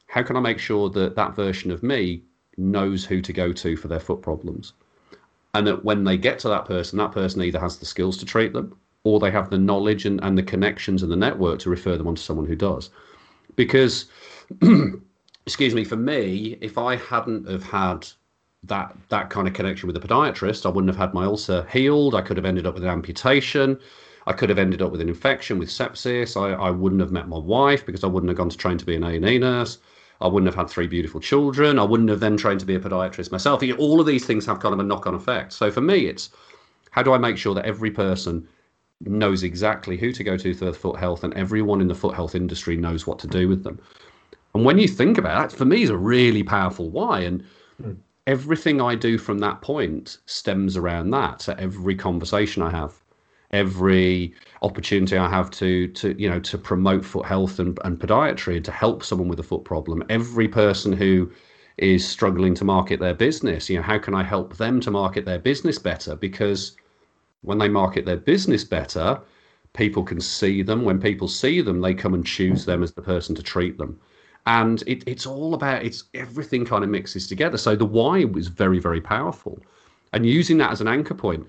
how 0.07 0.23
can 0.23 0.37
I 0.37 0.39
make 0.39 0.59
sure 0.59 0.89
that 0.89 1.15
that 1.15 1.35
version 1.35 1.71
of 1.71 1.83
me 1.83 2.23
knows 2.57 3.05
who 3.05 3.21
to 3.21 3.33
go 3.33 3.51
to 3.51 3.75
for 3.75 3.87
their 3.87 3.99
foot 3.99 4.21
problems? 4.21 4.73
And 5.53 5.67
that 5.67 5.83
when 5.83 6.03
they 6.03 6.17
get 6.17 6.39
to 6.39 6.49
that 6.49 6.65
person, 6.65 6.97
that 6.97 7.11
person 7.11 7.41
either 7.43 7.59
has 7.59 7.77
the 7.77 7.85
skills 7.85 8.17
to 8.17 8.25
treat 8.25 8.53
them 8.53 8.75
or 9.03 9.19
they 9.19 9.31
have 9.31 9.49
the 9.49 9.57
knowledge 9.57 10.05
and, 10.05 10.23
and 10.23 10.37
the 10.37 10.43
connections 10.43 11.03
and 11.03 11.11
the 11.11 11.15
network 11.15 11.59
to 11.59 11.69
refer 11.69 11.97
them 11.97 12.07
on 12.07 12.15
to 12.15 12.21
someone 12.21 12.45
who 12.45 12.55
does. 12.55 12.89
Because 13.55 14.05
excuse 15.45 15.75
me, 15.75 15.83
for 15.83 15.95
me, 15.95 16.57
if 16.61 16.77
I 16.77 16.95
hadn't 16.95 17.49
have 17.49 17.63
had 17.63 18.07
that 18.63 18.95
that 19.09 19.29
kind 19.29 19.47
of 19.47 19.53
connection 19.53 19.87
with 19.87 19.99
the 19.99 20.07
podiatrist, 20.07 20.65
I 20.65 20.69
wouldn't 20.69 20.89
have 20.89 20.99
had 20.99 21.13
my 21.13 21.25
ulcer 21.25 21.67
healed. 21.71 22.15
I 22.15 22.21
could 22.21 22.37
have 22.37 22.45
ended 22.45 22.65
up 22.65 22.75
with 22.75 22.83
an 22.83 22.89
amputation. 22.89 23.79
I 24.25 24.31
could 24.33 24.49
have 24.49 24.59
ended 24.59 24.81
up 24.81 24.91
with 24.91 25.01
an 25.01 25.09
infection 25.09 25.59
with 25.59 25.69
sepsis. 25.69 26.39
I, 26.41 26.53
I 26.53 26.69
wouldn't 26.69 27.01
have 27.01 27.11
met 27.11 27.27
my 27.27 27.37
wife 27.37 27.85
because 27.85 28.05
I 28.05 28.07
wouldn't 28.07 28.29
have 28.29 28.37
gone 28.37 28.49
to 28.49 28.57
train 28.57 28.77
to 28.77 28.85
be 28.85 28.95
an 28.95 29.03
A&E 29.03 29.37
nurse. 29.37 29.79
I 30.21 30.27
wouldn't 30.27 30.47
have 30.47 30.55
had 30.55 30.69
three 30.69 30.87
beautiful 30.87 31.19
children. 31.19 31.77
I 31.77 31.83
wouldn't 31.83 32.09
have 32.09 32.21
then 32.21 32.37
trained 32.37 32.61
to 32.61 32.65
be 32.65 32.75
a 32.75 32.79
podiatrist 32.79 33.33
myself. 33.33 33.61
All 33.77 33.99
of 33.99 34.05
these 34.05 34.25
things 34.25 34.45
have 34.45 34.61
kind 34.61 34.73
of 34.73 34.79
a 34.79 34.83
knock-on 34.83 35.13
effect. 35.13 35.51
So 35.51 35.69
for 35.69 35.81
me, 35.81 36.05
it's 36.05 36.29
how 36.91 37.03
do 37.03 37.11
I 37.11 37.17
make 37.17 37.37
sure 37.37 37.53
that 37.55 37.65
every 37.65 37.91
person 37.91 38.47
knows 39.01 39.43
exactly 39.43 39.97
who 39.97 40.13
to 40.13 40.23
go 40.23 40.37
to 40.37 40.53
for 40.53 40.71
foot 40.71 40.97
health 40.97 41.25
and 41.25 41.33
everyone 41.33 41.81
in 41.81 41.89
the 41.89 41.95
foot 41.95 42.15
health 42.15 42.35
industry 42.35 42.77
knows 42.77 43.05
what 43.05 43.19
to 43.19 43.27
do 43.27 43.49
with 43.49 43.63
them. 43.63 43.81
And 44.53 44.65
when 44.65 44.77
you 44.77 44.87
think 44.87 45.17
about 45.17 45.51
it, 45.51 45.57
for 45.57 45.65
me, 45.65 45.81
is 45.81 45.89
a 45.89 45.97
really 45.97 46.43
powerful 46.43 46.89
why. 46.89 47.21
And 47.21 47.43
mm. 47.81 47.97
everything 48.27 48.81
I 48.81 48.95
do 48.95 49.17
from 49.17 49.39
that 49.39 49.61
point 49.61 50.19
stems 50.25 50.77
around 50.77 51.09
that. 51.11 51.41
So 51.41 51.55
every 51.57 51.95
conversation 51.95 52.61
I 52.61 52.69
have, 52.69 52.93
every 53.51 54.33
opportunity 54.61 55.17
I 55.17 55.29
have 55.29 55.49
to 55.51 55.87
to 55.87 56.15
you 56.19 56.29
know 56.29 56.39
to 56.39 56.57
promote 56.57 57.03
foot 57.03 57.25
health 57.25 57.59
and, 57.59 57.77
and 57.83 57.99
podiatry 57.99 58.55
and 58.57 58.65
to 58.65 58.71
help 58.71 59.03
someone 59.03 59.27
with 59.27 59.39
a 59.39 59.43
foot 59.43 59.63
problem, 59.63 60.03
every 60.09 60.47
person 60.47 60.93
who 60.93 61.31
is 61.77 62.07
struggling 62.07 62.53
to 62.53 62.63
market 62.63 62.99
their 62.99 63.15
business, 63.15 63.67
you 63.67 63.77
know, 63.77 63.81
how 63.81 63.97
can 63.97 64.13
I 64.13 64.21
help 64.21 64.57
them 64.57 64.79
to 64.81 64.91
market 64.91 65.25
their 65.25 65.39
business 65.39 65.79
better? 65.79 66.15
Because 66.15 66.77
when 67.41 67.57
they 67.57 67.67
market 67.67 68.05
their 68.05 68.17
business 68.17 68.63
better, 68.63 69.19
people 69.73 70.03
can 70.03 70.21
see 70.21 70.61
them. 70.61 70.83
When 70.83 71.01
people 71.01 71.27
see 71.27 71.61
them, 71.61 71.81
they 71.81 71.95
come 71.95 72.13
and 72.13 72.23
choose 72.23 72.63
them 72.65 72.83
as 72.83 72.93
the 72.93 73.01
person 73.01 73.33
to 73.33 73.41
treat 73.41 73.79
them 73.79 73.99
and 74.45 74.83
it, 74.87 75.03
it's 75.07 75.25
all 75.25 75.53
about 75.53 75.83
it's 75.83 76.05
everything 76.13 76.65
kind 76.65 76.83
of 76.83 76.89
mixes 76.89 77.27
together. 77.27 77.57
So 77.57 77.75
the 77.75 77.85
why 77.85 78.25
was 78.25 78.47
very 78.47 78.79
very 78.79 79.01
powerful. 79.01 79.59
And 80.11 80.25
using 80.25 80.57
that 80.57 80.71
as 80.71 80.81
an 80.81 80.87
anchor 80.87 81.13
point 81.13 81.47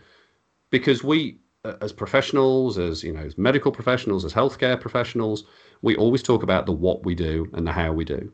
because 0.70 1.04
we 1.04 1.38
uh, 1.64 1.74
as 1.80 1.92
professionals 1.92 2.78
as 2.78 3.02
you 3.02 3.12
know 3.12 3.20
as 3.20 3.36
medical 3.36 3.72
professionals 3.72 4.24
as 4.24 4.32
healthcare 4.32 4.80
professionals 4.80 5.44
we 5.82 5.96
always 5.96 6.22
talk 6.22 6.42
about 6.42 6.66
the 6.66 6.72
what 6.72 7.04
we 7.04 7.14
do 7.14 7.48
and 7.52 7.66
the 7.66 7.72
how 7.72 7.92
we 7.92 8.04
do. 8.04 8.32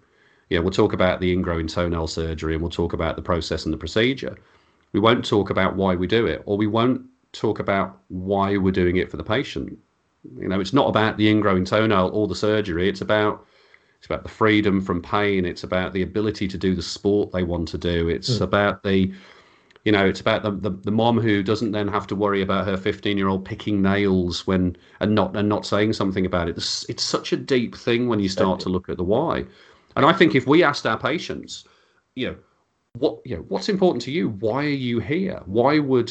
Yeah 0.50 0.58
we'll 0.58 0.70
talk 0.70 0.92
about 0.92 1.20
the 1.20 1.34
ingrowing 1.34 1.72
toenail 1.72 2.06
surgery 2.06 2.54
and 2.54 2.62
we'll 2.62 2.70
talk 2.70 2.92
about 2.92 3.16
the 3.16 3.22
process 3.22 3.64
and 3.64 3.72
the 3.72 3.78
procedure. 3.78 4.36
We 4.92 5.00
won't 5.00 5.24
talk 5.24 5.50
about 5.50 5.76
why 5.76 5.94
we 5.94 6.06
do 6.06 6.26
it 6.26 6.42
or 6.44 6.56
we 6.56 6.66
won't 6.66 7.02
talk 7.32 7.60
about 7.60 7.98
why 8.08 8.56
we're 8.56 8.72
doing 8.72 8.96
it 8.96 9.10
for 9.10 9.16
the 9.16 9.24
patient. 9.24 9.78
You 10.38 10.48
know 10.48 10.60
it's 10.60 10.74
not 10.74 10.88
about 10.88 11.16
the 11.16 11.32
ingrowing 11.32 11.64
toenail 11.64 12.10
or 12.12 12.28
the 12.28 12.34
surgery 12.34 12.88
it's 12.90 13.00
about 13.00 13.46
it's 14.00 14.06
about 14.06 14.22
the 14.22 14.30
freedom 14.30 14.80
from 14.80 15.02
pain. 15.02 15.44
It's 15.44 15.62
about 15.62 15.92
the 15.92 16.00
ability 16.00 16.48
to 16.48 16.56
do 16.56 16.74
the 16.74 16.80
sport 16.80 17.32
they 17.32 17.42
want 17.42 17.68
to 17.68 17.78
do. 17.78 18.08
It's 18.08 18.38
mm. 18.38 18.40
about 18.40 18.82
the, 18.82 19.12
you 19.84 19.92
know, 19.92 20.06
it's 20.06 20.22
about 20.22 20.42
the, 20.42 20.52
the, 20.52 20.70
the 20.70 20.90
mom 20.90 21.20
who 21.20 21.42
doesn't 21.42 21.72
then 21.72 21.86
have 21.86 22.06
to 22.06 22.16
worry 22.16 22.40
about 22.40 22.66
her 22.66 22.78
15 22.78 23.18
year 23.18 23.28
old 23.28 23.44
picking 23.44 23.82
nails 23.82 24.46
when 24.46 24.74
and 25.00 25.14
not 25.14 25.36
and 25.36 25.50
not 25.50 25.66
saying 25.66 25.92
something 25.92 26.24
about 26.24 26.48
it. 26.48 26.56
It's, 26.56 26.88
it's 26.88 27.02
such 27.02 27.34
a 27.34 27.36
deep 27.36 27.76
thing 27.76 28.08
when 28.08 28.20
you 28.20 28.30
start 28.30 28.58
to 28.60 28.70
look 28.70 28.88
at 28.88 28.96
the 28.96 29.04
why. 29.04 29.44
And 29.96 30.06
I 30.06 30.14
think 30.14 30.34
if 30.34 30.46
we 30.46 30.62
asked 30.62 30.86
our 30.86 30.98
patients, 30.98 31.64
you 32.14 32.28
know, 32.28 32.36
what 32.94 33.20
you 33.26 33.36
know, 33.36 33.44
what's 33.48 33.68
important 33.68 34.02
to 34.04 34.10
you? 34.10 34.30
Why 34.30 34.64
are 34.64 34.68
you 34.68 34.98
here? 34.98 35.42
Why 35.44 35.78
would 35.78 36.10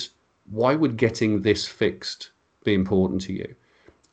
why 0.52 0.76
would 0.76 0.96
getting 0.96 1.42
this 1.42 1.68
fixed 1.68 2.30
be 2.64 2.76
important 2.76 3.22
to 3.22 3.34
you? 3.34 3.56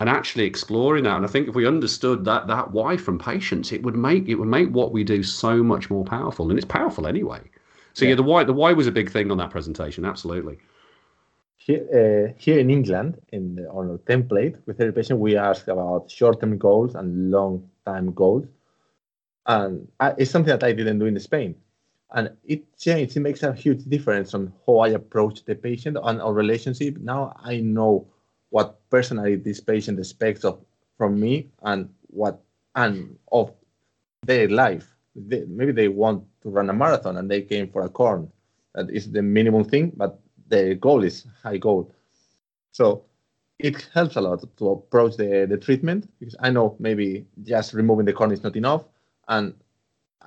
And 0.00 0.08
actually 0.08 0.44
exploring 0.44 1.04
that. 1.04 1.16
And 1.16 1.24
I 1.24 1.28
think 1.28 1.48
if 1.48 1.54
we 1.54 1.66
understood 1.66 2.24
that 2.26 2.46
that 2.48 2.70
why 2.72 2.96
from 2.96 3.18
patients, 3.18 3.72
it 3.72 3.82
would 3.82 3.96
make 3.96 4.28
it 4.28 4.34
would 4.36 4.48
make 4.48 4.68
what 4.70 4.92
we 4.92 5.04
do 5.04 5.22
so 5.22 5.62
much 5.62 5.90
more 5.90 6.04
powerful. 6.04 6.50
And 6.50 6.58
it's 6.58 6.66
powerful 6.66 7.06
anyway. 7.06 7.40
So 7.94 8.04
yeah, 8.04 8.10
yeah 8.10 8.16
the 8.16 8.22
why 8.22 8.44
the 8.44 8.52
why 8.52 8.72
was 8.72 8.86
a 8.86 8.92
big 8.92 9.10
thing 9.10 9.30
on 9.30 9.38
that 9.38 9.50
presentation. 9.50 10.04
Absolutely. 10.04 10.58
Here, 11.56 11.84
uh, 11.92 12.32
here 12.38 12.60
in 12.60 12.70
England, 12.70 13.20
in 13.32 13.56
the, 13.56 13.68
on 13.70 13.90
our 13.90 13.98
template 13.98 14.56
with 14.66 14.80
every 14.80 14.92
patient, 14.92 15.18
we 15.18 15.36
ask 15.36 15.66
about 15.66 16.08
short-term 16.08 16.58
goals 16.58 16.94
and 16.94 17.32
long-time 17.32 18.12
goals, 18.12 18.46
and 19.46 19.88
I, 19.98 20.14
it's 20.16 20.30
something 20.30 20.52
that 20.52 20.62
I 20.62 20.72
didn't 20.72 21.00
do 21.00 21.06
in 21.06 21.18
Spain, 21.18 21.56
and 22.12 22.30
it 22.44 22.78
changed. 22.78 23.16
It 23.16 23.20
makes 23.20 23.42
a 23.42 23.52
huge 23.52 23.82
difference 23.84 24.32
on 24.32 24.52
how 24.64 24.78
I 24.78 24.90
approach 24.90 25.44
the 25.44 25.56
patient 25.56 25.96
and 26.00 26.20
our 26.20 26.32
relationship. 26.32 26.98
Now 26.98 27.34
I 27.42 27.58
know 27.58 28.06
what 28.50 28.78
personally 28.90 29.36
this 29.36 29.60
patient 29.60 29.98
expects 29.98 30.44
of 30.44 30.60
from 30.96 31.18
me 31.20 31.48
and 31.62 31.88
what 32.08 32.40
and 32.74 33.18
of 33.32 33.52
their 34.22 34.48
life. 34.48 34.94
They, 35.14 35.44
maybe 35.46 35.72
they 35.72 35.88
want 35.88 36.24
to 36.42 36.50
run 36.50 36.70
a 36.70 36.72
marathon 36.72 37.16
and 37.16 37.30
they 37.30 37.42
came 37.42 37.68
for 37.68 37.82
a 37.82 37.88
corn. 37.88 38.30
That 38.74 38.90
is 38.90 39.10
the 39.10 39.22
minimum 39.22 39.64
thing, 39.64 39.92
but 39.96 40.20
the 40.48 40.74
goal 40.74 41.02
is 41.02 41.26
high 41.42 41.56
goal. 41.56 41.92
So 42.72 43.04
it 43.58 43.88
helps 43.94 44.16
a 44.16 44.20
lot 44.20 44.44
to 44.58 44.68
approach 44.70 45.16
the, 45.16 45.46
the 45.48 45.56
treatment 45.56 46.10
because 46.20 46.36
I 46.40 46.50
know 46.50 46.76
maybe 46.78 47.26
just 47.42 47.72
removing 47.72 48.04
the 48.04 48.12
corn 48.12 48.32
is 48.32 48.42
not 48.42 48.56
enough. 48.56 48.84
And 49.28 49.54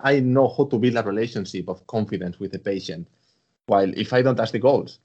I 0.03 0.19
know 0.19 0.47
how 0.47 0.65
to 0.65 0.79
build 0.79 0.95
a 0.95 1.03
relationship 1.03 1.69
of 1.69 1.85
confidence 1.85 2.39
with 2.39 2.51
the 2.51 2.59
patient. 2.59 3.07
While 3.67 3.91
if 3.95 4.13
I 4.13 4.23
don't 4.23 4.39
ask 4.39 4.51
the 4.51 4.59
goals, 4.59 4.99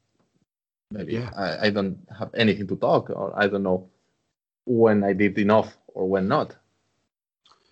Maybe 0.95 1.15
yeah. 1.15 1.31
I, 1.37 1.67
I 1.67 1.71
don't 1.71 1.99
have 2.17 2.31
anything 2.35 2.69
to 2.69 2.77
talk, 2.77 3.11
or 3.11 3.33
I 3.37 3.49
don't 3.49 3.65
know 3.65 3.91
when 4.65 5.03
I 5.03 5.13
did 5.13 5.37
enough 5.39 5.77
or 5.89 6.09
when 6.09 6.29
not. 6.29 6.57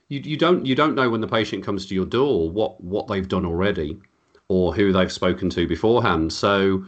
You, 0.09 0.21
you 0.21 0.37
don't 0.37 0.67
you 0.67 0.75
don't 0.75 0.95
know 0.95 1.09
when 1.09 1.21
the 1.21 1.29
patient 1.29 1.65
comes 1.65 1.87
to 1.87 1.95
your 1.95 2.05
door 2.05 2.51
what 2.51 2.83
what 2.83 3.07
they've 3.07 3.27
done 3.27 3.47
already 3.47 3.97
or 4.49 4.75
who 4.75 4.93
they've 4.93 5.11
spoken 5.13 5.49
to 5.51 5.67
beforehand. 5.67 6.33
So 6.33 6.85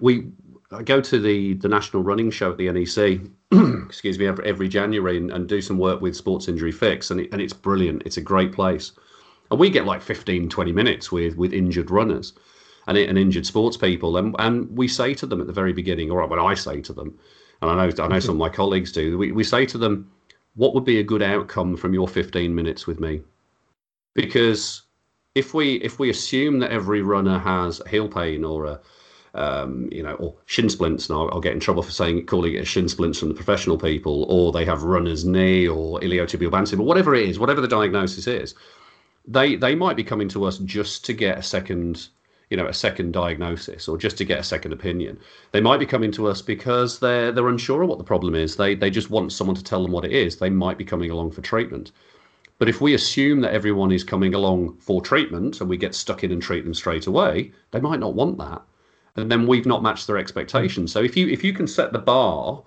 we 0.00 0.32
I 0.72 0.82
go 0.82 1.00
to 1.00 1.18
the 1.20 1.54
the 1.54 1.68
national 1.68 2.02
running 2.02 2.30
show 2.30 2.50
at 2.50 2.58
the 2.58 2.70
NEC, 2.70 3.20
excuse 3.86 4.18
me, 4.18 4.26
every, 4.26 4.44
every 4.44 4.68
January 4.68 5.16
and, 5.16 5.30
and, 5.30 5.48
do 5.48 5.62
some 5.62 5.78
work 5.78 6.00
with 6.00 6.16
Sports 6.16 6.48
Injury 6.48 6.72
Fix, 6.72 7.10
and 7.10 7.20
it, 7.20 7.28
and 7.32 7.40
it's 7.40 7.52
brilliant. 7.52 8.02
It's 8.04 8.16
a 8.16 8.22
great 8.22 8.52
place, 8.52 8.92
and 9.50 9.60
we 9.60 9.70
get 9.70 9.86
like 9.86 10.02
15, 10.02 10.48
20 10.48 10.72
minutes 10.72 11.12
with 11.12 11.36
with 11.36 11.52
injured 11.52 11.90
runners 11.90 12.32
and, 12.86 12.96
and 12.96 13.18
injured 13.18 13.46
sports 13.46 13.76
people. 13.76 14.16
And, 14.16 14.34
and 14.38 14.76
we 14.76 14.88
say 14.88 15.14
to 15.14 15.26
them 15.26 15.40
at 15.40 15.46
the 15.46 15.52
very 15.52 15.72
beginning, 15.72 16.10
or 16.10 16.26
when 16.26 16.38
I 16.38 16.54
say 16.54 16.80
to 16.82 16.92
them, 16.92 17.18
and 17.60 17.70
I 17.70 17.86
know 17.86 18.04
I 18.04 18.08
know 18.08 18.20
some 18.20 18.34
of 18.34 18.38
my 18.38 18.48
colleagues 18.48 18.92
do, 18.92 19.16
we, 19.16 19.32
we 19.32 19.44
say 19.44 19.66
to 19.66 19.78
them, 19.78 20.10
what 20.54 20.74
would 20.74 20.84
be 20.84 20.98
a 20.98 21.04
good 21.04 21.22
outcome 21.22 21.76
from 21.76 21.94
your 21.94 22.08
15 22.08 22.54
minutes 22.54 22.86
with 22.86 23.00
me? 23.00 23.22
Because 24.14 24.82
if 25.34 25.54
we 25.54 25.74
if 25.76 25.98
we 25.98 26.10
assume 26.10 26.58
that 26.58 26.72
every 26.72 27.02
runner 27.02 27.38
has 27.38 27.80
heel 27.88 28.08
pain 28.08 28.44
or 28.44 28.66
a 28.66 28.80
um, 29.34 29.88
you 29.90 30.02
know, 30.02 30.14
or 30.14 30.36
shin 30.44 30.68
splints, 30.68 31.08
and 31.08 31.16
I'll, 31.16 31.30
I'll, 31.32 31.40
get 31.40 31.54
in 31.54 31.60
trouble 31.60 31.82
for 31.82 31.90
saying 31.90 32.26
calling 32.26 32.52
it 32.54 32.60
a 32.60 32.64
shin 32.66 32.86
splints 32.86 33.18
from 33.18 33.28
the 33.28 33.34
professional 33.34 33.78
people, 33.78 34.24
or 34.24 34.52
they 34.52 34.66
have 34.66 34.82
runner's 34.82 35.24
knee 35.24 35.66
or 35.66 35.98
iliotibial 36.00 36.50
band 36.50 36.68
syndrome, 36.68 36.86
whatever 36.86 37.14
it 37.14 37.26
is, 37.26 37.38
whatever 37.38 37.62
the 37.62 37.68
diagnosis 37.68 38.26
is, 38.26 38.54
they 39.26 39.56
they 39.56 39.74
might 39.74 39.96
be 39.96 40.04
coming 40.04 40.28
to 40.28 40.44
us 40.44 40.58
just 40.58 41.04
to 41.06 41.14
get 41.14 41.38
a 41.38 41.42
second 41.42 42.08
you 42.52 42.56
know 42.56 42.66
a 42.66 42.74
second 42.74 43.12
diagnosis 43.12 43.88
or 43.88 43.98
just 43.98 44.16
to 44.18 44.24
get 44.24 44.38
a 44.38 44.44
second 44.44 44.72
opinion 44.72 45.18
they 45.52 45.60
might 45.60 45.80
be 45.80 45.86
coming 45.86 46.12
to 46.12 46.28
us 46.28 46.40
because 46.40 46.98
they're 47.00 47.32
they're 47.32 47.48
unsure 47.48 47.82
of 47.82 47.88
what 47.88 47.98
the 47.98 48.04
problem 48.12 48.34
is 48.34 48.54
they 48.56 48.74
they 48.74 48.90
just 48.90 49.10
want 49.10 49.32
someone 49.32 49.56
to 49.56 49.64
tell 49.64 49.82
them 49.82 49.92
what 49.92 50.04
it 50.04 50.12
is 50.12 50.36
they 50.36 50.50
might 50.50 50.78
be 50.78 50.84
coming 50.84 51.10
along 51.10 51.30
for 51.30 51.40
treatment 51.40 51.90
but 52.58 52.68
if 52.68 52.80
we 52.80 52.94
assume 52.94 53.40
that 53.40 53.54
everyone 53.54 53.90
is 53.90 54.04
coming 54.04 54.34
along 54.34 54.76
for 54.78 55.02
treatment 55.02 55.60
and 55.60 55.68
we 55.68 55.76
get 55.76 55.94
stuck 55.94 56.22
in 56.22 56.30
and 56.30 56.42
treat 56.42 56.64
them 56.64 56.74
straight 56.74 57.08
away 57.08 57.50
they 57.72 57.80
might 57.80 58.00
not 58.00 58.14
want 58.14 58.38
that 58.38 58.62
and 59.16 59.30
then 59.30 59.46
we've 59.46 59.66
not 59.66 59.82
matched 59.82 60.06
their 60.06 60.18
expectations. 60.18 60.92
So 60.92 61.02
if 61.02 61.16
you 61.16 61.28
if 61.28 61.44
you 61.44 61.52
can 61.52 61.66
set 61.66 61.92
the 61.92 61.98
bar 61.98 62.62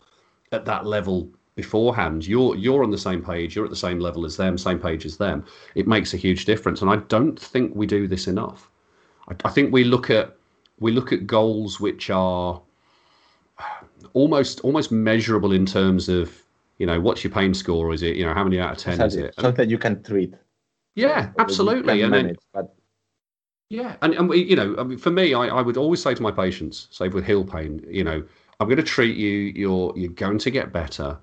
at 0.52 0.66
that 0.66 0.86
level 0.86 1.30
beforehand, 1.56 2.28
you're 2.28 2.56
you're 2.56 2.84
on 2.84 2.92
the 2.92 2.98
same 2.98 3.24
page, 3.24 3.56
you're 3.56 3.66
at 3.66 3.72
the 3.72 3.76
same 3.76 4.00
level 4.00 4.26
as 4.26 4.38
them, 4.38 4.58
same 4.58 4.80
page 4.80 5.06
as 5.06 5.18
them. 5.18 5.46
It 5.76 5.88
makes 5.88 6.14
a 6.14 6.18
huge 6.18 6.46
difference, 6.46 6.82
and 6.82 6.92
I 6.92 6.98
don't 6.98 7.40
think 7.40 7.76
we 7.76 7.88
do 7.88 8.08
this 8.08 8.28
enough. 8.28 8.70
I, 9.30 9.36
I 9.46 9.50
think 9.50 9.74
we 9.74 9.84
look 9.84 10.10
at 10.10 10.36
we 10.80 10.92
look 10.92 11.12
at 11.14 11.26
goals 11.28 11.80
which 11.80 12.10
are 12.10 12.62
almost 14.14 14.60
almost 14.62 14.92
measurable 14.92 15.52
in 15.52 15.66
terms 15.66 16.10
of 16.10 16.44
you 16.78 16.86
know 16.86 17.00
what's 17.00 17.24
your 17.24 17.32
pain 17.32 17.54
score? 17.54 17.94
Is 17.94 18.02
it 18.04 18.16
you 18.16 18.26
know 18.26 18.34
how 18.34 18.44
many 18.44 18.60
out 18.60 18.72
of 18.74 18.78
ten 18.78 19.02
Exactly. 19.02 19.08
is 19.10 19.16
it? 19.16 19.36
Something 19.36 19.70
you 19.70 19.78
can 19.78 20.02
treat. 20.04 20.34
yeah, 20.96 21.32
absolutely. 21.40 22.02
And 22.02 22.14
then 22.14 22.26
manage, 22.26 22.40
but 22.54 22.76
Yeah, 23.70 23.96
and, 24.02 24.14
and 24.14 24.30
we, 24.30 24.44
you 24.44 24.56
know, 24.56 24.76
I 24.78 24.84
mean, 24.84 24.98
for 24.98 25.10
me, 25.12 25.34
I, 25.34 25.48
I 25.48 25.62
would 25.62 25.78
always 25.78 26.02
say 26.02 26.14
to 26.14 26.22
my 26.22 26.32
patients, 26.32 26.88
say 26.92 27.08
with 27.08 27.26
heel 27.26 27.44
pain, 27.44 27.84
you 27.90 28.04
know, 28.04 28.24
I'm 28.60 28.68
going 28.68 28.78
to 28.78 28.84
treat 28.84 29.18
you. 29.18 29.30
You're 29.56 29.94
you're 29.98 30.12
going 30.14 30.38
to 30.40 30.52
get 30.52 30.72
better. 30.72 31.18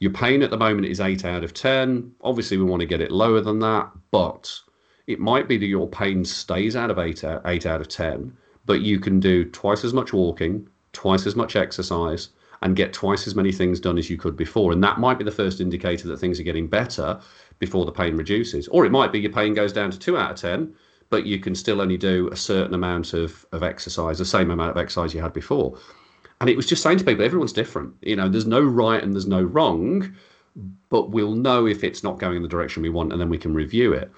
Your 0.00 0.12
pain 0.12 0.42
at 0.42 0.50
the 0.50 0.56
moment 0.56 0.86
is 0.86 1.00
eight 1.00 1.24
out 1.24 1.44
of 1.44 1.54
ten. 1.54 2.12
Obviously, 2.22 2.56
we 2.56 2.64
want 2.64 2.80
to 2.80 2.86
get 2.86 3.00
it 3.00 3.10
lower 3.12 3.40
than 3.40 3.58
that, 3.60 3.90
but 4.10 4.58
it 5.06 5.18
might 5.18 5.48
be 5.48 5.56
that 5.58 5.66
your 5.66 5.88
pain 5.88 6.24
stays 6.24 6.76
out 6.76 6.90
of 6.90 6.98
eight 6.98 7.24
out, 7.24 7.42
eight 7.46 7.66
out 7.66 7.80
of 7.80 7.88
ten, 7.88 8.36
but 8.66 8.80
you 8.80 9.00
can 9.00 9.20
do 9.20 9.44
twice 9.44 9.84
as 9.84 9.92
much 9.92 10.12
walking, 10.12 10.68
twice 10.92 11.26
as 11.26 11.34
much 11.36 11.56
exercise, 11.56 12.28
and 12.62 12.76
get 12.76 12.92
twice 12.92 13.26
as 13.26 13.34
many 13.34 13.50
things 13.50 13.80
done 13.80 13.98
as 13.98 14.08
you 14.08 14.16
could 14.16 14.36
before. 14.36 14.72
And 14.72 14.82
that 14.84 15.00
might 15.00 15.18
be 15.18 15.24
the 15.24 15.30
first 15.32 15.60
indicator 15.60 16.06
that 16.08 16.18
things 16.18 16.38
are 16.38 16.44
getting 16.44 16.68
better 16.68 17.20
before 17.58 17.84
the 17.84 17.92
pain 17.92 18.16
reduces. 18.16 18.68
Or 18.68 18.86
it 18.86 18.92
might 18.92 19.10
be 19.10 19.20
your 19.20 19.32
pain 19.32 19.54
goes 19.54 19.72
down 19.72 19.90
to 19.90 19.98
two 19.98 20.16
out 20.16 20.30
of 20.30 20.36
ten, 20.36 20.72
but 21.10 21.26
you 21.26 21.40
can 21.40 21.54
still 21.54 21.80
only 21.80 21.96
do 21.96 22.28
a 22.30 22.36
certain 22.36 22.74
amount 22.74 23.12
of, 23.14 23.44
of 23.52 23.62
exercise, 23.62 24.18
the 24.18 24.24
same 24.24 24.50
amount 24.50 24.70
of 24.70 24.76
exercise 24.76 25.12
you 25.12 25.20
had 25.20 25.32
before. 25.32 25.76
And 26.40 26.48
it 26.48 26.56
was 26.56 26.66
just 26.66 26.82
saying 26.82 26.98
to 26.98 27.04
people, 27.04 27.24
everyone's 27.24 27.52
different. 27.52 27.94
You 28.00 28.16
know, 28.16 28.28
there's 28.28 28.46
no 28.46 28.60
right 28.60 29.02
and 29.02 29.12
there's 29.12 29.26
no 29.26 29.42
wrong, 29.42 30.14
but 30.88 31.10
we'll 31.10 31.34
know 31.34 31.66
if 31.66 31.84
it's 31.84 32.02
not 32.02 32.18
going 32.18 32.36
in 32.36 32.42
the 32.42 32.48
direction 32.48 32.82
we 32.82 32.88
want, 32.88 33.12
and 33.12 33.20
then 33.20 33.28
we 33.28 33.38
can 33.38 33.54
review 33.54 33.92
it. 33.92 34.10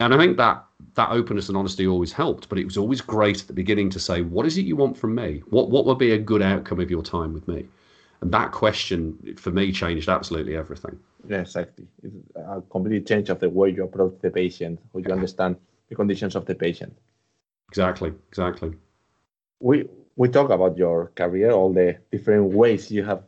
And 0.00 0.14
I 0.14 0.16
think 0.16 0.38
that 0.38 0.64
that 0.94 1.10
openness 1.10 1.48
and 1.48 1.56
honesty 1.56 1.86
always 1.86 2.12
helped, 2.12 2.48
but 2.48 2.58
it 2.58 2.64
was 2.64 2.78
always 2.78 3.02
great 3.02 3.42
at 3.42 3.46
the 3.46 3.52
beginning 3.52 3.90
to 3.90 4.00
say, 4.00 4.22
"What 4.22 4.46
is 4.46 4.56
it 4.56 4.64
you 4.64 4.74
want 4.74 4.96
from 4.96 5.14
me? 5.14 5.42
What 5.50 5.70
what 5.70 5.84
would 5.86 5.98
be 5.98 6.12
a 6.12 6.18
good 6.18 6.42
outcome 6.42 6.80
of 6.80 6.90
your 6.90 7.02
time 7.02 7.34
with 7.34 7.46
me?" 7.46 7.66
And 8.22 8.32
that 8.32 8.52
question 8.52 9.36
for 9.36 9.50
me 9.50 9.72
changed 9.72 10.08
absolutely 10.08 10.56
everything. 10.56 10.98
yeah, 11.28 11.40
exactly. 11.40 11.86
It's 12.02 12.14
a 12.36 12.62
complete 12.70 13.06
change 13.06 13.28
of 13.30 13.40
the 13.40 13.48
way 13.48 13.70
you 13.70 13.84
approach 13.84 14.14
the 14.20 14.30
patient, 14.30 14.80
how 14.92 15.00
you 15.00 15.12
understand 15.12 15.56
the 15.88 15.94
conditions 15.94 16.34
of 16.34 16.46
the 16.46 16.54
patient. 16.54 16.96
Exactly, 17.68 18.12
exactly. 18.28 18.72
We 19.60 19.88
we 20.16 20.28
talk 20.28 20.50
about 20.50 20.76
your 20.78 21.12
career, 21.14 21.50
all 21.52 21.72
the 21.72 21.98
different 22.10 22.52
ways 22.52 22.90
you 22.90 23.04
have 23.04 23.22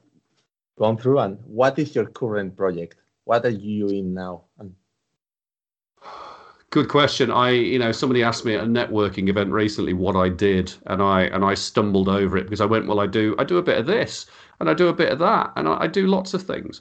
gone 0.78 0.96
through, 0.96 1.18
and 1.20 1.38
what 1.44 1.78
is 1.78 1.94
your 1.94 2.06
current 2.06 2.56
project? 2.56 2.96
What 3.24 3.44
are 3.44 3.50
you 3.50 3.88
in 3.88 4.14
now? 4.14 4.44
And 4.58 4.74
Good 6.72 6.88
question. 6.88 7.30
I, 7.30 7.50
you 7.50 7.78
know, 7.78 7.92
somebody 7.92 8.22
asked 8.22 8.46
me 8.46 8.54
at 8.54 8.64
a 8.64 8.66
networking 8.66 9.28
event 9.28 9.52
recently 9.52 9.92
what 9.92 10.16
I 10.16 10.30
did, 10.30 10.72
and 10.86 11.02
I 11.02 11.24
and 11.24 11.44
I 11.44 11.52
stumbled 11.52 12.08
over 12.08 12.38
it 12.38 12.44
because 12.44 12.62
I 12.62 12.64
went, 12.64 12.86
well, 12.86 12.98
I 12.98 13.06
do, 13.06 13.36
I 13.38 13.44
do 13.44 13.58
a 13.58 13.62
bit 13.62 13.76
of 13.76 13.84
this, 13.84 14.24
and 14.58 14.70
I 14.70 14.72
do 14.72 14.88
a 14.88 14.94
bit 14.94 15.12
of 15.12 15.18
that, 15.18 15.52
and 15.56 15.68
I, 15.68 15.82
I 15.82 15.86
do 15.86 16.06
lots 16.06 16.32
of 16.32 16.42
things. 16.42 16.80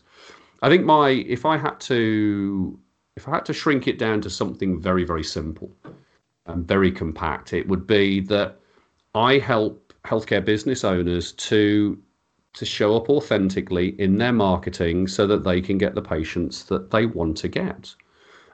I 0.61 0.69
think 0.69 0.85
my, 0.85 1.09
if 1.09 1.45
I 1.45 1.57
had 1.57 1.77
to, 1.81 2.79
if 3.17 3.27
I 3.27 3.31
had 3.31 3.43
to 3.47 3.53
shrink 3.53 3.85
it 3.85 3.99
down 3.99 4.21
to 4.21 4.29
something 4.29 4.79
very, 4.79 5.03
very 5.03 5.25
simple 5.25 5.69
and 6.45 6.65
very 6.65 6.89
compact, 6.89 7.51
it 7.51 7.67
would 7.67 7.85
be 7.85 8.21
that 8.21 8.61
I 9.13 9.39
help 9.39 9.93
healthcare 10.05 10.43
business 10.43 10.85
owners 10.85 11.33
to 11.33 11.99
to 12.53 12.65
show 12.65 12.95
up 12.95 13.09
authentically 13.09 13.89
in 13.99 14.19
their 14.19 14.31
marketing 14.31 15.09
so 15.09 15.27
that 15.27 15.43
they 15.43 15.59
can 15.59 15.77
get 15.77 15.95
the 15.95 16.01
patients 16.01 16.63
that 16.63 16.91
they 16.91 17.07
want 17.07 17.35
to 17.39 17.49
get. 17.49 17.93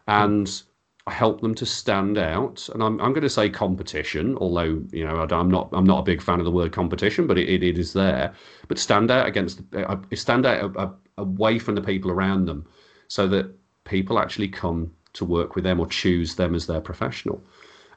And 0.07 0.63
help 1.09 1.41
them 1.41 1.55
to 1.55 1.65
stand 1.65 2.17
out. 2.17 2.67
And 2.73 2.83
I'm, 2.83 2.99
I'm 3.01 3.11
going 3.11 3.21
to 3.21 3.29
say 3.29 3.49
competition, 3.49 4.37
although 4.37 4.81
you 4.91 5.05
know 5.05 5.17
I, 5.17 5.39
am 5.39 5.49
not 5.49 5.69
I'm 5.73 5.85
not 5.85 5.99
a 5.99 6.03
big 6.03 6.21
fan 6.21 6.39
of 6.39 6.45
the 6.45 6.51
word 6.51 6.71
competition, 6.71 7.27
but 7.27 7.37
it, 7.37 7.49
it, 7.49 7.63
it 7.63 7.77
is 7.77 7.93
there. 7.93 8.33
But 8.67 8.79
stand 8.79 9.11
out 9.11 9.27
against 9.27 9.61
uh, 9.75 9.97
stand 10.13 10.45
out 10.45 10.75
uh, 10.77 10.89
away 11.17 11.59
from 11.59 11.75
the 11.75 11.81
people 11.81 12.11
around 12.11 12.45
them, 12.45 12.65
so 13.07 13.27
that 13.27 13.53
people 13.85 14.19
actually 14.19 14.49
come 14.49 14.91
to 15.13 15.25
work 15.25 15.55
with 15.55 15.63
them 15.63 15.79
or 15.79 15.87
choose 15.87 16.35
them 16.35 16.53
as 16.53 16.67
their 16.67 16.81
professional. 16.81 17.43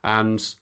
And 0.04 0.54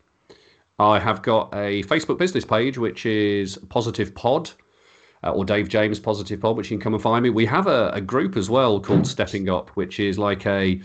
I 0.77 0.99
have 0.99 1.23
got 1.23 1.51
a 1.53 1.81
Facebook 1.83 2.19
business 2.19 2.45
page 2.45 2.77
which 2.77 3.05
is 3.05 3.57
Positive 3.69 4.13
Pod. 4.13 4.51
Uh, 5.23 5.31
or 5.31 5.43
Dave 5.43 5.67
James 5.67 5.99
Positive 5.99 6.39
Pod, 6.39 6.55
which 6.55 6.69
you 6.69 6.77
can 6.77 6.83
come 6.83 6.93
and 6.93 7.01
find 7.01 7.23
me. 7.23 7.31
We 7.31 7.47
have 7.47 7.65
a, 7.65 7.89
a 7.89 7.99
group 7.99 8.37
as 8.37 8.51
well 8.51 8.79
called 8.79 9.07
Stepping 9.07 9.49
Up, 9.49 9.71
which 9.71 9.99
is 9.99 10.19
like 10.19 10.45
a 10.45 10.79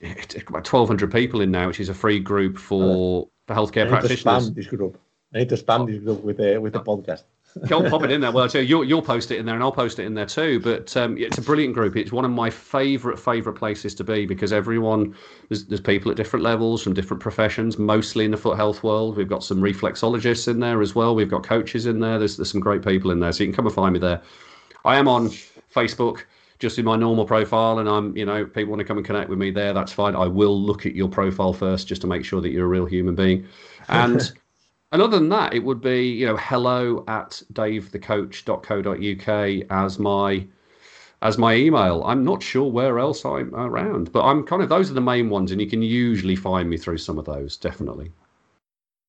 it's 0.00 0.48
about 0.48 0.64
twelve 0.64 0.88
hundred 0.88 1.12
people 1.12 1.40
in 1.40 1.50
now, 1.50 1.66
which 1.66 1.80
is 1.80 1.88
a 1.88 1.94
free 1.94 2.20
group 2.20 2.58
for, 2.58 3.28
for 3.46 3.54
healthcare 3.54 3.82
I 3.82 3.84
need 3.84 3.90
to 3.90 3.96
practitioners. 3.96 4.50
spam 4.50 4.54
this 4.54 4.66
group. 4.66 5.00
I 5.34 5.38
need 5.38 5.48
to 5.50 5.56
spam 5.56 5.86
this 5.86 6.02
group 6.02 6.22
with 6.22 6.38
the 6.38 6.58
with 6.58 6.72
the 6.72 6.80
podcast. 6.80 7.24
Go 7.66 7.82
on, 7.82 7.90
pop 7.90 8.04
it 8.04 8.10
in 8.10 8.20
there. 8.20 8.30
Well, 8.38 8.48
so 8.48 8.58
you'll 8.58 8.84
you'll 8.84 9.02
post 9.02 9.30
it 9.30 9.38
in 9.38 9.46
there, 9.46 9.54
and 9.54 9.64
I'll 9.64 9.72
post 9.72 9.98
it 9.98 10.04
in 10.04 10.14
there 10.14 10.26
too. 10.26 10.60
But 10.60 10.96
um, 10.96 11.16
it's 11.18 11.38
a 11.38 11.42
brilliant 11.42 11.74
group. 11.74 11.96
It's 11.96 12.12
one 12.12 12.24
of 12.24 12.30
my 12.30 12.50
favourite 12.50 13.18
favourite 13.18 13.58
places 13.58 13.94
to 13.96 14.04
be 14.04 14.26
because 14.26 14.52
everyone 14.52 15.14
there's, 15.48 15.64
there's 15.64 15.80
people 15.80 16.10
at 16.10 16.16
different 16.16 16.44
levels 16.44 16.82
from 16.82 16.94
different 16.94 17.22
professions, 17.22 17.78
mostly 17.78 18.24
in 18.24 18.30
the 18.30 18.36
foot 18.36 18.56
health 18.56 18.82
world. 18.82 19.16
We've 19.16 19.28
got 19.28 19.42
some 19.42 19.60
reflexologists 19.60 20.46
in 20.46 20.60
there 20.60 20.82
as 20.82 20.94
well. 20.94 21.14
We've 21.14 21.30
got 21.30 21.42
coaches 21.42 21.86
in 21.86 22.00
there. 22.00 22.18
There's 22.18 22.36
there's 22.36 22.50
some 22.50 22.60
great 22.60 22.82
people 22.82 23.10
in 23.10 23.20
there, 23.20 23.32
so 23.32 23.42
you 23.42 23.48
can 23.48 23.56
come 23.56 23.66
and 23.66 23.74
find 23.74 23.92
me 23.94 23.98
there. 23.98 24.22
I 24.84 24.96
am 24.96 25.08
on 25.08 25.28
Facebook 25.74 26.24
just 26.58 26.78
in 26.78 26.84
my 26.84 26.96
normal 26.96 27.24
profile, 27.24 27.78
and 27.78 27.88
I'm 27.88 28.16
you 28.16 28.24
know 28.24 28.44
people 28.44 28.70
want 28.70 28.80
to 28.80 28.84
come 28.84 28.98
and 28.98 29.06
connect 29.06 29.30
with 29.30 29.38
me 29.38 29.50
there. 29.50 29.72
That's 29.72 29.92
fine. 29.92 30.16
I 30.16 30.26
will 30.26 30.60
look 30.60 30.86
at 30.86 30.94
your 30.94 31.08
profile 31.08 31.52
first 31.52 31.88
just 31.88 32.00
to 32.02 32.06
make 32.06 32.24
sure 32.24 32.40
that 32.40 32.50
you're 32.50 32.66
a 32.66 32.68
real 32.68 32.86
human 32.86 33.14
being, 33.14 33.46
and. 33.88 34.32
And 34.90 35.02
other 35.02 35.18
than 35.18 35.28
that, 35.28 35.52
it 35.52 35.58
would 35.58 35.82
be, 35.82 36.06
you 36.06 36.24
know, 36.24 36.38
hello 36.38 37.04
at 37.08 37.42
davethecoach.co.uk 37.52 39.70
as 39.70 39.98
my 39.98 40.46
as 41.20 41.36
my 41.36 41.54
email. 41.54 42.02
I'm 42.04 42.24
not 42.24 42.42
sure 42.42 42.70
where 42.70 42.98
else 42.98 43.24
I'm 43.24 43.54
around, 43.54 44.12
but 44.12 44.24
I'm 44.24 44.44
kind 44.44 44.62
of 44.62 44.68
those 44.68 44.90
are 44.90 44.94
the 44.94 45.00
main 45.00 45.28
ones, 45.28 45.52
and 45.52 45.60
you 45.60 45.68
can 45.68 45.82
usually 45.82 46.36
find 46.36 46.70
me 46.70 46.76
through 46.76 46.98
some 46.98 47.18
of 47.18 47.24
those, 47.24 47.56
definitely. 47.56 48.12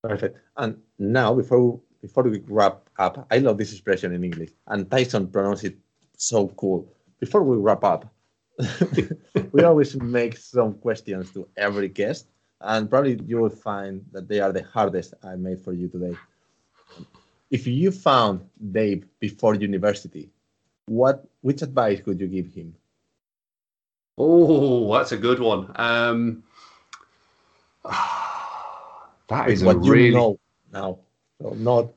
Perfect. 0.03 0.37
And 0.57 0.77
now, 0.97 1.33
before 1.33 1.79
before 2.01 2.23
we 2.23 2.41
wrap 2.47 2.89
up, 2.97 3.27
I 3.31 3.37
love 3.37 3.57
this 3.57 3.71
expression 3.71 4.13
in 4.13 4.23
English, 4.23 4.49
and 4.67 4.89
Tyson 4.89 5.27
pronounced 5.27 5.65
it 5.65 5.77
so 6.17 6.47
cool. 6.49 6.91
Before 7.19 7.43
we 7.43 7.57
wrap 7.57 7.83
up, 7.83 8.11
we 9.51 9.63
always 9.63 9.95
make 9.95 10.37
some 10.37 10.73
questions 10.75 11.31
to 11.31 11.47
every 11.57 11.87
guest, 11.87 12.27
and 12.61 12.89
probably 12.89 13.19
you 13.25 13.37
will 13.37 13.49
find 13.49 14.05
that 14.11 14.27
they 14.27 14.39
are 14.39 14.51
the 14.51 14.63
hardest 14.63 15.13
I 15.23 15.35
made 15.35 15.59
for 15.59 15.73
you 15.73 15.87
today. 15.87 16.15
If 17.51 17.67
you 17.67 17.91
found 17.91 18.47
Dave 18.71 19.05
before 19.19 19.55
university, 19.55 20.29
what 20.85 21.25
which 21.41 21.61
advice 21.61 22.01
could 22.01 22.19
you 22.19 22.27
give 22.27 22.53
him? 22.53 22.75
Oh, 24.17 24.93
that's 24.93 25.13
a 25.13 25.17
good 25.17 25.39
one. 25.39 25.71
Um, 25.75 26.43
that 27.83 29.49
a 29.49 29.65
what 29.65 29.77
really 29.77 30.07
you 30.07 30.13
know 30.13 30.39
now, 30.71 30.99
so 31.41 31.51
not 31.51 31.89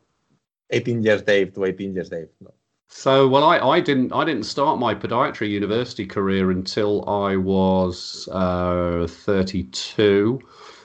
18 0.70 1.02
years 1.02 1.22
Dave 1.22 1.52
to 1.54 1.64
18 1.64 1.94
years 1.94 2.08
Dave. 2.08 2.28
No. 2.40 2.52
So, 2.94 3.26
well, 3.26 3.42
I, 3.42 3.58
I 3.58 3.80
didn't 3.80 4.12
I 4.12 4.22
didn't 4.24 4.44
start 4.44 4.78
my 4.78 4.94
podiatry 4.94 5.48
university 5.50 6.04
career 6.06 6.50
until 6.50 7.08
I 7.08 7.36
was 7.36 8.28
uh, 8.30 9.06
32. 9.08 10.38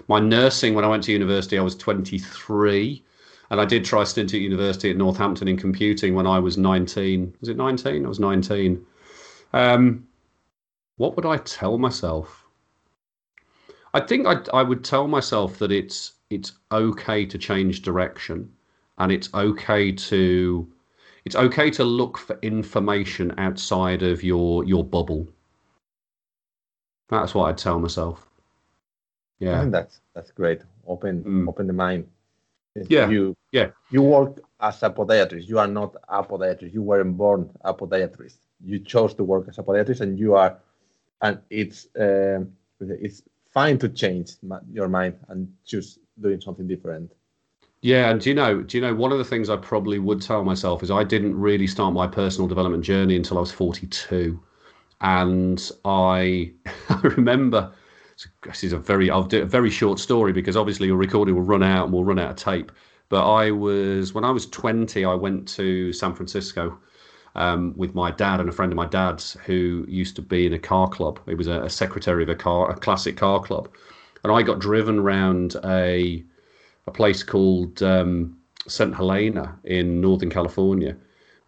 My 0.07 0.19
nursing, 0.19 0.73
when 0.73 0.85
I 0.85 0.87
went 0.87 1.03
to 1.03 1.11
university, 1.11 1.59
I 1.59 1.61
was 1.61 1.75
23, 1.75 3.03
and 3.51 3.59
I 3.59 3.65
did 3.65 3.83
try 3.83 4.05
stint 4.05 4.33
at 4.33 4.39
university 4.39 4.89
at 4.89 4.95
Northampton 4.95 5.49
in 5.49 5.57
computing 5.57 6.15
when 6.15 6.25
I 6.25 6.39
was 6.39 6.57
19. 6.57 7.35
Was 7.41 7.49
it 7.49 7.57
19? 7.57 8.05
I 8.05 8.07
was 8.07 8.21
19. 8.21 8.83
Um, 9.53 10.07
what 10.95 11.17
would 11.17 11.25
I 11.25 11.37
tell 11.37 11.77
myself? 11.77 12.45
I 13.93 13.99
think 13.99 14.25
I 14.25 14.37
I 14.53 14.63
would 14.63 14.83
tell 14.83 15.07
myself 15.09 15.59
that 15.59 15.73
it's 15.73 16.13
it's 16.29 16.53
okay 16.71 17.25
to 17.25 17.37
change 17.37 17.81
direction, 17.81 18.49
and 18.97 19.11
it's 19.11 19.31
okay 19.33 19.91
to 19.91 20.67
it's 21.27 21.35
okay 21.35 21.69
to 21.69 21.83
look 21.83 22.17
for 22.17 22.39
information 22.41 23.33
outside 23.37 24.01
of 24.01 24.23
your 24.23 24.63
your 24.63 24.83
bubble. 24.95 25.27
That's 27.09 27.35
what 27.35 27.45
I'd 27.49 27.57
tell 27.57 27.79
myself. 27.79 28.17
I 29.41 29.45
Yeah. 29.45 29.59
think 29.59 29.73
that's 29.73 29.95
that's 30.15 30.31
great. 30.31 30.61
Open 30.93 31.15
Mm. 31.23 31.47
open 31.51 31.67
the 31.67 31.73
mind. 31.85 32.03
Yeah, 32.95 33.09
You 33.09 33.35
yeah. 33.51 33.67
You 33.93 34.01
work 34.03 34.31
as 34.69 34.83
a 34.83 34.89
podiatrist. 34.89 35.49
You 35.51 35.59
are 35.63 35.71
not 35.79 35.91
a 36.07 36.23
podiatrist. 36.23 36.73
You 36.77 36.83
weren't 36.89 37.17
born 37.17 37.41
a 37.61 37.73
podiatrist. 37.73 38.37
You 38.69 38.79
chose 38.93 39.13
to 39.15 39.23
work 39.33 39.45
as 39.49 39.57
a 39.59 39.63
podiatrist, 39.63 40.01
and 40.05 40.17
you 40.23 40.35
are, 40.41 40.51
and 41.25 41.35
it's 41.49 41.79
um, 42.05 42.41
it's 42.79 43.19
fine 43.57 43.77
to 43.83 43.89
change 43.89 44.27
your 44.77 44.87
mind 44.87 45.15
and 45.29 45.39
choose 45.69 45.99
doing 46.25 46.39
something 46.39 46.67
different. 46.73 47.11
Yeah, 47.81 48.09
and 48.09 48.19
do 48.19 48.29
you 48.29 48.35
know, 48.35 48.61
do 48.63 48.77
you 48.77 48.81
know 48.81 48.93
one 48.95 49.11
of 49.11 49.17
the 49.19 49.23
things 49.23 49.49
I 49.49 49.55
probably 49.57 49.99
would 49.99 50.21
tell 50.21 50.43
myself 50.43 50.81
is 50.83 50.89
I 50.91 51.03
didn't 51.03 51.39
really 51.39 51.67
start 51.67 51.93
my 51.93 52.07
personal 52.07 52.47
development 52.47 52.83
journey 52.83 53.15
until 53.15 53.37
I 53.37 53.41
was 53.41 53.51
42. 53.51 54.39
And 55.01 55.71
I 55.85 56.51
I 56.89 56.99
remember 57.03 57.71
this 58.43 58.63
is 58.63 58.73
a 58.73 58.79
very 58.79 59.09
I'll 59.11 59.23
do 59.23 59.43
a 59.43 59.45
very 59.45 59.69
short 59.69 59.99
story 59.99 60.33
because 60.33 60.57
obviously 60.57 60.87
your 60.87 60.97
recording 60.97 61.35
will 61.35 61.43
run 61.43 61.63
out 61.63 61.85
and 61.85 61.93
we'll 61.93 62.03
run 62.03 62.19
out 62.19 62.31
of 62.31 62.35
tape. 62.37 62.71
But 63.09 63.29
I 63.31 63.51
was 63.51 64.13
when 64.13 64.23
I 64.25 64.31
was 64.31 64.47
20, 64.47 65.05
I 65.05 65.13
went 65.15 65.47
to 65.49 65.93
San 65.93 66.13
Francisco 66.15 66.77
um, 67.35 67.73
with 67.77 67.93
my 67.95 68.11
dad 68.11 68.39
and 68.39 68.49
a 68.49 68.51
friend 68.51 68.71
of 68.71 68.75
my 68.75 68.87
dad's 68.87 69.33
who 69.45 69.85
used 69.87 70.15
to 70.17 70.21
be 70.23 70.45
in 70.47 70.53
a 70.53 70.59
car 70.59 70.89
club. 70.89 71.19
He 71.27 71.35
was 71.35 71.47
a, 71.47 71.61
a 71.63 71.69
secretary 71.69 72.23
of 72.23 72.29
a 72.29 72.35
car, 72.35 72.71
a 72.71 72.75
classic 72.75 73.17
car 73.17 73.41
club, 73.41 73.69
and 74.23 74.33
I 74.33 74.41
got 74.41 74.59
driven 74.59 74.99
around 74.99 75.55
a 75.63 76.23
a 76.87 76.91
place 76.91 77.21
called 77.21 77.83
um, 77.83 78.37
St 78.67 78.95
Helena 78.95 79.57
in 79.65 80.01
Northern 80.01 80.29
California, 80.29 80.95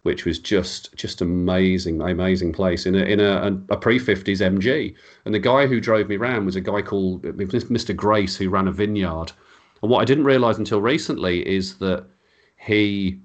which 0.02 0.24
was 0.24 0.38
just 0.38 0.94
just 0.94 1.20
amazing, 1.20 2.00
amazing 2.00 2.52
place 2.52 2.86
in 2.86 2.94
a 2.94 3.02
in 3.02 3.20
a, 3.20 3.58
a 3.70 3.76
pre 3.76 3.98
fifties 3.98 4.40
MG. 4.40 4.94
And 5.24 5.34
the 5.34 5.38
guy 5.38 5.66
who 5.66 5.80
drove 5.80 6.08
me 6.08 6.16
around 6.16 6.46
was 6.46 6.56
a 6.56 6.60
guy 6.60 6.82
called 6.82 7.22
Mr. 7.22 7.96
Grace, 7.96 8.36
who 8.36 8.50
ran 8.50 8.68
a 8.68 8.72
vineyard. 8.72 9.32
And 9.82 9.90
what 9.90 10.00
I 10.00 10.04
didn't 10.04 10.24
realize 10.24 10.58
until 10.58 10.80
recently 10.80 11.46
is 11.48 11.78
that 11.78 12.06
he 12.56 13.20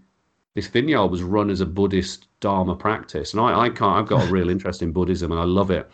this 0.55 0.68
vineyard 0.68 1.07
was 1.07 1.22
run 1.22 1.49
as 1.49 1.59
a 1.59 1.66
Buddhist 1.66 2.28
Dharma 2.39 2.76
practice, 2.76 3.34
and 3.34 3.41
I, 3.41 3.66
I 3.66 3.70
can't. 3.70 3.97
I've 3.97 4.07
got 4.07 4.28
a 4.28 4.32
real 4.32 4.49
interest 4.49 4.82
in 4.82 4.93
Buddhism, 4.93 5.32
and 5.32 5.39
I 5.39 5.43
love 5.43 5.70
it. 5.70 5.89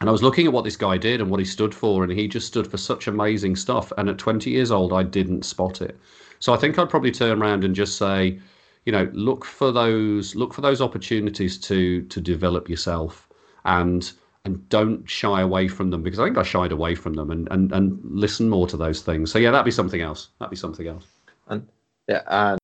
And 0.00 0.08
I 0.08 0.12
was 0.12 0.22
looking 0.22 0.46
at 0.46 0.52
what 0.52 0.64
this 0.64 0.76
guy 0.76 0.98
did 0.98 1.20
and 1.20 1.30
what 1.30 1.40
he 1.40 1.46
stood 1.46 1.74
for, 1.74 2.02
and 2.02 2.12
he 2.12 2.28
just 2.28 2.46
stood 2.46 2.66
for 2.66 2.76
such 2.76 3.06
amazing 3.06 3.56
stuff. 3.56 3.92
And 3.96 4.08
at 4.08 4.18
20 4.18 4.50
years 4.50 4.70
old, 4.70 4.92
I 4.92 5.02
didn't 5.02 5.44
spot 5.44 5.80
it. 5.80 5.98
So 6.40 6.52
I 6.52 6.56
think 6.56 6.78
I'd 6.78 6.90
probably 6.90 7.12
turn 7.12 7.40
around 7.40 7.64
and 7.64 7.74
just 7.74 7.96
say, 7.96 8.40
you 8.84 8.92
know, 8.92 9.08
look 9.12 9.44
for 9.44 9.72
those 9.72 10.34
look 10.34 10.52
for 10.52 10.60
those 10.60 10.80
opportunities 10.80 11.58
to 11.60 12.02
to 12.02 12.20
develop 12.20 12.68
yourself, 12.68 13.28
and 13.64 14.12
and 14.44 14.68
don't 14.68 15.08
shy 15.08 15.40
away 15.40 15.68
from 15.68 15.90
them 15.90 16.02
because 16.02 16.18
I 16.18 16.24
think 16.24 16.36
I 16.36 16.42
shied 16.42 16.72
away 16.72 16.94
from 16.94 17.14
them, 17.14 17.30
and 17.30 17.48
and 17.50 17.72
and 17.72 17.98
listen 18.04 18.50
more 18.50 18.66
to 18.66 18.76
those 18.76 19.00
things. 19.00 19.32
So 19.32 19.38
yeah, 19.38 19.50
that'd 19.50 19.64
be 19.64 19.70
something 19.70 20.02
else. 20.02 20.30
That'd 20.38 20.50
be 20.50 20.56
something 20.56 20.86
else. 20.86 21.06
And 21.48 21.66
yeah, 22.08 22.22
and 22.26 22.58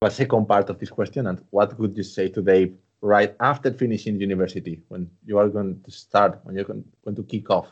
the 0.00 0.10
second 0.10 0.46
part 0.46 0.70
of 0.70 0.78
this 0.78 0.90
question, 0.90 1.26
and 1.26 1.42
what 1.50 1.76
would 1.78 1.96
you 1.96 2.04
say 2.04 2.28
to 2.28 2.42
Dave 2.42 2.76
right 3.02 3.34
after 3.40 3.70
finishing 3.72 4.18
university 4.20 4.80
when 4.88 5.10
you 5.26 5.36
are 5.36 5.48
going 5.48 5.82
to 5.82 5.90
start, 5.90 6.40
when 6.44 6.54
you're 6.54 6.64
going, 6.64 6.84
going 7.04 7.16
to 7.16 7.24
kick 7.24 7.50
off 7.50 7.68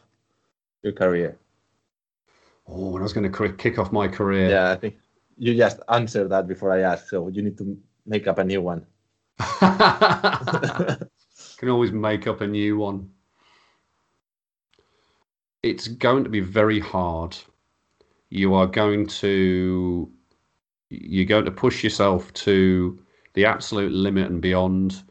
your 0.82 0.92
career? 0.92 1.38
Oh, 2.66 2.90
when 2.90 3.00
I 3.00 3.04
was 3.04 3.12
going 3.12 3.32
to 3.32 3.52
kick 3.52 3.78
off 3.78 3.92
my 3.92 4.08
career. 4.08 4.50
Yeah, 4.50 4.70
I 4.70 4.76
think 4.76 4.96
you 5.38 5.56
just 5.56 5.80
answered 5.88 6.28
that 6.28 6.46
before 6.46 6.72
I 6.72 6.80
asked, 6.80 7.08
so 7.08 7.28
you 7.28 7.42
need 7.42 7.56
to 7.58 7.78
make 8.04 8.26
up 8.26 8.38
a 8.38 8.44
new 8.44 8.60
one. 8.60 8.84
You 9.40 9.46
can 11.56 11.68
always 11.68 11.92
make 11.92 12.26
up 12.26 12.42
a 12.42 12.46
new 12.46 12.76
one. 12.78 13.10
It's 15.62 15.88
going 15.88 16.24
to 16.24 16.30
be 16.30 16.40
very 16.40 16.80
hard. 16.80 17.36
You 18.30 18.54
are 18.54 18.66
going 18.66 19.06
to 19.06 20.10
you're 20.90 21.26
going 21.26 21.44
to 21.44 21.50
push 21.50 21.84
yourself 21.84 22.32
to 22.32 23.00
the 23.34 23.44
absolute 23.44 23.92
limit 23.92 24.30
and 24.30 24.42
beyond. 24.42 25.02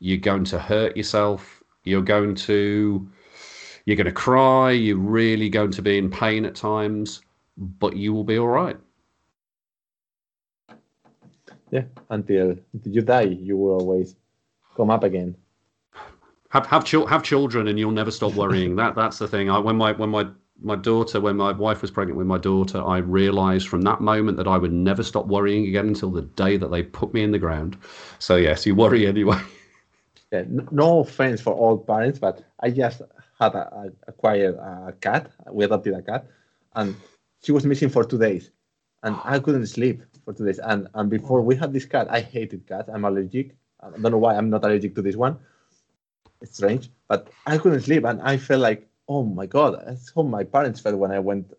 You're 0.00 0.18
going 0.18 0.44
to 0.46 0.58
hurt 0.58 0.96
yourself. 0.96 1.62
You're 1.84 2.02
going 2.02 2.34
to 2.36 3.08
you're 3.86 3.96
going 3.96 4.06
to 4.06 4.12
cry. 4.12 4.72
You're 4.72 4.98
really 4.98 5.48
going 5.48 5.72
to 5.72 5.82
be 5.82 5.98
in 5.98 6.10
pain 6.10 6.44
at 6.46 6.54
times, 6.56 7.22
but 7.58 7.96
you 7.96 8.14
will 8.14 8.24
be 8.24 8.38
all 8.38 8.48
right. 8.48 8.78
Yeah, 11.70 11.84
until, 12.10 12.56
until 12.74 12.92
you 12.92 13.02
die, 13.02 13.22
you 13.22 13.56
will 13.58 13.74
always 13.80 14.16
come 14.76 14.90
up 14.90 15.04
again. 15.04 15.36
have 16.50 16.66
have 16.66 16.84
chil- 16.84 17.06
have 17.06 17.22
children 17.22 17.68
and 17.68 17.78
you'll 17.78 17.90
never 17.92 18.10
stop 18.10 18.34
worrying 18.34 18.76
that 18.76 18.94
that's 18.94 19.18
the 19.18 19.28
thing 19.28 19.50
i 19.50 19.58
when 19.58 19.76
my 19.76 19.92
when 19.92 20.10
my 20.10 20.26
my 20.62 20.76
daughter 20.76 21.20
when 21.20 21.36
my 21.36 21.52
wife 21.52 21.82
was 21.82 21.90
pregnant 21.90 22.16
with 22.18 22.26
my 22.26 22.38
daughter 22.38 22.82
i 22.84 22.98
realized 22.98 23.68
from 23.68 23.82
that 23.82 24.00
moment 24.00 24.36
that 24.38 24.48
i 24.48 24.56
would 24.58 24.72
never 24.72 25.02
stop 25.02 25.26
worrying 25.26 25.66
again 25.66 25.88
until 25.88 26.10
the 26.10 26.22
day 26.22 26.56
that 26.56 26.70
they 26.70 26.82
put 26.82 27.12
me 27.14 27.22
in 27.22 27.32
the 27.32 27.38
ground 27.38 27.76
so 28.18 28.36
yes 28.36 28.66
you 28.66 28.74
worry 28.74 29.06
anyway 29.06 29.40
N- 30.40 30.68
no 30.70 31.00
offense 31.00 31.40
for 31.40 31.54
all 31.54 31.78
parents, 31.78 32.18
but 32.18 32.44
I 32.60 32.70
just 32.70 33.02
had 33.38 33.54
a, 33.54 33.64
a, 33.74 33.92
acquired 34.08 34.56
a 34.56 34.88
uh, 34.88 34.92
cat. 34.92 35.30
We 35.50 35.64
adopted 35.64 35.94
a 35.94 36.02
cat, 36.02 36.26
and 36.74 36.96
she 37.42 37.52
was 37.52 37.66
missing 37.66 37.88
for 37.88 38.04
two 38.04 38.18
days, 38.18 38.50
and 39.02 39.16
I 39.24 39.38
couldn't 39.38 39.66
sleep 39.66 40.02
for 40.24 40.32
two 40.32 40.46
days. 40.46 40.58
And 40.58 40.88
and 40.94 41.10
before 41.10 41.42
we 41.42 41.56
had 41.56 41.72
this 41.72 41.84
cat, 41.84 42.08
I 42.10 42.20
hated 42.20 42.66
cats. 42.66 42.88
I'm 42.92 43.04
allergic. 43.04 43.54
I 43.80 43.90
don't 43.90 44.02
know 44.02 44.18
why 44.18 44.36
I'm 44.36 44.50
not 44.50 44.64
allergic 44.64 44.94
to 44.96 45.02
this 45.02 45.16
one. 45.16 45.38
It's 46.40 46.56
strange, 46.56 46.90
but 47.08 47.28
I 47.46 47.58
couldn't 47.58 47.80
sleep, 47.82 48.04
and 48.04 48.20
I 48.22 48.36
felt 48.36 48.60
like, 48.60 48.88
oh 49.08 49.22
my 49.22 49.46
god, 49.46 49.82
that's 49.86 50.12
how 50.14 50.22
my 50.22 50.44
parents 50.44 50.80
felt 50.80 50.96
when 50.98 51.10
I 51.10 51.18
went 51.18 51.52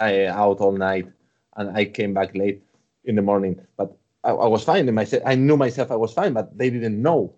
I, 0.00 0.26
out 0.26 0.60
all 0.60 0.72
night, 0.72 1.08
and 1.56 1.76
I 1.76 1.84
came 1.84 2.14
back 2.14 2.34
late 2.34 2.62
in 3.04 3.14
the 3.16 3.22
morning. 3.22 3.60
But 3.76 3.96
I, 4.22 4.30
I 4.30 4.46
was 4.46 4.64
fine 4.64 4.88
in 4.88 4.94
myself. 4.94 5.22
I 5.26 5.34
knew 5.34 5.56
myself 5.56 5.90
I 5.90 5.96
was 5.96 6.12
fine, 6.12 6.32
but 6.32 6.56
they 6.56 6.70
didn't 6.70 7.00
know 7.00 7.34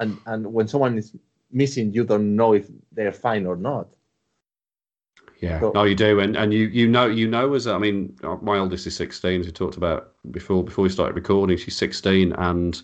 and 0.00 0.18
and 0.26 0.52
when 0.52 0.66
someone 0.66 0.98
is 0.98 1.14
missing 1.52 1.92
you 1.92 2.04
don't 2.04 2.34
know 2.34 2.52
if 2.52 2.68
they're 2.92 3.12
fine 3.12 3.46
or 3.46 3.56
not. 3.56 3.88
Yeah. 5.40 5.60
So- 5.60 5.72
no 5.74 5.84
you 5.84 5.94
do. 5.94 6.20
And 6.20 6.36
and 6.36 6.52
you 6.52 6.66
you 6.66 6.88
know 6.88 7.06
you 7.06 7.26
know 7.28 7.54
as 7.54 7.66
i 7.66 7.78
mean 7.78 8.16
uh, 8.22 8.36
my 8.42 8.58
oldest 8.58 8.86
is 8.86 8.96
16 8.96 9.40
as 9.40 9.46
we 9.46 9.52
talked 9.52 9.76
about 9.76 10.12
before 10.30 10.64
before 10.64 10.82
we 10.82 10.88
started 10.88 11.14
recording. 11.14 11.56
She's 11.56 11.76
16 11.76 12.32
and 12.32 12.82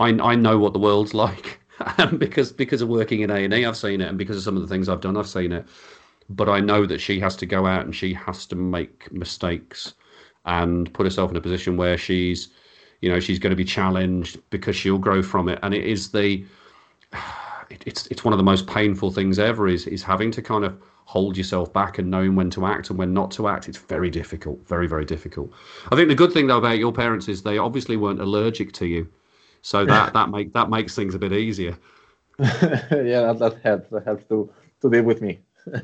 i 0.00 0.08
i 0.08 0.34
know 0.34 0.58
what 0.58 0.72
the 0.72 0.78
world's 0.78 1.14
like 1.26 1.60
and 1.98 2.18
because 2.18 2.52
because 2.52 2.82
of 2.82 2.88
working 2.88 3.20
in 3.20 3.30
a&e 3.30 3.64
i've 3.64 3.76
seen 3.76 4.00
it. 4.00 4.08
And 4.08 4.18
because 4.18 4.36
of 4.36 4.42
some 4.42 4.56
of 4.56 4.62
the 4.62 4.68
things 4.68 4.88
i've 4.88 5.00
done 5.00 5.16
i've 5.16 5.28
seen 5.28 5.52
it. 5.52 5.66
But 6.30 6.48
I 6.48 6.60
know 6.60 6.86
that 6.86 7.00
she 7.00 7.20
has 7.20 7.36
to 7.36 7.46
go 7.46 7.66
out 7.66 7.84
and 7.84 7.94
she 7.94 8.14
has 8.14 8.46
to 8.46 8.56
make 8.56 9.12
mistakes 9.12 9.94
and 10.46 10.92
put 10.94 11.04
herself 11.06 11.30
in 11.30 11.36
a 11.36 11.40
position 11.40 11.76
where 11.76 11.98
she's, 11.98 12.48
you 13.04 13.10
know, 13.10 13.20
she's 13.20 13.38
going 13.38 13.50
to 13.50 13.56
be 13.56 13.66
challenged 13.66 14.38
because 14.48 14.74
she'll 14.74 14.96
grow 14.96 15.22
from 15.22 15.50
it. 15.50 15.58
And 15.62 15.74
it 15.74 15.84
is 15.84 16.10
the, 16.10 16.42
it, 17.68 17.82
it's 17.84 18.06
it's 18.06 18.24
one 18.24 18.32
of 18.32 18.38
the 18.38 18.44
most 18.44 18.66
painful 18.66 19.10
things 19.10 19.38
ever 19.38 19.68
is 19.68 19.86
is 19.86 20.02
having 20.02 20.30
to 20.30 20.40
kind 20.40 20.64
of 20.64 20.80
hold 21.04 21.36
yourself 21.36 21.70
back 21.70 21.98
and 21.98 22.10
knowing 22.10 22.34
when 22.34 22.48
to 22.48 22.64
act 22.64 22.88
and 22.88 22.98
when 22.98 23.12
not 23.12 23.30
to 23.32 23.46
act. 23.46 23.68
It's 23.68 23.76
very 23.76 24.08
difficult, 24.08 24.66
very 24.66 24.86
very 24.86 25.04
difficult. 25.04 25.52
I 25.92 25.96
think 25.96 26.08
the 26.08 26.14
good 26.14 26.32
thing 26.32 26.46
though 26.46 26.56
about 26.56 26.78
your 26.78 26.94
parents 26.94 27.28
is 27.28 27.42
they 27.42 27.58
obviously 27.58 27.98
weren't 27.98 28.22
allergic 28.22 28.72
to 28.72 28.86
you, 28.86 29.06
so 29.60 29.84
that 29.92 30.14
that 30.14 30.30
make 30.30 30.54
that 30.54 30.70
makes 30.70 30.94
things 30.94 31.14
a 31.14 31.18
bit 31.18 31.34
easier. 31.34 31.76
yeah, 32.38 33.32
that, 33.32 33.36
that 33.38 33.60
helps. 33.62 33.90
That 33.90 34.04
helps 34.06 34.24
to 34.30 34.50
to 34.80 34.88
deal 34.88 35.02
with 35.02 35.20
me. 35.20 35.40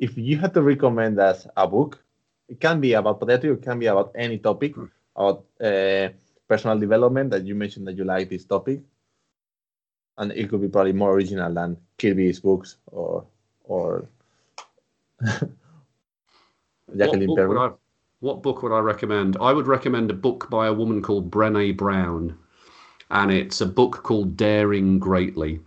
if 0.00 0.18
you 0.18 0.38
had 0.38 0.54
to 0.54 0.62
recommend 0.62 1.20
us 1.20 1.46
a 1.56 1.68
book, 1.68 2.02
it 2.48 2.60
can 2.60 2.80
be 2.80 2.94
about 2.94 3.20
podiatry, 3.20 3.52
it 3.52 3.62
can 3.62 3.78
be 3.78 3.86
about 3.86 4.12
any 4.14 4.38
topic, 4.38 4.74
about 5.14 5.44
uh, 5.60 6.08
personal 6.48 6.78
development 6.78 7.30
that 7.30 7.44
you 7.44 7.54
mentioned 7.54 7.86
that 7.86 7.96
you 7.96 8.04
like 8.04 8.30
this 8.30 8.44
topic, 8.44 8.80
and 10.16 10.32
it 10.32 10.48
could 10.48 10.62
be 10.62 10.68
probably 10.68 10.92
more 10.92 11.12
original 11.12 11.52
than 11.52 11.76
Kirby's 11.98 12.40
books 12.40 12.76
or 12.86 13.26
or 13.64 14.08
Jacqueline 16.96 17.28
What 17.28 17.36
book, 17.36 17.48
would 17.48 17.58
I, 17.58 17.70
what 18.20 18.42
book 18.42 18.62
would 18.62 18.72
I 18.72 18.78
recommend? 18.78 19.36
I 19.40 19.52
would 19.52 19.66
recommend 19.66 20.10
a 20.10 20.14
book 20.14 20.48
by 20.48 20.66
a 20.68 20.72
woman 20.72 21.02
called 21.02 21.30
Brené 21.30 21.76
Brown, 21.76 22.36
and 23.10 23.30
it's 23.30 23.60
a 23.60 23.66
book 23.66 24.02
called 24.02 24.36
Daring 24.36 24.98
Greatly. 24.98 25.60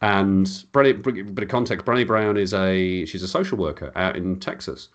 And 0.00 0.46
Brené, 0.72 1.34
bit 1.34 1.44
of 1.44 1.48
context: 1.50 1.84
Brené 1.84 2.06
Brown 2.06 2.38
is 2.38 2.54
a 2.54 3.04
she's 3.04 3.22
a 3.22 3.28
social 3.28 3.58
worker 3.58 3.92
out 3.96 4.16
in 4.16 4.40
Texas. 4.40 4.88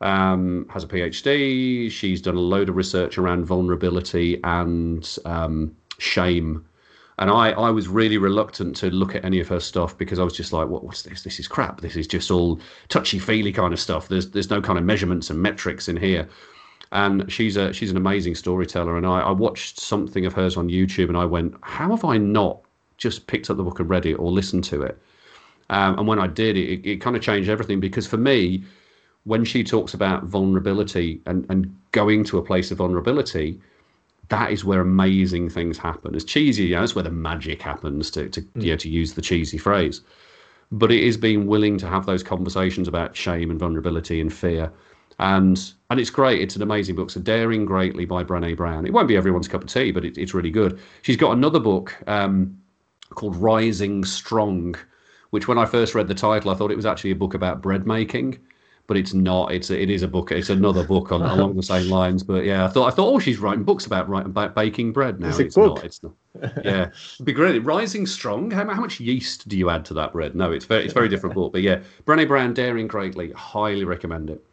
Um, 0.00 0.66
has 0.70 0.84
a 0.84 0.88
PhD. 0.88 1.90
She's 1.90 2.20
done 2.20 2.36
a 2.36 2.40
load 2.40 2.68
of 2.68 2.76
research 2.76 3.16
around 3.16 3.46
vulnerability 3.46 4.40
and 4.42 5.16
um, 5.24 5.74
shame 5.98 6.64
and 7.18 7.30
I, 7.30 7.50
I 7.50 7.70
was 7.70 7.86
really 7.86 8.18
reluctant 8.18 8.74
to 8.76 8.90
look 8.90 9.14
at 9.14 9.24
any 9.24 9.38
of 9.38 9.46
her 9.48 9.60
stuff 9.60 9.96
because 9.96 10.18
I 10.18 10.24
was 10.24 10.34
just 10.34 10.52
like, 10.52 10.68
what, 10.68 10.82
what's 10.82 11.02
this? 11.02 11.22
This 11.22 11.38
is 11.38 11.46
crap. 11.46 11.80
This 11.80 11.94
is 11.94 12.08
just 12.08 12.30
all 12.30 12.58
touchy 12.88 13.20
feely 13.20 13.52
kind 13.52 13.72
of 13.72 13.78
stuff. 13.78 14.08
There's 14.08 14.30
there's 14.30 14.50
no 14.50 14.60
kind 14.60 14.78
of 14.78 14.84
measurements 14.84 15.30
and 15.30 15.40
metrics 15.40 15.88
in 15.88 15.96
here. 15.96 16.28
And 16.90 17.30
she's 17.30 17.56
a 17.56 17.72
she's 17.72 17.90
an 17.90 17.96
amazing 17.96 18.34
storyteller. 18.34 18.96
And 18.96 19.06
I, 19.06 19.20
I 19.20 19.30
watched 19.30 19.78
something 19.78 20.26
of 20.26 20.32
hers 20.32 20.56
on 20.56 20.68
YouTube 20.68 21.08
and 21.08 21.16
I 21.16 21.24
went, 21.24 21.54
how 21.62 21.90
have 21.90 22.04
I 22.04 22.18
not 22.18 22.60
just 22.96 23.28
picked 23.28 23.48
up 23.48 23.58
the 23.58 23.62
book 23.62 23.78
and 23.78 23.88
read 23.88 24.06
it 24.06 24.14
or 24.14 24.32
listened 24.32 24.64
to 24.64 24.82
it? 24.82 24.98
Um, 25.70 25.98
and 26.00 26.08
when 26.08 26.18
I 26.18 26.26
did, 26.26 26.56
it, 26.56 26.84
it 26.84 27.00
kind 27.00 27.16
of 27.16 27.22
changed 27.22 27.48
everything 27.48 27.78
because 27.78 28.08
for 28.08 28.16
me, 28.16 28.64
when 29.24 29.44
she 29.44 29.64
talks 29.64 29.94
about 29.94 30.24
vulnerability 30.24 31.20
and, 31.26 31.46
and 31.48 31.74
going 31.92 32.24
to 32.24 32.38
a 32.38 32.42
place 32.42 32.70
of 32.70 32.78
vulnerability, 32.78 33.58
that 34.28 34.52
is 34.52 34.64
where 34.64 34.80
amazing 34.80 35.48
things 35.48 35.78
happen. 35.78 36.14
As 36.14 36.24
cheesy, 36.24 36.64
you 36.64 36.74
know, 36.74 36.80
that's 36.80 36.94
where 36.94 37.04
the 37.04 37.10
magic 37.10 37.60
happens. 37.60 38.10
To, 38.12 38.28
to 38.28 38.40
mm. 38.40 38.62
you 38.62 38.70
know, 38.72 38.76
to 38.76 38.88
use 38.88 39.14
the 39.14 39.22
cheesy 39.22 39.58
phrase, 39.58 40.02
but 40.70 40.92
it 40.92 41.02
is 41.02 41.16
being 41.16 41.46
willing 41.46 41.78
to 41.78 41.88
have 41.88 42.06
those 42.06 42.22
conversations 42.22 42.88
about 42.88 43.16
shame 43.16 43.50
and 43.50 43.58
vulnerability 43.58 44.20
and 44.20 44.32
fear, 44.32 44.70
and 45.18 45.72
and 45.90 46.00
it's 46.00 46.10
great. 46.10 46.40
It's 46.40 46.56
an 46.56 46.62
amazing 46.62 46.96
book. 46.96 47.10
So 47.10 47.20
Daring 47.20 47.64
Greatly 47.64 48.04
by 48.04 48.24
Brené 48.24 48.56
Brown. 48.56 48.86
It 48.86 48.92
won't 48.92 49.08
be 49.08 49.16
everyone's 49.16 49.48
cup 49.48 49.62
of 49.62 49.68
tea, 49.68 49.90
but 49.90 50.04
it, 50.04 50.18
it's 50.18 50.34
really 50.34 50.50
good. 50.50 50.78
She's 51.02 51.16
got 51.16 51.32
another 51.32 51.60
book 51.60 51.96
um, 52.06 52.58
called 53.10 53.36
Rising 53.36 54.04
Strong, 54.04 54.76
which 55.30 55.48
when 55.48 55.58
I 55.58 55.64
first 55.64 55.94
read 55.94 56.08
the 56.08 56.14
title, 56.14 56.50
I 56.50 56.54
thought 56.54 56.70
it 56.70 56.76
was 56.76 56.86
actually 56.86 57.10
a 57.10 57.16
book 57.16 57.34
about 57.34 57.62
bread 57.62 57.86
making 57.86 58.38
but 58.86 58.96
it's 58.96 59.14
not. 59.14 59.52
It's 59.52 59.70
a, 59.70 59.80
it 59.80 59.90
is 59.90 60.02
a 60.02 60.08
book. 60.08 60.30
It's 60.30 60.50
another 60.50 60.84
book 60.84 61.10
on, 61.10 61.22
along 61.22 61.56
the 61.56 61.62
same 61.62 61.88
lines. 61.88 62.22
But 62.22 62.44
yeah, 62.44 62.64
I 62.64 62.68
thought 62.68 62.92
I 62.92 62.94
thought 62.94 63.14
oh 63.14 63.18
she's 63.18 63.38
writing 63.38 63.64
books 63.64 63.86
about 63.86 64.08
writing 64.08 64.30
about 64.30 64.54
baking 64.54 64.92
bread 64.92 65.20
now. 65.20 65.28
It's, 65.28 65.38
it's 65.38 65.56
not. 65.56 65.84
It's 65.84 66.02
not. 66.02 66.12
Yeah, 66.64 66.90
it'd 67.14 67.24
be 67.24 67.32
great. 67.32 67.58
Rising 67.64 68.06
strong. 68.06 68.50
How, 68.50 68.68
how, 68.68 68.80
much 68.80 69.00
yeast 69.00 69.48
do 69.48 69.56
you 69.56 69.70
add 69.70 69.84
to 69.86 69.94
that 69.94 70.12
bread? 70.12 70.34
No, 70.34 70.52
it's 70.52 70.64
very 70.64 70.84
it's 70.84 70.92
very 70.92 71.08
different 71.08 71.34
book. 71.34 71.52
But 71.52 71.62
yeah, 71.62 71.80
Brené 72.04 72.26
Brown, 72.28 72.52
Daring 72.52 72.88
Greatly, 72.88 73.32
highly 73.32 73.84
recommend 73.84 74.30
it. 74.30 74.44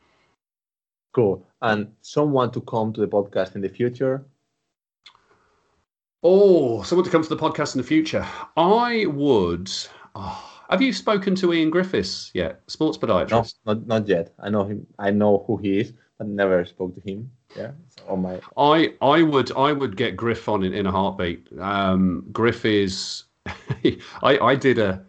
Cool. 1.13 1.45
And 1.61 1.91
someone 2.01 2.51
to 2.51 2.61
come 2.61 2.93
to 2.93 3.01
the 3.01 3.07
podcast 3.07 3.55
in 3.55 3.61
the 3.61 3.69
future. 3.69 4.23
Oh, 6.23 6.83
someone 6.83 7.03
to 7.03 7.11
come 7.11 7.23
to 7.23 7.29
the 7.29 7.37
podcast 7.37 7.75
in 7.75 7.81
the 7.81 7.87
future. 7.87 8.25
I 8.55 9.07
would. 9.07 9.71
Oh, 10.15 10.50
have 10.71 10.81
you 10.81 10.93
spoken 10.93 11.35
to 11.35 11.53
Ian 11.53 11.69
Griffiths 11.69 12.31
yet, 12.33 12.61
sports 12.67 12.97
podiatrist? 12.97 13.55
No, 13.65 13.73
not, 13.73 13.87
not 13.87 14.07
yet. 14.07 14.33
I 14.39 14.49
know 14.49 14.63
him. 14.63 14.87
I 14.97 15.11
know 15.11 15.43
who 15.45 15.57
he 15.57 15.81
is, 15.81 15.93
but 16.17 16.27
never 16.27 16.65
spoke 16.65 16.95
to 16.95 17.01
him. 17.01 17.29
Yeah, 17.55 17.71
on 18.07 18.21
my. 18.21 18.39
I 18.57 18.93
I 19.01 19.21
would 19.21 19.51
I 19.51 19.73
would 19.73 19.97
get 19.97 20.15
Griff 20.15 20.47
on 20.47 20.63
in, 20.63 20.73
in 20.73 20.85
a 20.85 20.91
heartbeat. 20.91 21.47
Um, 21.59 22.25
Griff 22.31 22.65
is. 22.65 23.25
I 23.45 23.99
I 24.23 24.55
did 24.55 24.79
a. 24.79 25.03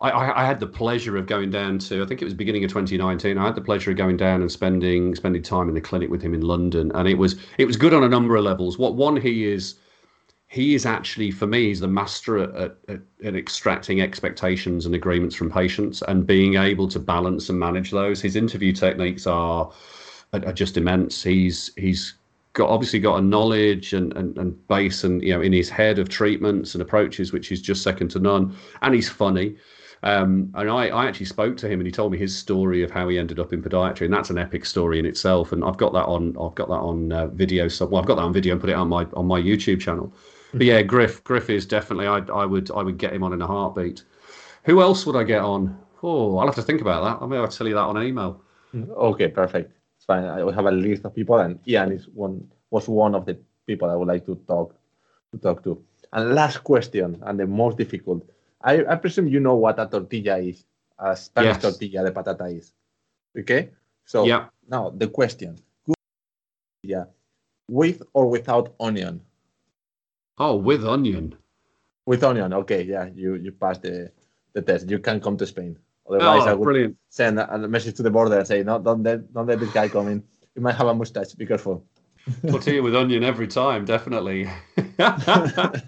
I, 0.00 0.42
I 0.42 0.44
had 0.44 0.60
the 0.60 0.66
pleasure 0.66 1.16
of 1.16 1.26
going 1.26 1.50
down 1.50 1.78
to 1.78 2.02
I 2.02 2.06
think 2.06 2.20
it 2.20 2.26
was 2.26 2.34
beginning 2.34 2.62
of 2.64 2.70
2019. 2.70 3.38
I 3.38 3.46
had 3.46 3.54
the 3.54 3.62
pleasure 3.62 3.90
of 3.90 3.96
going 3.96 4.18
down 4.18 4.42
and 4.42 4.52
spending 4.52 5.14
spending 5.14 5.42
time 5.42 5.68
in 5.68 5.74
the 5.74 5.80
clinic 5.80 6.10
with 6.10 6.20
him 6.20 6.34
in 6.34 6.42
London, 6.42 6.92
and 6.94 7.08
it 7.08 7.18
was 7.18 7.36
it 7.58 7.64
was 7.64 7.76
good 7.76 7.94
on 7.94 8.04
a 8.04 8.08
number 8.08 8.36
of 8.36 8.44
levels. 8.44 8.78
What 8.78 8.94
one 8.94 9.16
he 9.16 9.46
is 9.46 9.76
he 10.54 10.76
is 10.76 10.86
actually, 10.86 11.32
for 11.32 11.48
me, 11.48 11.66
he's 11.66 11.80
the 11.80 11.88
master 11.88 12.38
at, 12.38 12.76
at, 12.88 13.00
at, 13.24 13.34
extracting 13.34 14.00
expectations 14.00 14.86
and 14.86 14.94
agreements 14.94 15.34
from 15.34 15.50
patients 15.50 16.00
and 16.02 16.28
being 16.28 16.54
able 16.54 16.86
to 16.86 17.00
balance 17.00 17.48
and 17.48 17.58
manage 17.58 17.90
those. 17.90 18.22
His 18.22 18.36
interview 18.36 18.72
techniques 18.72 19.26
are 19.26 19.72
are, 20.32 20.52
just 20.52 20.76
immense. 20.76 21.24
He's 21.24 21.72
he's 21.76 22.14
got 22.52 22.70
obviously 22.70 23.00
got 23.00 23.18
a 23.18 23.20
knowledge 23.20 23.94
and, 23.94 24.12
and, 24.16 24.38
and 24.38 24.68
base 24.68 25.02
and 25.02 25.20
you 25.24 25.32
know 25.34 25.40
in 25.40 25.52
his 25.52 25.68
head 25.68 25.98
of 25.98 26.08
treatments 26.08 26.76
and 26.76 26.82
approaches 26.82 27.32
which 27.32 27.50
is 27.50 27.60
just 27.60 27.82
second 27.82 28.10
to 28.10 28.20
none. 28.20 28.56
And 28.82 28.94
he's 28.94 29.08
funny. 29.08 29.56
Um, 30.04 30.52
and 30.54 30.70
I, 30.70 30.86
I 30.88 31.06
actually 31.06 31.26
spoke 31.26 31.56
to 31.56 31.68
him 31.68 31.80
and 31.80 31.86
he 31.86 31.90
told 31.90 32.12
me 32.12 32.18
his 32.18 32.36
story 32.36 32.84
of 32.84 32.92
how 32.92 33.08
he 33.08 33.18
ended 33.18 33.40
up 33.40 33.52
in 33.52 33.60
podiatry, 33.60 34.02
and 34.02 34.14
that's 34.14 34.30
an 34.30 34.38
epic 34.38 34.66
story 34.66 35.00
in 35.00 35.06
itself. 35.06 35.50
And 35.50 35.64
I've 35.64 35.78
got 35.78 35.92
that 35.94 36.06
on 36.06 36.36
I've 36.40 36.54
got 36.54 36.68
that 36.68 36.84
on 36.90 37.10
uh, 37.10 37.26
video. 37.26 37.66
So 37.66 37.86
well, 37.86 38.00
I've 38.00 38.06
got 38.06 38.16
that 38.16 38.28
on 38.28 38.32
video 38.32 38.52
and 38.52 38.60
put 38.60 38.70
it 38.70 38.76
on 38.76 38.88
my 38.88 39.04
on 39.14 39.26
my 39.26 39.40
YouTube 39.40 39.80
channel 39.80 40.14
but 40.54 40.66
yeah, 40.66 40.82
Griff, 40.82 41.22
Griff 41.24 41.50
is 41.50 41.66
definitely. 41.66 42.06
I, 42.06 42.18
I 42.18 42.44
would, 42.44 42.70
I 42.70 42.82
would 42.82 42.98
get 42.98 43.12
him 43.12 43.22
on 43.22 43.32
in 43.32 43.42
a 43.42 43.46
heartbeat. 43.46 44.04
Who 44.64 44.80
else 44.80 45.04
would 45.04 45.16
I 45.16 45.24
get 45.24 45.40
on? 45.40 45.78
Oh, 46.02 46.38
I'll 46.38 46.46
have 46.46 46.54
to 46.56 46.62
think 46.62 46.80
about 46.80 47.04
that. 47.04 47.22
I'll 47.22 47.28
maybe 47.28 47.46
tell 47.48 47.66
you 47.66 47.74
that 47.74 47.80
on 47.80 47.96
an 47.96 48.06
email. 48.06 48.42
Mm, 48.74 48.90
okay, 48.90 49.28
perfect. 49.28 49.72
It's 49.96 50.04
fine. 50.04 50.24
I 50.24 50.38
have 50.52 50.66
a 50.66 50.70
list 50.70 51.04
of 51.04 51.14
people, 51.14 51.38
and 51.38 51.58
Ian 51.66 51.92
is 51.92 52.08
one 52.08 52.46
was 52.70 52.88
one 52.88 53.14
of 53.14 53.24
the 53.26 53.38
people 53.66 53.90
I 53.90 53.94
would 53.94 54.08
like 54.08 54.26
to 54.26 54.36
talk 54.46 54.74
to 55.32 55.38
talk 55.38 55.64
to. 55.64 55.82
And 56.12 56.34
last 56.34 56.62
question, 56.64 57.22
and 57.22 57.40
the 57.40 57.46
most 57.46 57.78
difficult. 57.78 58.28
I, 58.62 58.84
I 58.84 58.96
presume 58.96 59.28
you 59.28 59.40
know 59.40 59.56
what 59.56 59.78
a 59.78 59.86
tortilla 59.86 60.38
is. 60.38 60.64
A 60.98 61.16
Spanish 61.16 61.56
yes. 61.56 61.62
tortilla 61.62 62.04
de 62.04 62.10
patata 62.12 62.56
is. 62.56 62.72
Okay. 63.36 63.70
So 64.04 64.24
yeah. 64.24 64.46
now 64.68 64.90
the 64.90 65.08
question: 65.08 65.58
Yeah, 66.82 67.04
with 67.68 68.02
or 68.12 68.28
without 68.28 68.74
onion? 68.78 69.20
Oh, 70.38 70.56
with 70.56 70.84
onion. 70.84 71.36
With 72.06 72.24
onion, 72.24 72.52
okay, 72.52 72.82
yeah, 72.82 73.08
you 73.14 73.36
you 73.36 73.52
passed 73.52 73.82
the 73.82 74.10
the 74.52 74.62
test. 74.62 74.90
You 74.90 74.98
can 74.98 75.20
come 75.20 75.36
to 75.36 75.46
Spain. 75.46 75.78
Otherwise, 76.08 76.42
oh, 76.44 76.50
I 76.50 76.54
would 76.54 76.64
brilliant. 76.64 76.96
send 77.08 77.38
a, 77.38 77.54
a, 77.54 77.68
message 77.68 77.96
to 77.96 78.02
the 78.02 78.10
border 78.10 78.38
and 78.38 78.46
say, 78.46 78.62
no, 78.62 78.78
don't 78.78 79.02
let 79.02 79.32
don't 79.32 79.46
let 79.46 79.60
this 79.60 79.72
guy 79.72 79.88
come 79.88 80.08
in. 80.08 80.22
You 80.54 80.62
might 80.62 80.74
have 80.74 80.86
a 80.86 80.94
mustache. 80.94 81.32
Be 81.32 81.46
careful. 81.46 81.84
Tortilla 82.46 82.82
with 82.82 82.94
onion 82.94 83.24
every 83.24 83.46
time, 83.46 83.84
definitely. 83.84 84.48
it's 84.76 85.82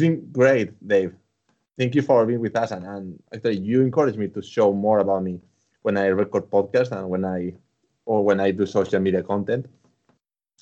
been 0.00 0.30
great, 0.32 0.72
Dave. 0.86 1.14
Thank 1.78 1.94
you 1.94 2.02
for 2.02 2.26
being 2.26 2.40
with 2.40 2.56
us, 2.56 2.70
and, 2.70 2.84
and 2.84 3.22
actually, 3.34 3.58
you 3.58 3.80
encouraged 3.80 4.18
me 4.18 4.28
to 4.28 4.42
show 4.42 4.72
more 4.72 4.98
about 4.98 5.22
me 5.22 5.40
when 5.82 5.96
I 5.96 6.06
record 6.06 6.50
podcasts 6.50 6.92
and 6.92 7.08
when 7.08 7.24
I 7.24 7.54
or 8.04 8.24
when 8.24 8.40
I 8.40 8.50
do 8.50 8.66
social 8.66 9.00
media 9.00 9.22
content. 9.22 9.66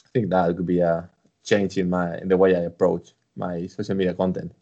I 0.05 0.09
think 0.13 0.31
that 0.31 0.57
could 0.57 0.67
be 0.67 0.81
a 0.81 1.09
change 1.49 1.79
in 1.79 1.91
my 1.91 2.19
in 2.19 2.29
the 2.29 2.37
way 2.37 2.55
I 2.55 2.61
approach 2.61 3.13
my 3.37 3.67
social 3.67 3.95
media 3.95 4.15
content. 4.15 4.53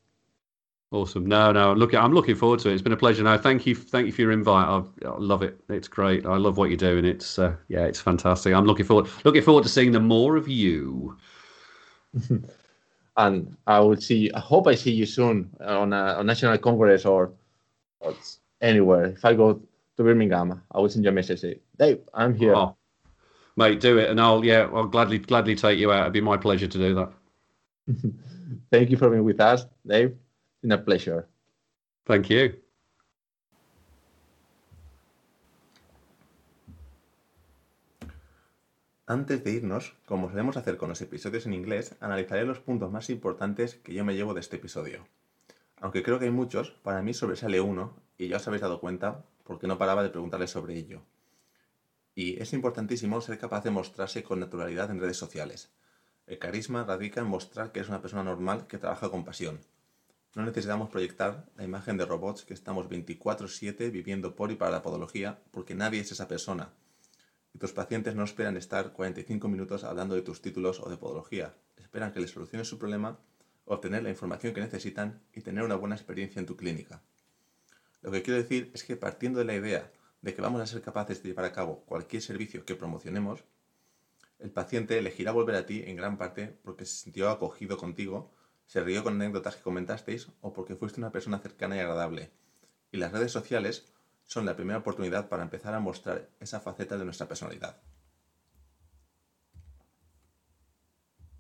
Awesome. 0.93 1.27
No, 1.27 1.51
no. 1.51 1.73
Look, 1.73 1.95
I'm 1.95 2.13
looking 2.13 2.37
forward 2.37 2.61
to 2.61 2.71
it. 2.71 2.75
It's 2.75 2.83
been 2.83 2.93
a 2.93 2.97
pleasure. 2.97 3.25
No, 3.25 3.37
thank 3.37 3.67
you, 3.67 3.75
thank 3.75 4.07
you 4.07 4.13
for 4.13 4.23
your 4.23 4.31
invite. 4.31 4.69
I, 4.69 4.83
I 5.07 5.19
love 5.19 5.43
it. 5.43 5.61
It's 5.69 5.89
great. 5.89 6.25
I 6.25 6.37
love 6.37 6.59
what 6.59 6.71
you're 6.71 6.77
doing. 6.77 7.05
It's 7.05 7.39
uh, 7.39 7.57
yeah, 7.69 7.85
it's 7.85 8.01
fantastic. 8.01 8.55
I'm 8.55 8.67
looking 8.67 8.87
forward, 8.87 9.09
looking 9.25 9.43
forward 9.43 9.65
to 9.65 9.69
seeing 9.69 9.91
the 9.91 10.01
more 10.01 10.37
of 10.37 10.47
you. 10.47 11.17
and 13.17 13.57
I 13.67 13.81
will 13.81 13.97
see. 13.97 14.31
I 14.33 14.39
hope 14.39 14.69
I 14.69 14.77
see 14.77 14.93
you 14.93 15.07
soon 15.07 15.51
on 15.61 15.93
a, 15.93 16.15
on 16.19 16.27
National 16.27 16.57
Congress 16.59 17.05
or, 17.05 17.33
or 18.01 18.15
anywhere. 18.61 19.07
If 19.07 19.25
I 19.25 19.35
go 19.35 19.61
to 19.97 20.03
Birmingham, 20.03 20.63
I 20.71 20.79
will 20.79 20.89
send 20.89 21.05
you 21.05 21.11
a 21.11 21.15
message. 21.15 21.41
Say, 21.41 21.59
Dave, 21.77 22.01
I'm 22.15 22.35
here. 22.35 22.55
Oh, 22.55 22.77
mate, 23.57 23.81
do 23.81 23.99
it, 23.99 24.11
and 24.11 24.21
I'll 24.21 24.45
yeah, 24.45 24.69
I'll 24.73 24.87
gladly 24.87 25.19
gladly 25.19 25.57
take 25.57 25.79
you 25.79 25.93
out. 25.93 26.03
It'd 26.03 26.13
be 26.13 26.21
my 26.21 26.37
pleasure 26.37 26.69
to 26.69 26.79
do 26.79 26.95
that. 26.95 27.13
Thank 28.71 28.91
you 28.91 28.97
for 28.97 29.11
being 29.11 29.25
with 29.25 29.41
us, 29.41 29.67
Dave. 29.87 30.11
It's 30.11 30.61
been 30.63 30.73
a 30.73 30.79
pleasure. 30.79 31.27
Thank 32.07 32.31
you. 32.31 32.55
Antes 39.09 39.45
de 39.45 39.53
irnos, 39.53 39.95
como 40.05 40.29
solemos 40.29 40.57
hacer 40.57 40.77
con 40.77 40.89
los 40.89 41.01
episodios 41.01 41.47
en 41.47 41.55
inglés, 41.55 41.95
analizaré 42.01 42.45
los 42.45 42.59
puntos 42.59 42.91
más 42.91 43.09
importantes 43.09 43.77
que 43.77 43.95
yo 43.95 44.05
me 44.05 44.17
llevo 44.17 44.35
de 44.35 44.41
este 44.41 44.57
episodio. 44.57 45.07
Aunque 45.81 46.03
creo 46.03 46.19
que 46.19 46.25
hay 46.25 46.33
muchos, 46.33 46.71
para 46.83 47.03
mí 47.03 47.15
sobresale 47.15 47.61
uno, 47.61 47.95
y 48.19 48.27
ya 48.27 48.39
os 48.39 48.49
habéis 48.49 48.63
dado 48.63 48.81
cuenta 48.81 49.25
porque 49.45 49.69
no 49.69 49.79
paraba 49.79 50.03
de 50.03 50.09
preguntarle 50.09 50.49
sobre 50.49 50.75
ello. 50.75 51.03
Y 52.19 52.43
es 52.43 52.55
importantísimo 52.55 53.21
ser 53.21 53.39
capaz 53.39 53.63
de 53.63 53.71
mostrarse 53.71 54.23
con 54.23 54.41
naturalidad 54.41 54.91
en 54.91 54.99
redes 54.99 55.19
sociales. 55.19 55.69
El 56.27 56.39
carisma 56.39 56.83
radica 56.83 57.21
en 57.21 57.27
mostrar 57.27 57.73
que 57.73 57.81
es 57.81 57.91
una 57.91 58.01
persona 58.01 58.25
normal 58.25 58.67
que 58.67 58.79
trabaja 58.79 59.11
con 59.11 59.23
pasión. 59.23 59.61
No 60.35 60.43
necesitamos 60.43 60.89
proyectar 60.89 61.45
la 61.57 61.65
imagen 61.65 61.99
de 61.99 62.07
robots 62.07 62.47
que 62.47 62.55
estamos 62.55 62.89
24/7 62.89 63.91
viviendo 63.91 64.35
por 64.35 64.51
y 64.51 64.57
para 64.57 64.71
la 64.71 64.83
podología 64.83 65.39
porque 65.51 65.75
nadie 65.75 66.01
es 66.01 66.11
esa 66.11 66.27
persona. 66.27 66.71
Y 67.53 67.59
tus 67.59 67.73
pacientes 67.73 68.15
no 68.15 68.25
esperan 68.25 68.57
estar 68.57 68.95
45 68.95 69.49
minutos 69.49 69.85
hablando 69.85 70.15
de 70.15 70.23
tus 70.23 70.41
títulos 70.41 70.81
o 70.81 70.89
de 70.89 70.97
podología. 70.97 71.55
Esperan 71.77 72.15
que 72.15 72.21
les 72.21 72.31
soluciones 72.31 72.67
su 72.67 72.79
problema, 72.79 73.19
obtener 73.67 74.03
la 74.03 74.11
información 74.11 74.55
que 74.55 74.63
necesitan 74.63 75.21
y 75.35 75.43
tener 75.43 75.65
una 75.65 75.77
buena 75.77 75.97
experiencia 75.97 76.41
en 76.41 76.47
tu 76.47 76.57
clínica. 76.57 77.03
Lo 78.01 78.11
que 78.11 78.23
quiero 78.23 78.41
decir 78.41 78.71
es 78.73 78.85
que 78.85 78.97
partiendo 78.97 79.39
de 79.39 79.45
la 79.45 79.55
idea 79.55 79.93
de 80.23 80.35
que 80.35 80.43
vamos 80.43 80.61
a 80.61 80.67
ser 80.67 80.83
capaces 80.83 81.23
de 81.23 81.29
llevar 81.29 81.45
a 81.45 81.53
cabo 81.53 81.85
cualquier 81.85 82.23
servicio 82.23 82.65
que 82.65 82.75
promocionemos, 82.75 83.45
el 84.39 84.51
paciente 84.51 84.99
elegirá 84.99 85.33
volver 85.33 85.57
a 85.57 85.67
ti 85.67 85.83
en 85.87 85.97
gran 85.97 86.19
parte 86.19 86.59
porque 86.63 86.85
se 86.85 86.97
sintió 86.97 87.31
acogido 87.31 87.77
contigo, 87.77 88.35
se 88.67 88.83
rió 88.83 89.03
con 89.03 89.15
anécdotas 89.15 89.57
que 89.57 89.63
comentasteis 89.63 90.29
o 90.41 90.53
porque 90.53 90.77
fuiste 90.77 91.01
una 91.01 91.13
persona 91.13 91.39
cercana 91.39 91.77
y 91.77 91.81
agradable. 91.81 92.31
Y 92.93 92.99
las 92.99 93.13
redes 93.13 93.33
sociales 93.33 93.93
son 94.25 94.45
la 94.45 94.57
primera 94.57 94.81
oportunidad 94.81 95.29
para 95.29 95.43
empezar 95.43 95.75
a 95.75 95.81
mostrar 95.81 96.29
esa 96.41 96.61
faceta 96.61 96.99
de 96.99 97.05
nuestra 97.05 97.29
personalidad. 97.29 97.81